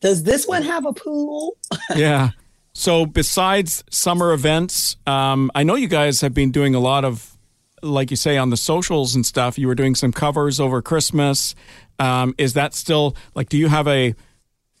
Does 0.00 0.22
this 0.24 0.46
one 0.46 0.62
have 0.62 0.86
a 0.86 0.92
pool? 0.92 1.56
yeah. 1.94 2.30
So 2.72 3.06
besides 3.06 3.84
summer 3.90 4.32
events, 4.32 4.96
um, 5.06 5.50
I 5.54 5.62
know 5.62 5.74
you 5.74 5.86
guys 5.86 6.22
have 6.22 6.32
been 6.34 6.50
doing 6.50 6.74
a 6.74 6.80
lot 6.80 7.04
of, 7.04 7.36
like 7.82 8.10
you 8.10 8.16
say, 8.16 8.38
on 8.38 8.50
the 8.50 8.56
socials 8.56 9.14
and 9.14 9.24
stuff. 9.24 9.58
You 9.58 9.68
were 9.68 9.74
doing 9.74 9.94
some 9.94 10.10
covers 10.10 10.58
over 10.58 10.80
Christmas. 10.82 11.54
Um, 11.98 12.34
is 12.38 12.54
that 12.54 12.74
still 12.74 13.14
like? 13.34 13.50
Do 13.50 13.58
you 13.58 13.68
have 13.68 13.86
a 13.86 14.14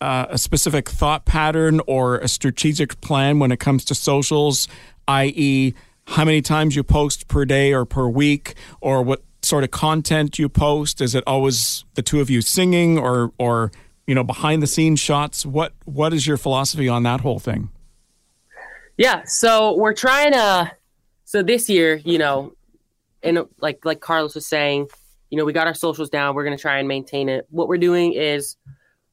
uh, 0.00 0.26
a 0.30 0.38
specific 0.38 0.88
thought 0.88 1.26
pattern 1.26 1.80
or 1.86 2.18
a 2.18 2.28
strategic 2.28 3.00
plan 3.02 3.38
when 3.38 3.52
it 3.52 3.60
comes 3.60 3.84
to 3.84 3.94
socials, 3.94 4.66
i.e., 5.06 5.74
how 6.06 6.24
many 6.24 6.40
times 6.42 6.74
you 6.74 6.82
post 6.82 7.28
per 7.28 7.44
day 7.44 7.72
or 7.72 7.84
per 7.84 8.08
week, 8.08 8.54
or 8.80 9.02
what 9.02 9.22
sort 9.50 9.64
of 9.64 9.72
content 9.72 10.38
you 10.38 10.48
post? 10.48 11.00
Is 11.00 11.14
it 11.14 11.24
always 11.26 11.84
the 11.94 12.02
two 12.02 12.20
of 12.20 12.30
you 12.30 12.40
singing, 12.40 12.98
or 12.98 13.32
or 13.36 13.72
you 14.06 14.14
know 14.14 14.24
behind 14.24 14.62
the 14.62 14.66
scenes 14.66 15.00
shots? 15.00 15.44
What 15.44 15.74
what 15.84 16.14
is 16.14 16.26
your 16.26 16.38
philosophy 16.38 16.88
on 16.88 17.02
that 17.02 17.20
whole 17.20 17.40
thing? 17.40 17.68
Yeah, 18.96 19.24
so 19.24 19.76
we're 19.76 19.92
trying 19.92 20.32
to. 20.32 20.72
So 21.24 21.42
this 21.42 21.68
year, 21.68 21.96
you 21.96 22.18
know, 22.18 22.54
and 23.22 23.40
like 23.58 23.84
like 23.84 24.00
Carlos 24.00 24.34
was 24.34 24.46
saying, 24.46 24.88
you 25.30 25.36
know, 25.36 25.44
we 25.44 25.52
got 25.52 25.66
our 25.66 25.74
socials 25.74 26.08
down. 26.08 26.34
We're 26.34 26.44
gonna 26.44 26.56
try 26.56 26.78
and 26.78 26.88
maintain 26.88 27.28
it. 27.28 27.46
What 27.50 27.68
we're 27.68 27.78
doing 27.78 28.12
is 28.12 28.56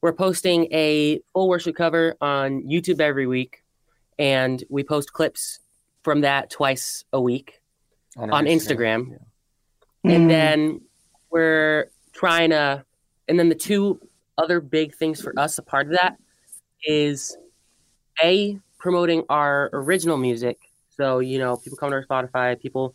we're 0.00 0.12
posting 0.12 0.72
a 0.72 1.20
full 1.32 1.48
worship 1.48 1.74
cover 1.76 2.16
on 2.20 2.62
YouTube 2.62 3.00
every 3.00 3.26
week, 3.26 3.64
and 4.18 4.62
we 4.70 4.84
post 4.84 5.12
clips 5.12 5.58
from 6.04 6.20
that 6.20 6.48
twice 6.48 7.04
a 7.12 7.20
week 7.20 7.60
on, 8.16 8.30
on 8.30 8.44
Instagram. 8.46 9.18
Yeah. 10.04 10.12
And 10.12 10.24
mm. 10.24 10.28
then 10.28 10.80
we're 11.30 11.90
trying 12.12 12.50
to, 12.50 12.84
and 13.28 13.38
then 13.38 13.48
the 13.48 13.54
two 13.54 14.00
other 14.36 14.60
big 14.60 14.94
things 14.94 15.20
for 15.20 15.38
us, 15.38 15.58
a 15.58 15.62
part 15.62 15.86
of 15.86 15.92
that 15.92 16.16
is 16.84 17.36
a 18.22 18.58
promoting 18.78 19.24
our 19.28 19.70
original 19.72 20.16
music. 20.16 20.58
So 20.96 21.18
you 21.18 21.38
know, 21.38 21.56
people 21.56 21.78
come 21.78 21.90
to 21.90 21.96
our 21.96 22.04
Spotify, 22.04 22.58
people 22.60 22.94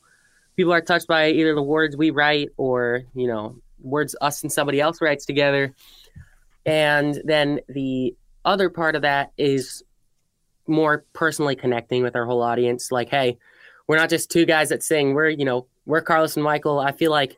people 0.55 0.73
are 0.73 0.81
touched 0.81 1.07
by 1.07 1.29
either 1.29 1.55
the 1.55 1.63
words 1.63 1.97
we 1.97 2.11
write 2.11 2.49
or 2.57 3.03
you 3.13 3.27
know 3.27 3.55
words 3.79 4.15
us 4.21 4.43
and 4.43 4.51
somebody 4.51 4.79
else 4.79 5.01
writes 5.01 5.25
together. 5.25 5.73
And 6.65 7.21
then 7.25 7.59
the 7.67 8.15
other 8.45 8.69
part 8.69 8.95
of 8.95 9.01
that 9.01 9.31
is 9.37 9.83
more 10.65 11.03
personally 11.13 11.55
connecting 11.55 12.03
with 12.03 12.15
our 12.15 12.25
whole 12.25 12.41
audience. 12.41 12.91
Like, 12.91 13.09
hey, 13.09 13.37
we're 13.93 13.99
not 13.99 14.09
just 14.09 14.31
two 14.31 14.47
guys 14.47 14.69
that 14.69 14.81
sing. 14.81 15.13
We're 15.13 15.29
you 15.29 15.45
know 15.45 15.67
we're 15.85 16.01
Carlos 16.01 16.35
and 16.35 16.43
Michael. 16.43 16.79
I 16.79 16.93
feel 16.93 17.11
like 17.11 17.37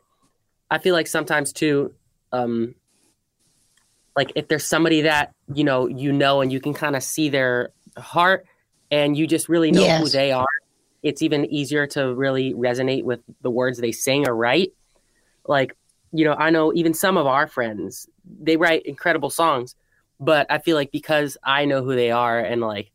I 0.70 0.78
feel 0.78 0.94
like 0.94 1.06
sometimes 1.06 1.52
too, 1.52 1.92
um, 2.32 2.74
like 4.16 4.32
if 4.36 4.48
there's 4.48 4.64
somebody 4.64 5.02
that 5.02 5.34
you 5.52 5.64
know 5.64 5.86
you 5.86 6.12
know 6.12 6.40
and 6.40 6.50
you 6.50 6.58
can 6.58 6.72
kind 6.72 6.96
of 6.96 7.02
see 7.02 7.28
their 7.28 7.72
heart 7.98 8.46
and 8.90 9.18
you 9.18 9.26
just 9.26 9.50
really 9.50 9.70
know 9.70 9.82
yes. 9.82 10.00
who 10.00 10.08
they 10.08 10.32
are, 10.32 10.46
it's 11.02 11.20
even 11.20 11.44
easier 11.44 11.86
to 11.88 12.14
really 12.14 12.54
resonate 12.54 13.04
with 13.04 13.20
the 13.42 13.50
words 13.50 13.76
they 13.76 13.92
sing 13.92 14.26
or 14.26 14.34
write. 14.34 14.72
Like 15.46 15.76
you 16.10 16.24
know, 16.24 16.32
I 16.32 16.48
know 16.48 16.72
even 16.72 16.94
some 16.94 17.18
of 17.18 17.26
our 17.26 17.46
friends 17.46 18.08
they 18.24 18.56
write 18.56 18.86
incredible 18.86 19.28
songs, 19.28 19.74
but 20.18 20.46
I 20.48 20.56
feel 20.56 20.74
like 20.74 20.90
because 20.90 21.36
I 21.44 21.66
know 21.66 21.84
who 21.84 21.94
they 21.94 22.12
are 22.12 22.40
and 22.40 22.62
like 22.62 22.92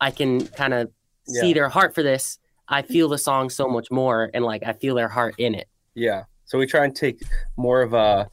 I 0.00 0.12
can 0.12 0.46
kind 0.46 0.72
of 0.72 0.90
yeah. 1.28 1.42
see 1.42 1.52
their 1.52 1.68
heart 1.68 1.94
for 1.94 2.02
this, 2.02 2.38
I 2.72 2.82
feel 2.82 3.08
the 3.08 3.18
song 3.18 3.50
so 3.50 3.68
much 3.68 3.90
more 3.90 4.30
and 4.32 4.44
like 4.44 4.62
I 4.64 4.72
feel 4.72 4.94
their 4.94 5.08
heart 5.08 5.34
in 5.38 5.54
it. 5.54 5.68
Yeah. 5.94 6.24
So 6.46 6.58
we 6.58 6.66
try 6.66 6.84
and 6.84 6.96
take 6.96 7.22
more 7.56 7.82
of 7.82 7.92
a 7.92 8.28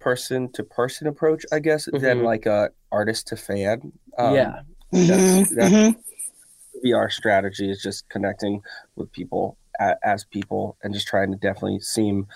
person 0.00 0.50
to 0.52 0.64
person 0.64 1.06
approach, 1.06 1.44
I 1.52 1.60
guess, 1.60 1.86
mm-hmm. 1.86 2.02
than 2.02 2.22
like 2.24 2.46
a 2.46 2.70
artist 2.92 3.28
to 3.28 3.36
fan. 3.36 3.92
Um, 4.18 4.34
yeah. 4.34 4.60
That's, 4.92 5.08
mm-hmm. 5.08 5.54
that's 5.54 5.74
mm-hmm. 5.74 6.94
our 6.94 7.08
strategy 7.08 7.70
is 7.70 7.80
just 7.80 8.08
connecting 8.08 8.62
with 8.96 9.10
people 9.12 9.56
as 10.04 10.24
people 10.24 10.76
and 10.82 10.92
just 10.92 11.06
trying 11.06 11.32
to 11.32 11.38
definitely 11.38 11.80
seem 11.80 12.26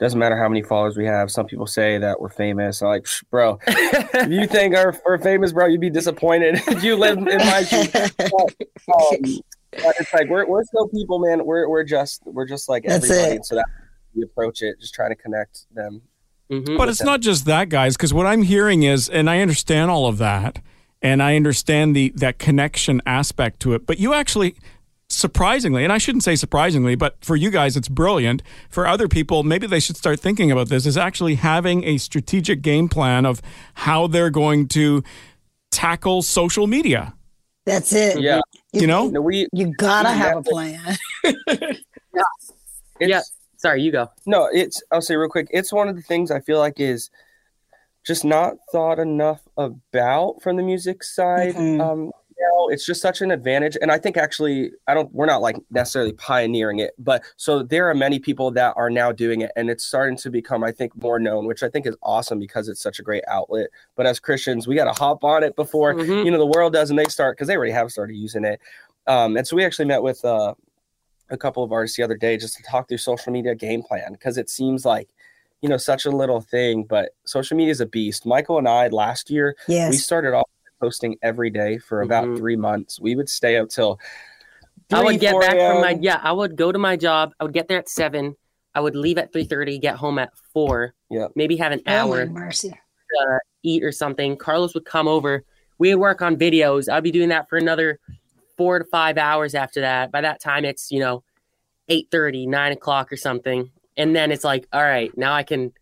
doesn't 0.00 0.18
matter 0.18 0.36
how 0.36 0.48
many 0.48 0.62
followers 0.62 0.96
we 0.96 1.04
have. 1.04 1.30
Some 1.30 1.44
people 1.44 1.66
say 1.66 1.98
that 1.98 2.22
we're 2.22 2.30
famous. 2.30 2.80
I'm 2.80 2.88
like, 2.88 3.06
bro, 3.30 3.58
if 3.66 4.30
you 4.30 4.46
think 4.48 4.72
we're, 4.72 4.98
we're 5.04 5.18
famous, 5.18 5.52
bro, 5.52 5.66
you'd 5.66 5.80
be 5.80 5.90
disappointed 5.90 6.54
if 6.68 6.82
you 6.82 6.96
live 6.96 7.18
in 7.18 7.26
my 7.26 7.62
shoes. 7.64 7.94
um, 7.94 9.40
but 9.72 9.94
it's 9.98 10.12
like 10.12 10.28
we're 10.28 10.46
we're 10.46 10.64
still 10.64 10.88
people, 10.88 11.18
man. 11.18 11.44
We're 11.44 11.68
we're 11.68 11.84
just 11.84 12.22
we're 12.24 12.46
just 12.46 12.68
like 12.68 12.84
That's 12.84 13.04
everybody. 13.04 13.36
It. 13.36 13.44
So 13.44 13.56
that 13.56 13.66
we 14.14 14.22
approach 14.22 14.62
it, 14.62 14.80
just 14.80 14.94
trying 14.94 15.10
to 15.10 15.16
connect 15.16 15.66
them. 15.72 16.02
Mm-hmm. 16.50 16.76
But 16.76 16.88
it's 16.88 16.98
them. 16.98 17.06
not 17.06 17.20
just 17.20 17.44
that, 17.44 17.68
guys. 17.68 17.96
Because 17.96 18.12
what 18.12 18.26
I'm 18.26 18.42
hearing 18.42 18.82
is, 18.82 19.08
and 19.08 19.30
I 19.30 19.40
understand 19.40 19.90
all 19.90 20.06
of 20.06 20.18
that, 20.18 20.60
and 21.00 21.22
I 21.22 21.36
understand 21.36 21.94
the 21.94 22.12
that 22.16 22.38
connection 22.38 23.00
aspect 23.06 23.60
to 23.60 23.74
it. 23.74 23.86
But 23.86 23.98
you 23.98 24.12
actually 24.12 24.56
surprisingly, 25.10 25.84
and 25.84 25.92
I 25.92 25.98
shouldn't 25.98 26.24
say 26.24 26.36
surprisingly, 26.36 26.94
but 26.94 27.16
for 27.24 27.36
you 27.36 27.50
guys, 27.50 27.76
it's 27.76 27.88
brilliant. 27.88 28.42
For 28.68 28.86
other 28.86 29.08
people, 29.08 29.42
maybe 29.42 29.66
they 29.66 29.80
should 29.80 29.96
start 29.96 30.20
thinking 30.20 30.50
about 30.50 30.68
this, 30.68 30.86
is 30.86 30.96
actually 30.96 31.34
having 31.34 31.84
a 31.84 31.98
strategic 31.98 32.62
game 32.62 32.88
plan 32.88 33.26
of 33.26 33.42
how 33.74 34.06
they're 34.06 34.30
going 34.30 34.68
to 34.68 35.02
tackle 35.70 36.22
social 36.22 36.66
media. 36.66 37.14
That's 37.70 37.92
it. 37.92 38.20
Yeah. 38.20 38.40
You, 38.72 38.82
you 38.82 38.86
know, 38.86 39.08
no, 39.08 39.20
we, 39.20 39.48
you 39.52 39.72
gotta 39.76 40.10
have 40.10 40.38
a 40.38 40.42
plan. 40.42 40.96
yeah. 41.24 42.22
yeah. 43.00 43.20
Sorry, 43.56 43.82
you 43.82 43.92
go. 43.92 44.10
No, 44.26 44.48
it's, 44.52 44.82
I'll 44.90 45.02
say 45.02 45.16
real 45.16 45.28
quick, 45.28 45.48
it's 45.50 45.72
one 45.72 45.88
of 45.88 45.96
the 45.96 46.02
things 46.02 46.30
I 46.30 46.40
feel 46.40 46.58
like 46.58 46.80
is 46.80 47.10
just 48.06 48.24
not 48.24 48.54
thought 48.72 48.98
enough 48.98 49.42
about 49.56 50.42
from 50.42 50.56
the 50.56 50.62
music 50.62 51.04
side. 51.04 51.54
Mm-hmm. 51.54 51.80
Um, 51.80 52.12
know, 52.40 52.68
it's 52.68 52.84
just 52.84 53.00
such 53.00 53.20
an 53.20 53.30
advantage. 53.30 53.76
And 53.80 53.90
I 53.90 53.98
think 53.98 54.16
actually, 54.16 54.72
I 54.86 54.94
don't, 54.94 55.12
we're 55.12 55.26
not 55.26 55.42
like 55.42 55.56
necessarily 55.70 56.12
pioneering 56.12 56.78
it, 56.78 56.92
but 56.98 57.22
so 57.36 57.62
there 57.62 57.88
are 57.88 57.94
many 57.94 58.18
people 58.18 58.50
that 58.52 58.74
are 58.76 58.90
now 58.90 59.12
doing 59.12 59.40
it 59.42 59.50
and 59.56 59.70
it's 59.70 59.84
starting 59.84 60.16
to 60.18 60.30
become, 60.30 60.64
I 60.64 60.72
think, 60.72 60.96
more 61.00 61.18
known, 61.18 61.46
which 61.46 61.62
I 61.62 61.68
think 61.68 61.86
is 61.86 61.96
awesome 62.02 62.38
because 62.38 62.68
it's 62.68 62.82
such 62.82 62.98
a 62.98 63.02
great 63.02 63.24
outlet. 63.28 63.68
But 63.96 64.06
as 64.06 64.18
Christians, 64.20 64.66
we 64.66 64.74
got 64.74 64.92
to 64.92 64.98
hop 64.98 65.24
on 65.24 65.42
it 65.42 65.56
before, 65.56 65.94
mm-hmm. 65.94 66.24
you 66.24 66.30
know, 66.30 66.38
the 66.38 66.46
world 66.46 66.72
does 66.72 66.90
and 66.90 66.98
they 66.98 67.04
start 67.04 67.36
because 67.36 67.48
they 67.48 67.56
already 67.56 67.72
have 67.72 67.90
started 67.90 68.14
using 68.14 68.44
it. 68.44 68.60
Um, 69.06 69.36
and 69.36 69.46
so 69.46 69.56
we 69.56 69.64
actually 69.64 69.86
met 69.86 70.02
with 70.02 70.24
uh, 70.24 70.54
a 71.30 71.36
couple 71.36 71.62
of 71.62 71.72
artists 71.72 71.96
the 71.96 72.02
other 72.02 72.16
day 72.16 72.36
just 72.36 72.56
to 72.56 72.62
talk 72.62 72.88
through 72.88 72.98
social 72.98 73.32
media 73.32 73.54
game 73.54 73.82
plan 73.82 74.12
because 74.12 74.36
it 74.38 74.50
seems 74.50 74.84
like, 74.84 75.08
you 75.62 75.68
know, 75.68 75.76
such 75.76 76.06
a 76.06 76.10
little 76.10 76.40
thing, 76.40 76.84
but 76.84 77.14
social 77.24 77.56
media 77.56 77.72
is 77.72 77.80
a 77.80 77.86
beast. 77.86 78.24
Michael 78.24 78.58
and 78.58 78.68
I 78.68 78.88
last 78.88 79.30
year, 79.30 79.56
yes. 79.68 79.90
we 79.90 79.96
started 79.96 80.32
off 80.34 80.48
posting 80.80 81.16
every 81.22 81.50
day 81.50 81.78
for 81.78 82.02
about 82.02 82.24
mm-hmm. 82.24 82.36
three 82.36 82.56
months. 82.56 83.00
We 83.00 83.16
would 83.16 83.28
stay 83.28 83.56
up 83.56 83.68
till. 83.68 84.00
I 84.92 85.04
would 85.04 85.20
get 85.20 85.38
back 85.40 85.52
from 85.52 85.80
my 85.82 85.98
yeah. 86.00 86.20
I 86.22 86.32
would 86.32 86.56
go 86.56 86.72
to 86.72 86.78
my 86.78 86.96
job. 86.96 87.32
I 87.38 87.44
would 87.44 87.52
get 87.52 87.68
there 87.68 87.78
at 87.78 87.88
seven. 87.88 88.34
I 88.74 88.80
would 88.80 88.96
leave 88.96 89.18
at 89.18 89.32
three 89.32 89.44
thirty. 89.44 89.78
Get 89.78 89.96
home 89.96 90.18
at 90.18 90.30
four. 90.52 90.94
Yeah. 91.10 91.28
Maybe 91.36 91.56
have 91.56 91.72
an 91.72 91.82
oh, 91.86 91.92
hour. 91.92 92.26
mercy. 92.26 92.70
Uh, 92.70 93.38
eat 93.62 93.84
or 93.84 93.92
something. 93.92 94.36
Carlos 94.36 94.74
would 94.74 94.84
come 94.84 95.06
over. 95.06 95.44
We 95.78 95.94
would 95.94 96.00
work 96.00 96.22
on 96.22 96.36
videos. 96.36 96.92
I'd 96.92 97.02
be 97.02 97.10
doing 97.10 97.28
that 97.30 97.48
for 97.48 97.56
another 97.56 97.98
four 98.56 98.78
to 98.78 98.84
five 98.84 99.16
hours 99.16 99.54
after 99.54 99.80
that. 99.80 100.12
By 100.12 100.20
that 100.20 100.40
time, 100.40 100.64
it's 100.64 100.90
you 100.90 101.00
know, 101.00 101.22
8 101.88 102.08
9 102.12 102.72
o'clock 102.72 103.12
or 103.12 103.16
something. 103.16 103.70
And 103.96 104.14
then 104.14 104.30
it's 104.32 104.44
like, 104.44 104.66
all 104.72 104.82
right, 104.82 105.16
now 105.16 105.34
I 105.34 105.42
can 105.42 105.72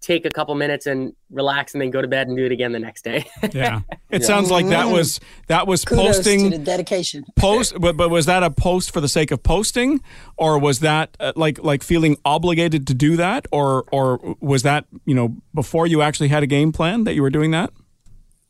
take 0.00 0.24
a 0.24 0.30
couple 0.30 0.54
minutes 0.54 0.86
and 0.86 1.14
relax 1.30 1.74
and 1.74 1.80
then 1.80 1.90
go 1.90 2.00
to 2.00 2.08
bed 2.08 2.26
and 2.26 2.36
do 2.36 2.44
it 2.44 2.52
again 2.52 2.72
the 2.72 2.78
next 2.78 3.02
day. 3.02 3.28
yeah. 3.52 3.80
It 4.10 4.22
yeah. 4.22 4.26
sounds 4.26 4.50
like 4.50 4.66
that 4.68 4.86
was 4.86 5.20
that 5.48 5.66
was 5.66 5.84
Kudos 5.84 6.16
posting 6.16 6.50
the 6.50 6.58
dedication. 6.58 7.24
Post 7.36 7.74
but, 7.78 7.96
but 7.96 8.08
was 8.08 8.26
that 8.26 8.42
a 8.42 8.50
post 8.50 8.92
for 8.92 9.00
the 9.00 9.08
sake 9.08 9.30
of 9.30 9.42
posting 9.42 10.00
or 10.36 10.58
was 10.58 10.80
that 10.80 11.16
uh, 11.20 11.32
like 11.36 11.62
like 11.62 11.82
feeling 11.82 12.16
obligated 12.24 12.86
to 12.86 12.94
do 12.94 13.16
that 13.16 13.46
or 13.52 13.84
or 13.92 14.36
was 14.40 14.62
that, 14.62 14.86
you 15.04 15.14
know, 15.14 15.36
before 15.54 15.86
you 15.86 16.02
actually 16.02 16.28
had 16.28 16.42
a 16.42 16.46
game 16.46 16.72
plan 16.72 17.04
that 17.04 17.14
you 17.14 17.22
were 17.22 17.30
doing 17.30 17.50
that? 17.50 17.70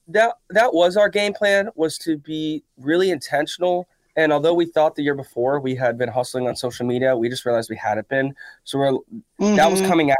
That 0.06 0.36
that 0.50 0.72
was 0.72 0.96
our 0.96 1.08
game 1.08 1.34
plan 1.34 1.70
was 1.74 1.98
to 1.98 2.16
be 2.16 2.62
really 2.76 3.10
intentional 3.10 3.88
and 4.16 4.32
although 4.32 4.54
we 4.54 4.66
thought 4.66 4.96
the 4.96 5.02
year 5.02 5.14
before 5.14 5.60
we 5.60 5.74
had 5.74 5.96
been 5.96 6.08
hustling 6.08 6.48
on 6.48 6.56
social 6.56 6.84
media, 6.84 7.16
we 7.16 7.28
just 7.28 7.46
realized 7.46 7.70
we 7.70 7.76
hadn't 7.76 8.08
been. 8.08 8.34
So 8.64 8.78
we're 8.78 8.92
mm-hmm. 8.92 9.56
that 9.56 9.70
was 9.70 9.80
mm-hmm. 9.80 9.88
coming 9.88 10.10
out 10.10 10.16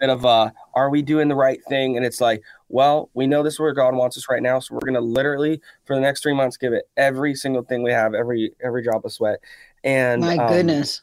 bit 0.00 0.10
of 0.10 0.24
uh 0.24 0.50
are 0.74 0.90
we 0.90 1.02
doing 1.02 1.28
the 1.28 1.34
right 1.34 1.60
thing? 1.68 1.96
And 1.96 2.04
it's 2.04 2.20
like 2.20 2.42
well 2.68 3.10
we 3.14 3.26
know 3.26 3.42
this 3.42 3.54
is 3.54 3.60
where 3.60 3.72
god 3.72 3.94
wants 3.94 4.16
us 4.16 4.26
right 4.28 4.42
now 4.42 4.58
so 4.58 4.74
we're 4.74 4.80
going 4.80 4.94
to 4.94 5.00
literally 5.00 5.60
for 5.84 5.94
the 5.94 6.00
next 6.00 6.22
three 6.22 6.34
months 6.34 6.56
give 6.56 6.72
it 6.72 6.88
every 6.96 7.34
single 7.34 7.62
thing 7.62 7.82
we 7.82 7.92
have 7.92 8.14
every 8.14 8.52
every 8.62 8.82
drop 8.82 9.04
of 9.04 9.12
sweat. 9.12 9.40
And 9.84 10.22
my 10.22 10.36
um, 10.36 10.48
goodness. 10.48 11.02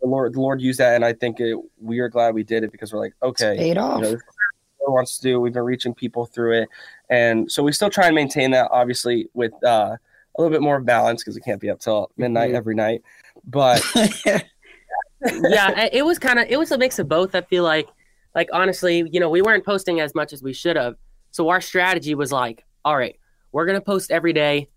the 0.00 0.08
lord 0.08 0.34
the 0.34 0.40
lord 0.40 0.60
used 0.60 0.80
that 0.80 0.94
and 0.94 1.04
i 1.04 1.12
think 1.12 1.40
it, 1.40 1.56
we 1.80 1.98
are 2.00 2.08
glad 2.08 2.34
we 2.34 2.42
did 2.42 2.64
it 2.64 2.72
because 2.72 2.92
we're 2.92 3.00
like 3.00 3.14
okay 3.22 3.52
it's 3.52 3.60
paid 3.60 3.78
off. 3.78 4.02
you 4.02 4.12
know, 4.12 4.18
wants 4.92 5.18
to 5.18 5.22
do. 5.22 5.40
We've 5.40 5.52
been 5.52 5.62
reaching 5.62 5.94
people 5.94 6.26
through 6.26 6.62
it. 6.62 6.68
And 7.10 7.50
so 7.50 7.62
we 7.62 7.72
still 7.72 7.90
try 7.90 8.06
and 8.06 8.14
maintain 8.14 8.50
that 8.52 8.68
obviously 8.70 9.28
with 9.34 9.52
uh 9.64 9.96
a 10.36 10.42
little 10.42 10.50
bit 10.50 10.62
more 10.62 10.80
balance 10.80 11.22
because 11.22 11.36
it 11.36 11.44
can't 11.44 11.60
be 11.60 11.70
up 11.70 11.80
till 11.80 12.10
midnight 12.16 12.48
mm-hmm. 12.48 12.56
every 12.56 12.74
night. 12.74 13.02
But 13.44 13.84
yeah. 13.94 15.88
It 15.92 16.04
was 16.04 16.18
kind 16.18 16.38
of 16.38 16.46
it 16.48 16.58
was 16.58 16.70
a 16.72 16.78
mix 16.78 16.98
of 16.98 17.08
both 17.08 17.34
i 17.34 17.40
feel 17.42 17.64
like 17.64 17.88
like 18.34 18.48
honestly, 18.52 19.08
you 19.10 19.20
know, 19.20 19.30
we 19.30 19.42
weren't 19.42 19.64
posting 19.64 20.00
as 20.00 20.14
much 20.14 20.32
as 20.32 20.42
we 20.42 20.52
should 20.52 20.76
have. 20.76 20.96
So 21.30 21.48
our 21.48 21.60
strategy 21.60 22.14
was 22.14 22.32
like, 22.32 22.64
all 22.84 22.96
right, 22.96 23.18
we're 23.52 23.66
gonna 23.66 23.80
post 23.80 24.10
every 24.10 24.32
day. 24.32 24.68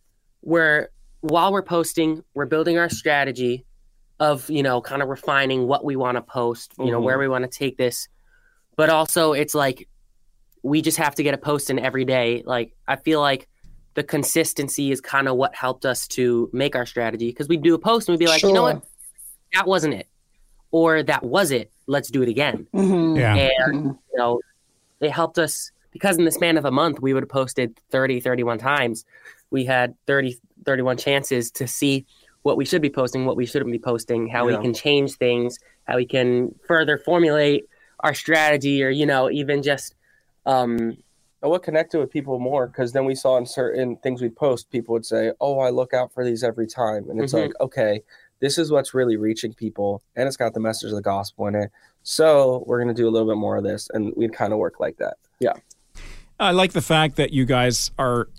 We're 0.42 0.90
while 1.22 1.52
we're 1.52 1.64
posting, 1.64 2.24
we're 2.34 2.46
building 2.46 2.78
our 2.78 2.90
strategy 2.90 3.66
of 4.20 4.50
you 4.50 4.64
know 4.64 4.82
kind 4.82 5.02
of 5.02 5.10
refining 5.10 5.68
what 5.68 5.84
we 5.84 5.96
want 5.96 6.18
to 6.18 6.22
post, 6.22 6.74
you 6.78 6.86
mm-hmm. 6.86 6.94
know, 6.94 7.02
where 7.02 7.16
mm-hmm. 7.16 7.22
we 7.22 7.28
want 7.28 7.52
to 7.52 7.58
take 7.58 7.78
this. 7.78 8.08
But 8.76 8.90
also, 8.90 9.34
it's 9.34 9.56
like 9.56 9.88
we 10.64 10.82
just 10.82 10.98
have 10.98 11.16
to 11.16 11.24
get 11.24 11.34
a 11.34 11.38
post 11.38 11.70
in 11.70 11.80
every 11.80 12.06
day. 12.06 12.44
Like 12.46 12.74
I 12.88 12.96
feel 12.96 13.22
like 13.22 13.48
the 13.96 14.04
consistency 14.04 14.92
is 14.92 15.02
kind 15.02 15.28
of 15.28 15.36
what 15.36 15.56
helped 15.56 15.86
us 15.86 16.08
to 16.10 16.50
make 16.54 16.76
our 16.76 16.86
strategy 16.86 17.30
because 17.30 17.48
we'd 17.48 17.64
do 17.64 17.74
a 17.74 17.80
post 17.80 18.08
and 18.08 18.14
we'd 18.14 18.24
be 18.24 18.30
like, 18.30 18.42
sure. 18.42 18.52
you 18.52 18.54
know 18.54 18.62
what, 18.62 18.84
that 19.54 19.66
wasn't 19.66 19.96
it 19.96 20.08
or 20.72 21.04
that 21.04 21.24
was 21.24 21.52
it. 21.52 21.72
Let's 21.88 22.10
do 22.10 22.22
it 22.22 22.30
again. 22.30 22.68
Mm-hmm. 22.74 23.18
Yeah. 23.18 23.50
And 23.70 23.86
you 23.86 24.18
know, 24.18 24.42
it 25.00 25.12
helped 25.12 25.38
us 25.40 25.72
because 25.92 26.18
in 26.18 26.26
the 26.26 26.32
span 26.32 26.58
of 26.58 26.66
a 26.66 26.72
month 26.72 27.00
we 27.00 27.14
would 27.14 27.24
have 27.24 27.30
posted 27.30 27.80
30, 27.92 28.20
31 28.20 28.58
times. 28.58 29.06
We 29.52 29.66
had 29.66 29.96
30, 30.08 30.38
31 30.66 30.98
chances 30.98 31.52
to 31.52 31.68
see 31.68 32.06
what 32.44 32.58
we 32.58 32.66
should 32.66 32.82
be 32.82 32.90
posting, 32.90 33.26
what 33.26 33.36
we 33.38 33.46
shouldn't 33.46 33.72
be 33.72 33.80
posting, 33.80 34.28
how 34.28 34.48
Yeah. 34.48 34.58
we 34.58 34.62
can 34.64 34.74
change 34.74 35.14
things, 35.14 35.58
how 35.86 35.96
we 35.98 36.06
can 36.06 36.54
further 36.68 36.98
formulate 36.98 37.66
our 38.02 38.14
strategy, 38.14 38.84
or 38.84 38.90
you 38.90 39.06
know, 39.06 39.30
even 39.32 39.64
just 39.64 39.96
um, 40.46 40.98
And 41.44 41.52
what 41.52 41.62
connected 41.62 42.00
with 42.00 42.10
people 42.10 42.40
more 42.40 42.66
because 42.68 42.94
then 42.94 43.06
we 43.06 43.14
saw 43.14 43.38
in 43.38 43.46
certain 43.46 43.98
things 43.98 44.22
we 44.24 44.30
post, 44.30 44.72
people 44.72 44.94
would 44.94 45.06
say, 45.06 45.32
"Oh, 45.40 45.60
I 45.60 45.70
look 45.70 45.94
out 45.94 46.12
for 46.12 46.26
these 46.26 46.44
every 46.44 46.66
time," 46.66 47.10
and 47.10 47.22
it's 47.22 47.34
Mhm. 47.34 47.42
like, 47.44 47.52
okay, 47.62 48.02
this 48.40 48.58
is 48.58 48.72
what's 48.72 48.94
really 48.94 49.18
reaching 49.18 49.54
people, 49.54 50.02
and 50.16 50.28
it's 50.28 50.38
got 50.38 50.54
the 50.54 50.60
message 50.60 50.90
of 50.90 50.96
the 50.96 51.02
gospel 51.02 51.48
in 51.48 51.56
it. 51.56 51.72
So 52.04 52.64
we're 52.66 52.80
gonna 52.80 52.94
do 52.94 53.08
a 53.08 53.12
little 53.12 53.28
bit 53.28 53.38
more 53.38 53.58
of 53.58 53.64
this, 53.64 53.90
and 53.94 54.14
we'd 54.16 54.34
kind 54.34 54.54
of 54.54 54.60
work 54.60 54.80
like 54.80 54.98
that. 54.98 55.18
Yeah, 55.40 55.54
I 56.40 56.52
like 56.52 56.74
the 56.74 56.82
fact 56.82 57.16
that 57.18 57.32
you 57.32 57.46
guys 57.46 57.92
are 57.98 58.30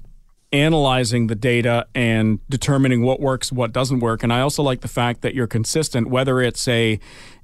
analyzing 0.53 1.27
the 1.27 1.35
data 1.35 1.87
and 1.95 2.41
determining 2.49 3.03
what 3.03 3.21
works, 3.21 3.53
what 3.53 3.73
doesn't 3.73 4.01
work. 4.01 4.23
And 4.23 4.33
I 4.33 4.41
also 4.41 4.63
like 4.63 4.81
the 4.81 4.89
fact 4.89 5.21
that 5.23 5.35
you're 5.35 5.47
consistent, 5.47 6.09
whether 6.09 6.41
it's 6.41 6.67
a 6.69 6.99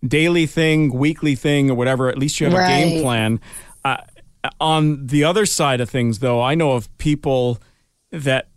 daily 0.07 0.47
thing, 0.47 0.93
weekly 0.93 1.35
thing, 1.35 1.71
or 1.71 1.75
whatever, 1.75 2.09
at 2.09 2.19
least 2.19 2.41
you 2.41 2.49
have 2.49 2.55
a 2.55 2.67
game 2.67 3.03
plan. 3.03 3.41
Uh, 3.85 3.99
on 4.61 5.07
the 5.07 5.25
other 5.25 5.47
side 5.47 5.81
of 5.81 5.91
things, 5.91 6.21
though, 6.21 6.41
I 6.41 6.55
know 6.55 6.73
of 6.73 6.95
people 6.99 7.59
that 8.11 8.49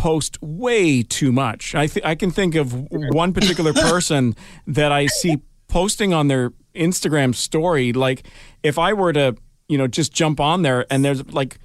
post 0.00 0.38
way 0.40 1.02
too 1.02 1.30
much. 1.30 1.74
I, 1.74 1.86
th- 1.86 2.04
I 2.06 2.14
can 2.14 2.30
think 2.30 2.54
of 2.54 2.72
one 2.90 3.34
particular 3.34 3.72
person 3.90 4.34
that 4.66 4.92
I 4.92 5.04
see 5.04 5.42
posting 5.68 6.14
on 6.14 6.28
their 6.28 6.54
Instagram 6.74 7.34
story. 7.34 7.92
Like, 7.92 8.22
if 8.62 8.78
I 8.78 8.94
were 8.94 9.12
to, 9.12 9.36
you 9.68 9.76
know, 9.76 9.86
just 9.86 10.10
jump 10.10 10.40
on 10.40 10.62
there 10.62 10.86
and 10.90 11.04
there's 11.04 11.30
like 11.34 11.58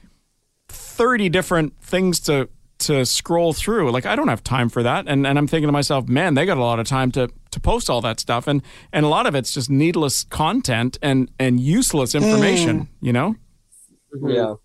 30 0.67 1.29
different 1.29 1.81
things 1.81 2.19
to 2.21 2.49
to 2.77 3.05
scroll 3.05 3.53
through. 3.53 3.89
Like 3.89 4.05
I 4.05 4.17
don't 4.17 4.27
have 4.27 4.43
time 4.43 4.67
for 4.67 4.83
that. 4.83 5.05
And 5.07 5.25
and 5.25 5.37
I'm 5.37 5.47
thinking 5.47 5.69
to 5.69 5.71
myself, 5.71 6.09
man, 6.09 6.33
they 6.33 6.45
got 6.45 6.57
a 6.57 6.61
lot 6.61 6.77
of 6.77 6.85
time 6.85 7.13
to 7.13 7.29
to 7.51 7.59
post 7.61 7.89
all 7.89 8.01
that 8.01 8.19
stuff 8.19 8.47
and 8.47 8.61
and 8.91 9.05
a 9.05 9.07
lot 9.07 9.27
of 9.27 9.33
it's 9.33 9.53
just 9.53 9.69
needless 9.69 10.25
content 10.25 10.97
and 11.01 11.31
and 11.39 11.61
useless 11.61 12.13
information, 12.13 12.89
you 12.99 13.13
know? 13.13 13.37
yeah, 14.27 14.55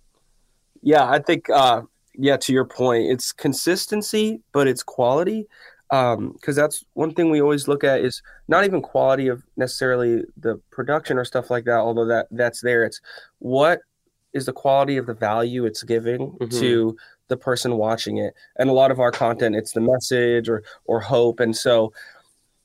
yeah. 0.83 1.09
I 1.09 1.21
think, 1.21 1.49
uh, 1.51 1.83
yeah. 2.21 2.37
To 2.37 2.53
your 2.53 2.65
point, 2.65 3.05
it's 3.11 3.33
consistency, 3.33 4.41
but 4.53 4.69
it's 4.69 4.83
quality. 4.83 5.47
Because 5.91 6.55
that's 6.55 6.85
one 6.93 7.13
thing 7.15 7.31
we 7.31 7.41
always 7.41 7.67
look 7.67 7.83
at 7.83 8.01
is 8.01 8.23
not 8.47 8.65
even 8.65 8.81
quality 8.81 9.27
of 9.27 9.43
necessarily 9.57 10.23
the 10.37 10.61
production 10.71 11.19
or 11.19 11.25
stuff 11.25 11.51
like 11.51 11.65
that. 11.65 11.79
Although 11.79 12.07
that 12.07 12.29
that's 12.31 12.61
there, 12.61 12.85
it's 12.85 13.01
what 13.41 13.81
is 14.33 14.47
the 14.47 14.53
quality 14.53 14.97
of 14.99 15.07
the 15.07 15.15
value 15.15 15.65
it's 15.67 15.83
giving 15.83 16.31
Mhm. 16.39 16.61
to 16.61 16.97
the 17.27 17.37
person 17.37 17.77
watching 17.77 18.19
it. 18.19 18.35
And 18.57 18.71
a 18.71 18.73
lot 18.73 18.93
of 18.93 19.01
our 19.01 19.11
content, 19.11 19.57
it's 19.57 19.73
the 19.73 19.81
message 19.81 20.49
or 20.49 20.63
or 20.85 21.01
hope. 21.01 21.41
And 21.41 21.57
so, 21.57 21.93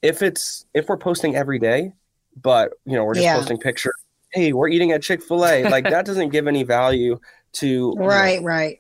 if 0.04 0.22
it's 0.22 0.68
if 0.76 0.88
we're 0.88 0.98
posting 0.98 1.36
every 1.36 1.58
day, 1.58 1.94
but 2.40 2.74
you 2.86 2.96
know 2.96 3.06
we're 3.06 3.16
just 3.16 3.24
Yeah. 3.24 3.38
posting 3.38 3.58
pictures, 3.58 3.94
hey, 4.34 4.54
we're 4.54 4.68
eating 4.68 4.92
at 4.92 5.02
Chick 5.02 5.24
Fil 5.24 5.44
A, 5.48 5.64
like 5.64 5.86
that 5.86 6.06
doesn't 6.06 6.30
give 6.30 6.48
any 6.48 6.62
value 6.62 7.20
to 7.54 7.68
you 7.68 7.96
know, 7.96 8.06
Right, 8.06 8.44
right. 8.44 8.80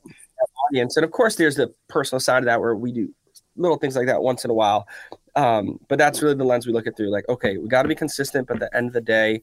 Audience. 0.69 0.97
And 0.97 1.03
of 1.03 1.11
course, 1.11 1.35
there's 1.35 1.55
the 1.55 1.73
personal 1.87 2.19
side 2.19 2.39
of 2.39 2.45
that 2.45 2.59
where 2.61 2.75
we 2.75 2.91
do 2.91 3.13
little 3.55 3.77
things 3.77 3.95
like 3.95 4.07
that 4.07 4.21
once 4.21 4.43
in 4.43 4.51
a 4.51 4.53
while. 4.53 4.87
Um, 5.35 5.79
but 5.87 5.97
that's 5.97 6.21
really 6.21 6.35
the 6.35 6.43
lens 6.43 6.65
we 6.65 6.73
look 6.73 6.87
at 6.87 6.95
through. 6.95 7.09
Like, 7.09 7.27
okay, 7.29 7.57
we 7.57 7.67
got 7.67 7.83
to 7.83 7.87
be 7.87 7.95
consistent, 7.95 8.47
but 8.47 8.61
at 8.61 8.71
the 8.71 8.77
end 8.77 8.87
of 8.87 8.93
the 8.93 9.01
day, 9.01 9.41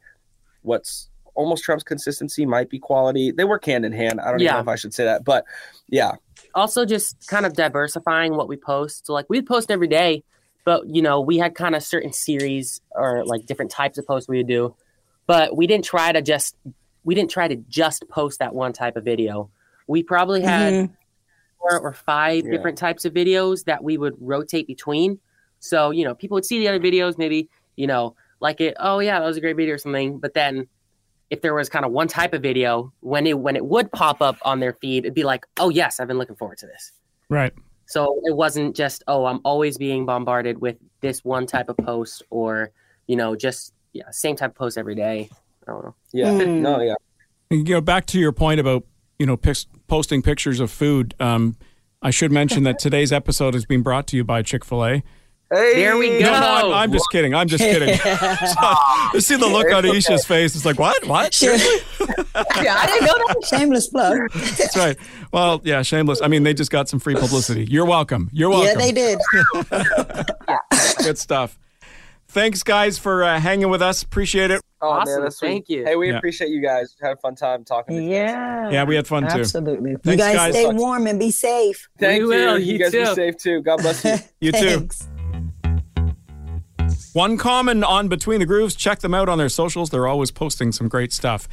what's 0.63 1.09
almost 1.35 1.65
trumps 1.65 1.83
consistency 1.83 2.45
might 2.45 2.69
be 2.69 2.79
quality. 2.79 3.31
They 3.31 3.45
work 3.45 3.65
hand 3.65 3.85
in 3.85 3.93
hand. 3.93 4.21
I 4.21 4.27
don't 4.27 4.41
even 4.41 4.47
Yeah. 4.47 4.53
know 4.55 4.61
if 4.61 4.69
I 4.69 4.77
should 4.77 4.93
say 4.93 5.05
that, 5.05 5.25
but 5.25 5.45
yeah, 5.89 6.13
also 6.55 6.85
just 6.85 7.27
kind 7.27 7.47
of 7.47 7.55
diversifying 7.55 8.37
what 8.37 8.49
we 8.49 8.57
post. 8.57 9.07
So 9.07 9.15
like 9.15 9.27
we'd 9.31 9.47
post 9.47 9.71
every 9.71 9.89
day, 9.89 10.25
but 10.65 10.87
you 10.87 11.01
know, 11.01 11.21
we 11.21 11.39
had 11.39 11.55
kind 11.55 11.75
of 11.75 11.83
certain 11.83 12.13
series 12.13 12.83
or 12.91 13.25
like 13.25 13.47
different 13.47 13.71
types 13.71 13.97
of 13.97 14.07
posts 14.07 14.29
we 14.29 14.37
would 14.39 14.47
do. 14.47 14.75
But 15.27 15.57
we 15.57 15.67
didn't 15.67 15.85
try 15.87 16.13
to 16.13 16.21
just 16.21 16.55
we 17.05 17.15
didn't 17.15 17.31
try 17.31 17.49
to 17.49 17.57
just 17.57 18.07
post 18.09 18.39
that 18.41 18.55
one 18.55 18.73
type 18.75 18.97
of 18.97 19.05
video. 19.05 19.51
We 19.87 20.03
probably 20.03 20.43
had 20.43 20.73
Mhm. 20.75 20.91
Four 21.63 21.79
or 21.81 21.93
five 21.93 22.45
Yeah. 22.45 22.51
different 22.51 22.77
types 22.79 23.05
of 23.05 23.13
videos 23.15 23.65
that 23.65 23.83
we 23.83 23.97
would 23.99 24.15
rotate 24.21 24.67
between. 24.67 25.19
So, 25.61 25.91
you 25.91 26.05
know, 26.05 26.15
people 26.15 26.35
would 26.35 26.45
see 26.45 26.59
the 26.59 26.69
other 26.69 26.81
videos, 26.81 27.17
maybe, 27.19 27.49
you 27.77 27.87
know, 27.87 28.17
like 28.41 28.61
it, 28.61 28.75
oh 28.81 28.99
yeah, 28.99 29.21
that 29.21 29.27
was 29.27 29.37
a 29.37 29.41
great 29.41 29.57
video 29.57 29.75
or 29.75 29.79
something. 29.79 30.19
But 30.19 30.35
then 30.35 30.67
if 31.31 31.41
there 31.41 31.55
was 31.55 31.69
kind 31.69 31.85
of 31.85 31.93
one 31.93 32.09
type 32.09 32.35
of 32.35 32.43
video, 32.43 32.93
when 33.01 33.27
it 33.27 33.39
when 33.39 33.57
it 33.57 33.65
would 33.65 33.91
pop 33.93 34.21
up 34.21 34.37
on 34.43 34.61
their 34.61 34.75
feed, 34.75 35.05
it'd 35.05 35.15
be 35.15 35.23
like, 35.25 35.47
oh 35.59 35.69
yes, 35.71 36.01
I've 36.01 36.09
been 36.09 36.19
looking 36.19 36.37
forward 36.37 36.59
to 36.59 36.67
this. 36.67 36.93
Right. 37.29 37.53
So 37.87 38.21
it 38.25 38.35
wasn't 38.37 38.75
just, 38.77 39.03
oh, 39.07 39.27
I'm 39.27 39.41
always 39.45 39.79
being 39.79 40.05
bombarded 40.07 40.61
with 40.61 40.77
this 41.01 41.25
one 41.25 41.47
type 41.47 41.69
of 41.69 41.77
post 41.79 42.23
or, 42.31 42.71
you 43.07 43.17
know, 43.17 43.37
just 43.37 43.73
yeah, 43.93 44.11
same 44.11 44.35
type 44.37 44.51
of 44.51 44.57
post 44.57 44.77
every 44.79 44.95
day. 44.95 45.29
I 45.67 45.71
don't 45.73 45.85
know. 45.85 45.95
yeah, 46.13 46.27
Mm. 46.31 46.61
no, 46.61 46.81
yeah, 46.81 46.95
You 47.51 47.63
know, 47.65 47.81
back 47.81 48.07
to 48.07 48.19
your 48.19 48.33
point 48.33 48.59
about, 48.61 48.85
you 49.23 49.27
know, 49.27 49.37
pics, 49.37 49.67
posting 49.87 50.21
pictures 50.21 50.59
of 50.59 50.69
food. 50.69 51.15
Um, 51.21 51.57
I 52.03 52.11
should 52.11 52.33
mention 52.33 52.65
that 52.65 52.81
today's 52.81 53.13
episode 53.13 53.55
is 53.55 53.65
being 53.65 53.83
brought 53.83 54.09
to 54.09 54.17
you 54.17 54.25
by 54.25 54.43
Chick 54.43 54.65
fil 54.65 54.85
A. 54.85 55.03
Hey, 55.49 55.75
There 55.77 55.97
we 55.97 56.19
go. 56.19 56.25
No, 56.25 56.41
no, 56.41 56.73
I'm, 56.73 56.73
I'm 56.73 56.93
just 56.93 57.09
kidding. 57.13 57.33
I'm 57.33 57.47
just 57.47 57.63
kidding. 57.63 57.97
so, 57.99 58.75
you 59.15 59.21
see 59.21 59.37
the 59.37 59.47
look 59.47 59.71
on 59.73 59.85
Ayiesha's 59.85 60.25
face. 60.25 60.57
It's 60.57 60.65
like, 60.65 60.81
what? 60.81 61.07
What? 61.07 61.41
Yeah, 62.63 62.77
I 62.77 62.87
didn't 62.87 63.07
know 63.07 63.15
that. 63.29 63.45
Shameless 63.49 63.89
plug. 63.89 64.31
That's 64.33 64.77
right. 64.77 64.97
Well, 65.33 65.61
yeah, 65.65 65.83
shameless. 65.83 66.21
I 66.23 66.29
mean, 66.29 66.43
they 66.43 66.55
just 66.55 66.71
got 66.71 66.89
some 66.89 66.99
free 66.99 67.15
publicity. 67.15 67.65
You're 67.65 67.85
welcome. 67.85 68.31
You're 68.33 68.51
welcome. 68.51 68.81
yeah, 68.81 68.95
welcome. 68.95 69.19
they 69.71 69.77
did. 70.79 71.05
Good 71.05 71.19
stuff. 71.19 71.59
Thanks, 72.29 72.63
guys, 72.63 72.99
for 72.99 73.23
uh, 73.23 73.39
hanging 73.39 73.69
with 73.69 73.83
us. 73.83 74.03
Appreciate 74.03 74.51
it. 74.51 74.61
Oh, 74.85 74.89
Awesome. 74.91 75.15
man, 75.15 75.23
that's 75.23 75.37
sweet. 75.37 75.49
Thank 75.49 75.69
you. 75.69 75.85
Hey, 75.85 75.95
we 75.97 76.09
Yeah. 76.11 76.17
appreciate 76.19 76.51
you 76.51 76.61
guys. 76.61 76.97
Had 77.01 77.13
a 77.13 77.17
fun 77.17 77.37
time 77.37 77.65
talking. 77.65 77.97
To 77.97 78.03
you. 78.03 78.11
Yeah. 78.11 78.69
Yeah, 78.71 78.85
we 78.85 78.97
had 78.97 79.07
fun 79.07 79.23
too. 79.29 79.39
Absolutely. 79.41 79.93
you 79.93 80.17
guys, 80.17 80.35
guys. 80.37 80.53
stay 80.55 80.67
warm 80.67 81.07
and 81.07 81.19
be 81.21 81.31
safe. 81.31 81.89
Thank 81.99 82.15
We 82.15 82.21
you. 82.25 82.29
will. 82.29 82.59
You 82.59 82.73
You 82.75 82.79
guys 82.81 82.91
be 82.93 83.05
safe 83.15 83.37
too. 83.37 83.63
God 83.63 83.81
bless 83.81 84.05
you. 84.05 84.17
You 84.41 84.53
too. 84.53 84.89
One 87.15 87.37
Common 87.37 87.85
on 87.85 88.09
Between 88.09 88.41
the 88.41 88.47
Grooves. 88.47 88.75
Check 88.75 89.01
them 89.01 89.13
out 89.13 89.29
on 89.29 89.37
their 89.37 89.51
socials. 89.51 89.91
They're 89.91 90.07
always 90.07 90.31
posting 90.31 90.73
some 90.73 90.89
great 90.89 91.13
stuff. 91.13 91.47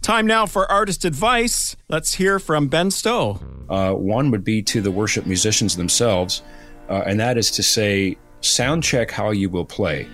Time 0.00 0.26
now 0.26 0.46
for 0.46 0.70
artist 0.72 1.04
advice. 1.04 1.76
Let's 1.90 2.14
hear 2.14 2.38
from 2.38 2.68
Ben 2.68 2.90
Stowe. 2.90 3.38
Uh, 3.68 3.92
one 3.92 4.30
would 4.30 4.42
be 4.42 4.62
to 4.62 4.80
the 4.80 4.90
worship 4.90 5.26
musicians 5.26 5.76
themselves, 5.76 6.42
uh, 6.88 7.02
and 7.06 7.20
that 7.20 7.36
is 7.36 7.50
to 7.52 7.62
say, 7.62 8.16
sound 8.40 8.82
check 8.84 9.10
how 9.10 9.30
you 9.32 9.50
will 9.50 9.66
play. 9.66 10.08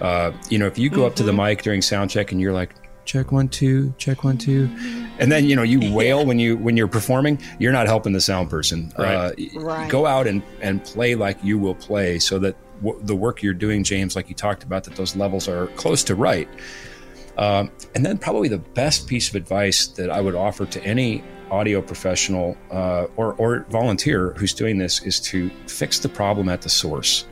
Uh, 0.00 0.32
you 0.48 0.58
know, 0.58 0.66
if 0.66 0.78
you 0.78 0.88
go 0.90 1.06
up 1.06 1.14
to 1.16 1.22
the 1.22 1.32
mic 1.32 1.62
during 1.62 1.82
sound 1.82 2.10
check 2.10 2.32
and 2.32 2.40
you're 2.40 2.52
like, 2.52 2.74
check 3.04 3.32
one 3.32 3.48
two, 3.48 3.92
check 3.98 4.22
one 4.22 4.36
two, 4.38 4.68
and 5.18 5.32
then 5.32 5.44
you 5.46 5.56
know 5.56 5.62
you 5.62 5.92
wail 5.94 6.24
when 6.26 6.38
you 6.38 6.56
when 6.56 6.76
you're 6.76 6.88
performing, 6.88 7.40
you're 7.58 7.72
not 7.72 7.86
helping 7.86 8.12
the 8.12 8.20
sound 8.20 8.50
person. 8.50 8.92
Uh, 8.96 9.32
Right. 9.54 9.90
Go 9.90 10.06
out 10.06 10.26
and 10.26 10.42
and 10.60 10.84
play 10.84 11.14
like 11.14 11.42
you 11.42 11.58
will 11.58 11.74
play, 11.74 12.18
so 12.18 12.38
that 12.38 12.56
w- 12.82 13.00
the 13.04 13.16
work 13.16 13.42
you're 13.42 13.54
doing, 13.54 13.82
James, 13.84 14.14
like 14.14 14.28
you 14.28 14.34
talked 14.34 14.62
about, 14.62 14.84
that 14.84 14.94
those 14.96 15.16
levels 15.16 15.48
are 15.48 15.66
close 15.68 16.04
to 16.04 16.14
right. 16.14 16.48
Um, 17.36 17.70
and 17.94 18.04
then 18.04 18.18
probably 18.18 18.48
the 18.48 18.58
best 18.58 19.06
piece 19.06 19.28
of 19.28 19.36
advice 19.36 19.86
that 19.86 20.10
I 20.10 20.20
would 20.20 20.34
offer 20.34 20.66
to 20.66 20.82
any 20.84 21.22
audio 21.52 21.80
professional 21.80 22.56
uh, 22.72 23.06
or, 23.16 23.34
or 23.34 23.60
volunteer 23.70 24.32
who's 24.36 24.52
doing 24.52 24.76
this 24.76 25.02
is 25.02 25.20
to 25.20 25.48
fix 25.68 26.00
the 26.00 26.08
problem 26.08 26.48
at 26.48 26.62
the 26.62 26.68
source. 26.68 27.26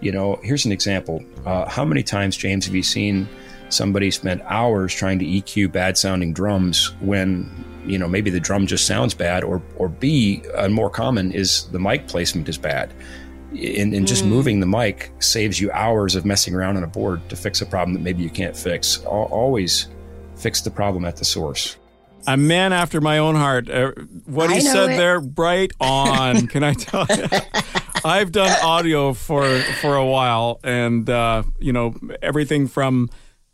You 0.00 0.12
know, 0.12 0.38
here's 0.42 0.64
an 0.66 0.72
example. 0.72 1.24
Uh, 1.44 1.68
how 1.68 1.84
many 1.84 2.02
times, 2.02 2.36
James, 2.36 2.66
have 2.66 2.74
you 2.74 2.82
seen 2.82 3.28
somebody 3.68 4.10
spend 4.10 4.42
hours 4.42 4.94
trying 4.94 5.18
to 5.18 5.24
EQ 5.24 5.72
bad 5.72 5.96
sounding 5.98 6.32
drums 6.32 6.92
when, 7.00 7.50
you 7.86 7.98
know, 7.98 8.06
maybe 8.06 8.30
the 8.30 8.38
drum 8.40 8.66
just 8.66 8.86
sounds 8.86 9.14
bad, 9.14 9.42
or, 9.42 9.62
or 9.76 9.88
B, 9.88 10.42
uh, 10.54 10.68
more 10.68 10.90
common 10.90 11.32
is 11.32 11.64
the 11.70 11.78
mic 11.80 12.06
placement 12.08 12.48
is 12.48 12.58
bad. 12.58 12.92
And, 13.52 13.94
and 13.94 14.06
just 14.06 14.24
moving 14.24 14.60
the 14.60 14.66
mic 14.66 15.10
saves 15.20 15.58
you 15.60 15.70
hours 15.72 16.14
of 16.14 16.26
messing 16.26 16.54
around 16.54 16.76
on 16.76 16.84
a 16.84 16.86
board 16.88 17.26
to 17.30 17.36
fix 17.36 17.62
a 17.62 17.66
problem 17.66 17.94
that 17.94 18.02
maybe 18.02 18.22
you 18.22 18.28
can't 18.30 18.56
fix. 18.56 19.02
Al- 19.04 19.28
Always 19.30 19.88
fix 20.36 20.60
the 20.60 20.70
problem 20.70 21.04
at 21.06 21.16
the 21.16 21.24
source. 21.24 21.76
A 22.26 22.36
man 22.36 22.72
after 22.72 23.00
my 23.00 23.18
own 23.18 23.34
heart. 23.36 23.70
Uh, 23.70 23.92
what 24.26 24.50
he 24.50 24.56
I 24.56 24.60
know 24.60 24.72
said 24.72 24.90
it. 24.90 24.96
there, 24.96 25.20
right 25.20 25.72
on. 25.80 26.48
Can 26.48 26.64
I 26.64 26.74
tell 26.74 27.06
you? 27.08 27.24
I've 28.06 28.32
done 28.32 28.50
audio 28.62 29.12
for 29.12 29.58
for 29.80 29.96
a 29.96 30.06
while, 30.06 30.60
and 30.64 31.08
uh, 31.10 31.42
you 31.58 31.72
know 31.72 31.94
everything 32.22 32.68
from 32.68 33.10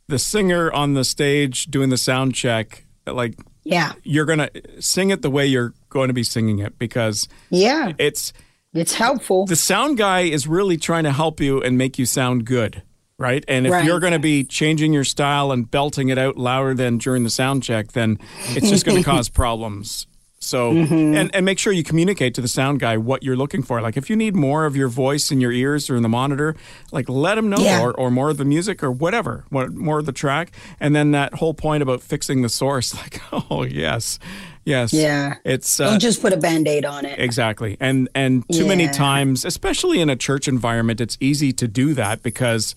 the 0.09 0.19
singer 0.19 0.71
on 0.73 0.95
the 0.95 1.05
stage 1.05 1.67
doing 1.67 1.89
the 1.91 1.97
sound 1.97 2.35
check. 2.35 2.85
Like 3.07 3.35
Yeah. 3.65 3.93
you're 4.05 4.27
gonna 4.27 4.51
sing 4.79 5.11
it 5.11 5.23
the 5.23 5.31
way 5.31 5.47
you're 5.47 5.73
going 5.89 6.09
to 6.09 6.15
be 6.15 6.23
singing 6.25 6.59
it 6.59 6.79
because 6.79 7.29
Yeah. 7.51 7.93
it's 7.99 8.33
It's 8.75 8.95
helpful. 8.95 9.47
the 9.47 9.57
sound 9.57 9.97
guy 9.99 10.21
is 10.23 10.47
really 10.47 10.77
trying 10.77 11.05
to 11.05 11.13
help 11.13 11.41
you 11.41 11.61
and 11.63 11.77
make 11.79 11.99
you 11.99 12.07
sound 12.07 12.45
good, 12.45 12.83
right? 13.19 13.45
And 13.49 13.67
if 13.67 13.73
Right. 13.73 13.85
you're 13.85 14.01
going 14.01 14.13
to 14.13 14.19
be 14.19 14.45
changing 14.45 14.93
your 14.93 15.05
style 15.05 15.51
and 15.53 15.71
belting 15.71 16.09
it 16.11 16.19
out 16.19 16.37
louder 16.37 16.75
than 16.75 16.99
during 16.99 17.25
the 17.25 17.31
sound 17.31 17.63
check, 17.63 17.93
then 17.93 18.19
it's 18.51 18.69
just 18.71 18.85
going 18.87 18.99
to 19.03 19.05
cause 19.05 19.29
problems. 19.29 20.07
So, 20.43 20.73
Mm-hmm. 20.73 21.15
and, 21.15 21.35
and 21.35 21.45
make 21.45 21.59
sure 21.59 21.73
you 21.73 21.85
communicate 21.85 22.35
to 22.35 22.41
the 22.41 22.49
sound 22.49 22.81
guy 22.81 22.97
what 22.97 23.23
you're 23.23 23.37
looking 23.37 23.63
for. 23.63 23.81
Like, 23.81 23.97
if 23.97 24.11
you 24.11 24.17
need 24.17 24.35
more 24.35 24.65
of 24.65 24.75
your 24.75 24.89
voice 24.89 25.31
in 25.31 25.41
your 25.41 25.53
ears 25.53 25.89
or 25.89 25.95
in 25.97 26.03
the 26.03 26.09
monitor, 26.09 26.57
like 26.91 27.09
let 27.09 27.39
him 27.39 27.49
know, 27.49 27.59
Yeah. 27.59 27.81
or, 27.83 27.93
or 27.93 28.11
more 28.11 28.29
of 28.31 28.39
the 28.39 28.45
music 28.45 28.83
or 28.83 28.91
whatever, 28.91 29.45
what, 29.51 29.73
more 29.73 30.01
of 30.01 30.07
the 30.07 30.13
track. 30.13 30.51
And 30.81 30.97
then 30.97 31.13
that 31.13 31.35
whole 31.35 31.55
point 31.55 31.83
about 31.83 32.03
fixing 32.03 32.43
the 32.43 32.49
source, 32.49 32.93
like, 33.03 33.21
oh, 33.33 33.63
yes, 33.63 34.19
yes. 34.65 34.93
Yeah. 34.93 35.37
It's, 35.45 35.79
uh, 35.79 35.91
Don't 35.91 36.01
just 36.01 36.21
put 36.21 36.33
a 36.33 36.37
band 36.37 36.67
aid 36.67 36.85
on 36.85 37.05
it. 37.05 37.19
Exactly. 37.21 37.77
And 37.79 38.09
and 38.15 38.45
too 38.51 38.67
many 38.67 38.89
times, 38.89 39.45
especially 39.45 40.01
in 40.01 40.11
a 40.11 40.17
church 40.17 40.49
environment, 40.49 41.01
it's 41.01 41.17
easy 41.21 41.53
to 41.53 41.69
do 41.69 41.95
that 41.95 42.23
because 42.23 42.75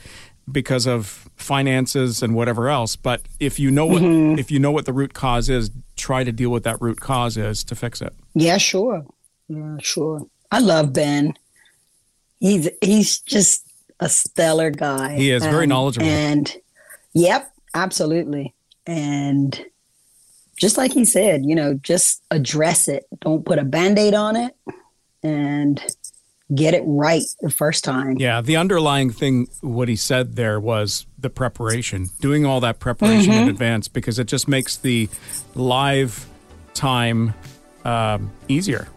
because 0.52 0.86
of 0.86 1.28
finances 1.38 2.22
and 2.22 2.36
whatever 2.36 2.70
else. 2.70 2.96
But 2.96 3.22
if 3.40 3.60
you 3.60 3.72
know 3.72 3.88
what 3.88 4.04
Mm-hmm. 4.04 4.38
if 4.40 4.52
you 4.52 4.60
know 4.60 4.72
what 4.72 4.86
the 4.86 4.94
root 4.94 5.14
cause 5.16 5.50
is, 5.50 5.72
try 5.96 6.24
to 6.24 6.32
deal 6.32 6.50
with 6.50 6.64
that 6.64 6.82
root 6.82 7.00
cause 7.00 7.38
is 7.38 7.64
to 7.66 7.76
fix 7.76 8.02
it. 8.02 8.14
Yeah, 8.34 8.58
sure. 8.58 9.06
Yeah, 9.48 9.78
sure. 9.80 10.26
I 10.52 10.60
love 10.60 10.94
Ben. 10.94 11.34
He's 12.40 12.70
he's 12.82 13.20
just 13.20 13.64
a 14.00 14.10
stellar 14.10 14.70
guy. 14.72 15.16
He 15.16 15.32
is 15.32 15.44
very 15.44 15.64
Um, 15.64 15.70
knowledgeable. 15.70 16.06
And 16.08 16.54
yep, 17.14 17.52
absolutely. 17.74 18.54
And 18.86 19.66
just 20.58 20.78
like 20.78 20.94
he 20.94 21.06
said, 21.06 21.46
you 21.46 21.56
know, 21.56 21.74
just 21.76 22.22
address 22.32 22.88
it. 22.88 23.06
Don't 23.22 23.46
put 23.46 23.60
a 23.60 23.64
band-aid 23.64 24.14
on 24.14 24.36
it 24.36 24.56
and 25.24 25.82
get 26.54 26.74
it 26.74 26.84
right 26.86 27.24
the 27.42 27.50
first 27.50 27.84
time. 27.84 28.18
Yeah, 28.20 28.42
the 28.42 28.56
underlying 28.56 29.10
thing 29.12 29.48
what 29.62 29.88
he 29.88 29.96
said 29.96 30.36
there 30.36 30.60
was 30.60 31.08
the 31.18 31.30
preparation, 31.30 32.10
doing 32.20 32.46
all 32.46 32.60
that 32.60 32.80
preparation 32.80 33.34
Mm-hmm. 33.34 33.44
in 33.44 33.50
advance 33.50 33.88
because 33.88 34.20
it 34.20 34.28
just 34.28 34.48
makes 34.48 34.78
the 34.78 35.10
live 35.56 36.28
time 36.76 37.34
um, 37.84 38.32
easier, 38.48 38.88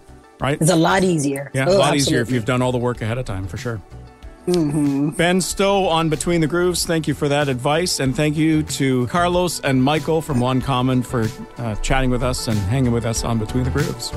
right? 0.41 0.61
It's 0.61 0.71
a 0.71 0.77
lot 0.77 1.05
easier. 1.05 1.51
Yeah, 1.55 1.67
Oh, 1.69 1.77
a 1.77 1.79
lot 1.79 1.97
easier 1.97 2.21
if 2.21 2.31
you've 2.31 2.45
done 2.45 2.61
all 2.61 2.73
the 2.73 2.79
work 2.79 3.01
ahead 3.01 3.17
of 3.19 3.25
time, 3.25 3.47
for 3.47 3.57
sure. 3.57 3.81
Ben 4.47 5.43
Stowe 5.43 5.89
on 5.89 6.09
Between 6.09 6.41
the 6.41 6.47
Grooves, 6.47 6.87
thank 6.87 7.07
you 7.07 7.13
for 7.13 7.29
that 7.29 7.49
advice. 7.51 8.01
And 8.01 8.17
thank 8.17 8.35
you 8.37 8.63
to 8.63 9.07
Carlos 9.09 9.61
and 9.61 9.83
Michael 9.85 10.23
from 10.23 10.41
One 10.41 10.63
Common 10.63 11.03
for 11.03 11.29
uh, 11.59 11.75
chatting 11.77 12.09
with 12.09 12.23
us 12.23 12.49
and 12.49 12.57
hanging 12.59 12.93
with 12.93 13.05
us 13.05 13.25
on 13.25 13.39
Between 13.39 13.65
the 13.65 13.71
Grooves. 13.71 14.11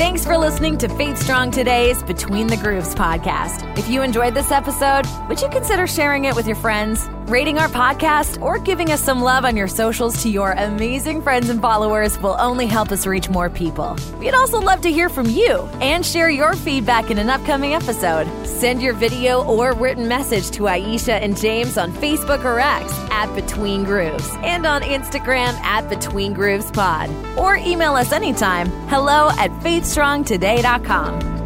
Thanks 0.00 0.24
for 0.24 0.38
listening 0.38 0.78
to 0.78 0.88
Faith 0.88 1.18
Strong 1.18 1.50
Today's 1.50 2.02
Between 2.02 2.46
the 2.46 2.56
Grooves 2.56 2.94
podcast. 2.94 3.76
If 3.76 3.86
you 3.86 4.00
enjoyed 4.00 4.34
this 4.34 4.50
episode, 4.50 5.04
would 5.28 5.42
you 5.42 5.50
consider 5.50 5.86
sharing 5.86 6.24
it 6.24 6.34
with 6.34 6.46
your 6.46 6.56
friends, 6.56 7.06
rating 7.30 7.58
our 7.58 7.68
podcast, 7.68 8.40
or 8.42 8.58
giving 8.58 8.90
us 8.90 9.02
some 9.02 9.22
love 9.22 9.44
on 9.44 9.56
your 9.56 9.68
socials 9.68 10.22
to 10.22 10.28
your 10.28 10.52
amazing 10.52 11.22
friends 11.22 11.48
and 11.48 11.60
followers 11.60 12.20
will 12.20 12.36
only 12.40 12.66
help 12.66 12.90
us 12.90 13.06
reach 13.06 13.28
more 13.30 13.48
people. 13.48 13.96
We'd 14.18 14.34
also 14.34 14.60
love 14.60 14.80
to 14.82 14.90
hear 14.90 15.08
from 15.08 15.30
you 15.30 15.60
and 15.80 16.04
share 16.04 16.28
your 16.28 16.54
feedback 16.54 17.10
in 17.10 17.18
an 17.18 17.30
upcoming 17.30 17.72
episode. 17.74 18.26
Send 18.46 18.82
your 18.82 18.94
video 18.94 19.44
or 19.44 19.74
written 19.74 20.08
message 20.08 20.50
to 20.50 20.64
Ayiesha 20.64 21.20
and 21.22 21.36
James 21.36 21.78
on 21.78 21.92
Facebook 21.92 22.44
or 22.44 22.58
X 22.58 22.92
at 23.10 23.32
Between 23.34 23.84
Grooves 23.84 24.28
and 24.42 24.66
on 24.66 24.82
Instagram 24.82 25.54
at 25.60 25.88
Between 25.88 26.34
Grooves 26.34 26.70
Pod. 26.70 27.08
Or 27.38 27.56
email 27.56 27.94
us 27.94 28.12
anytime 28.12 28.66
hello 28.88 29.30
at 29.38 29.50
faithstrongtoday.com. 29.62 31.39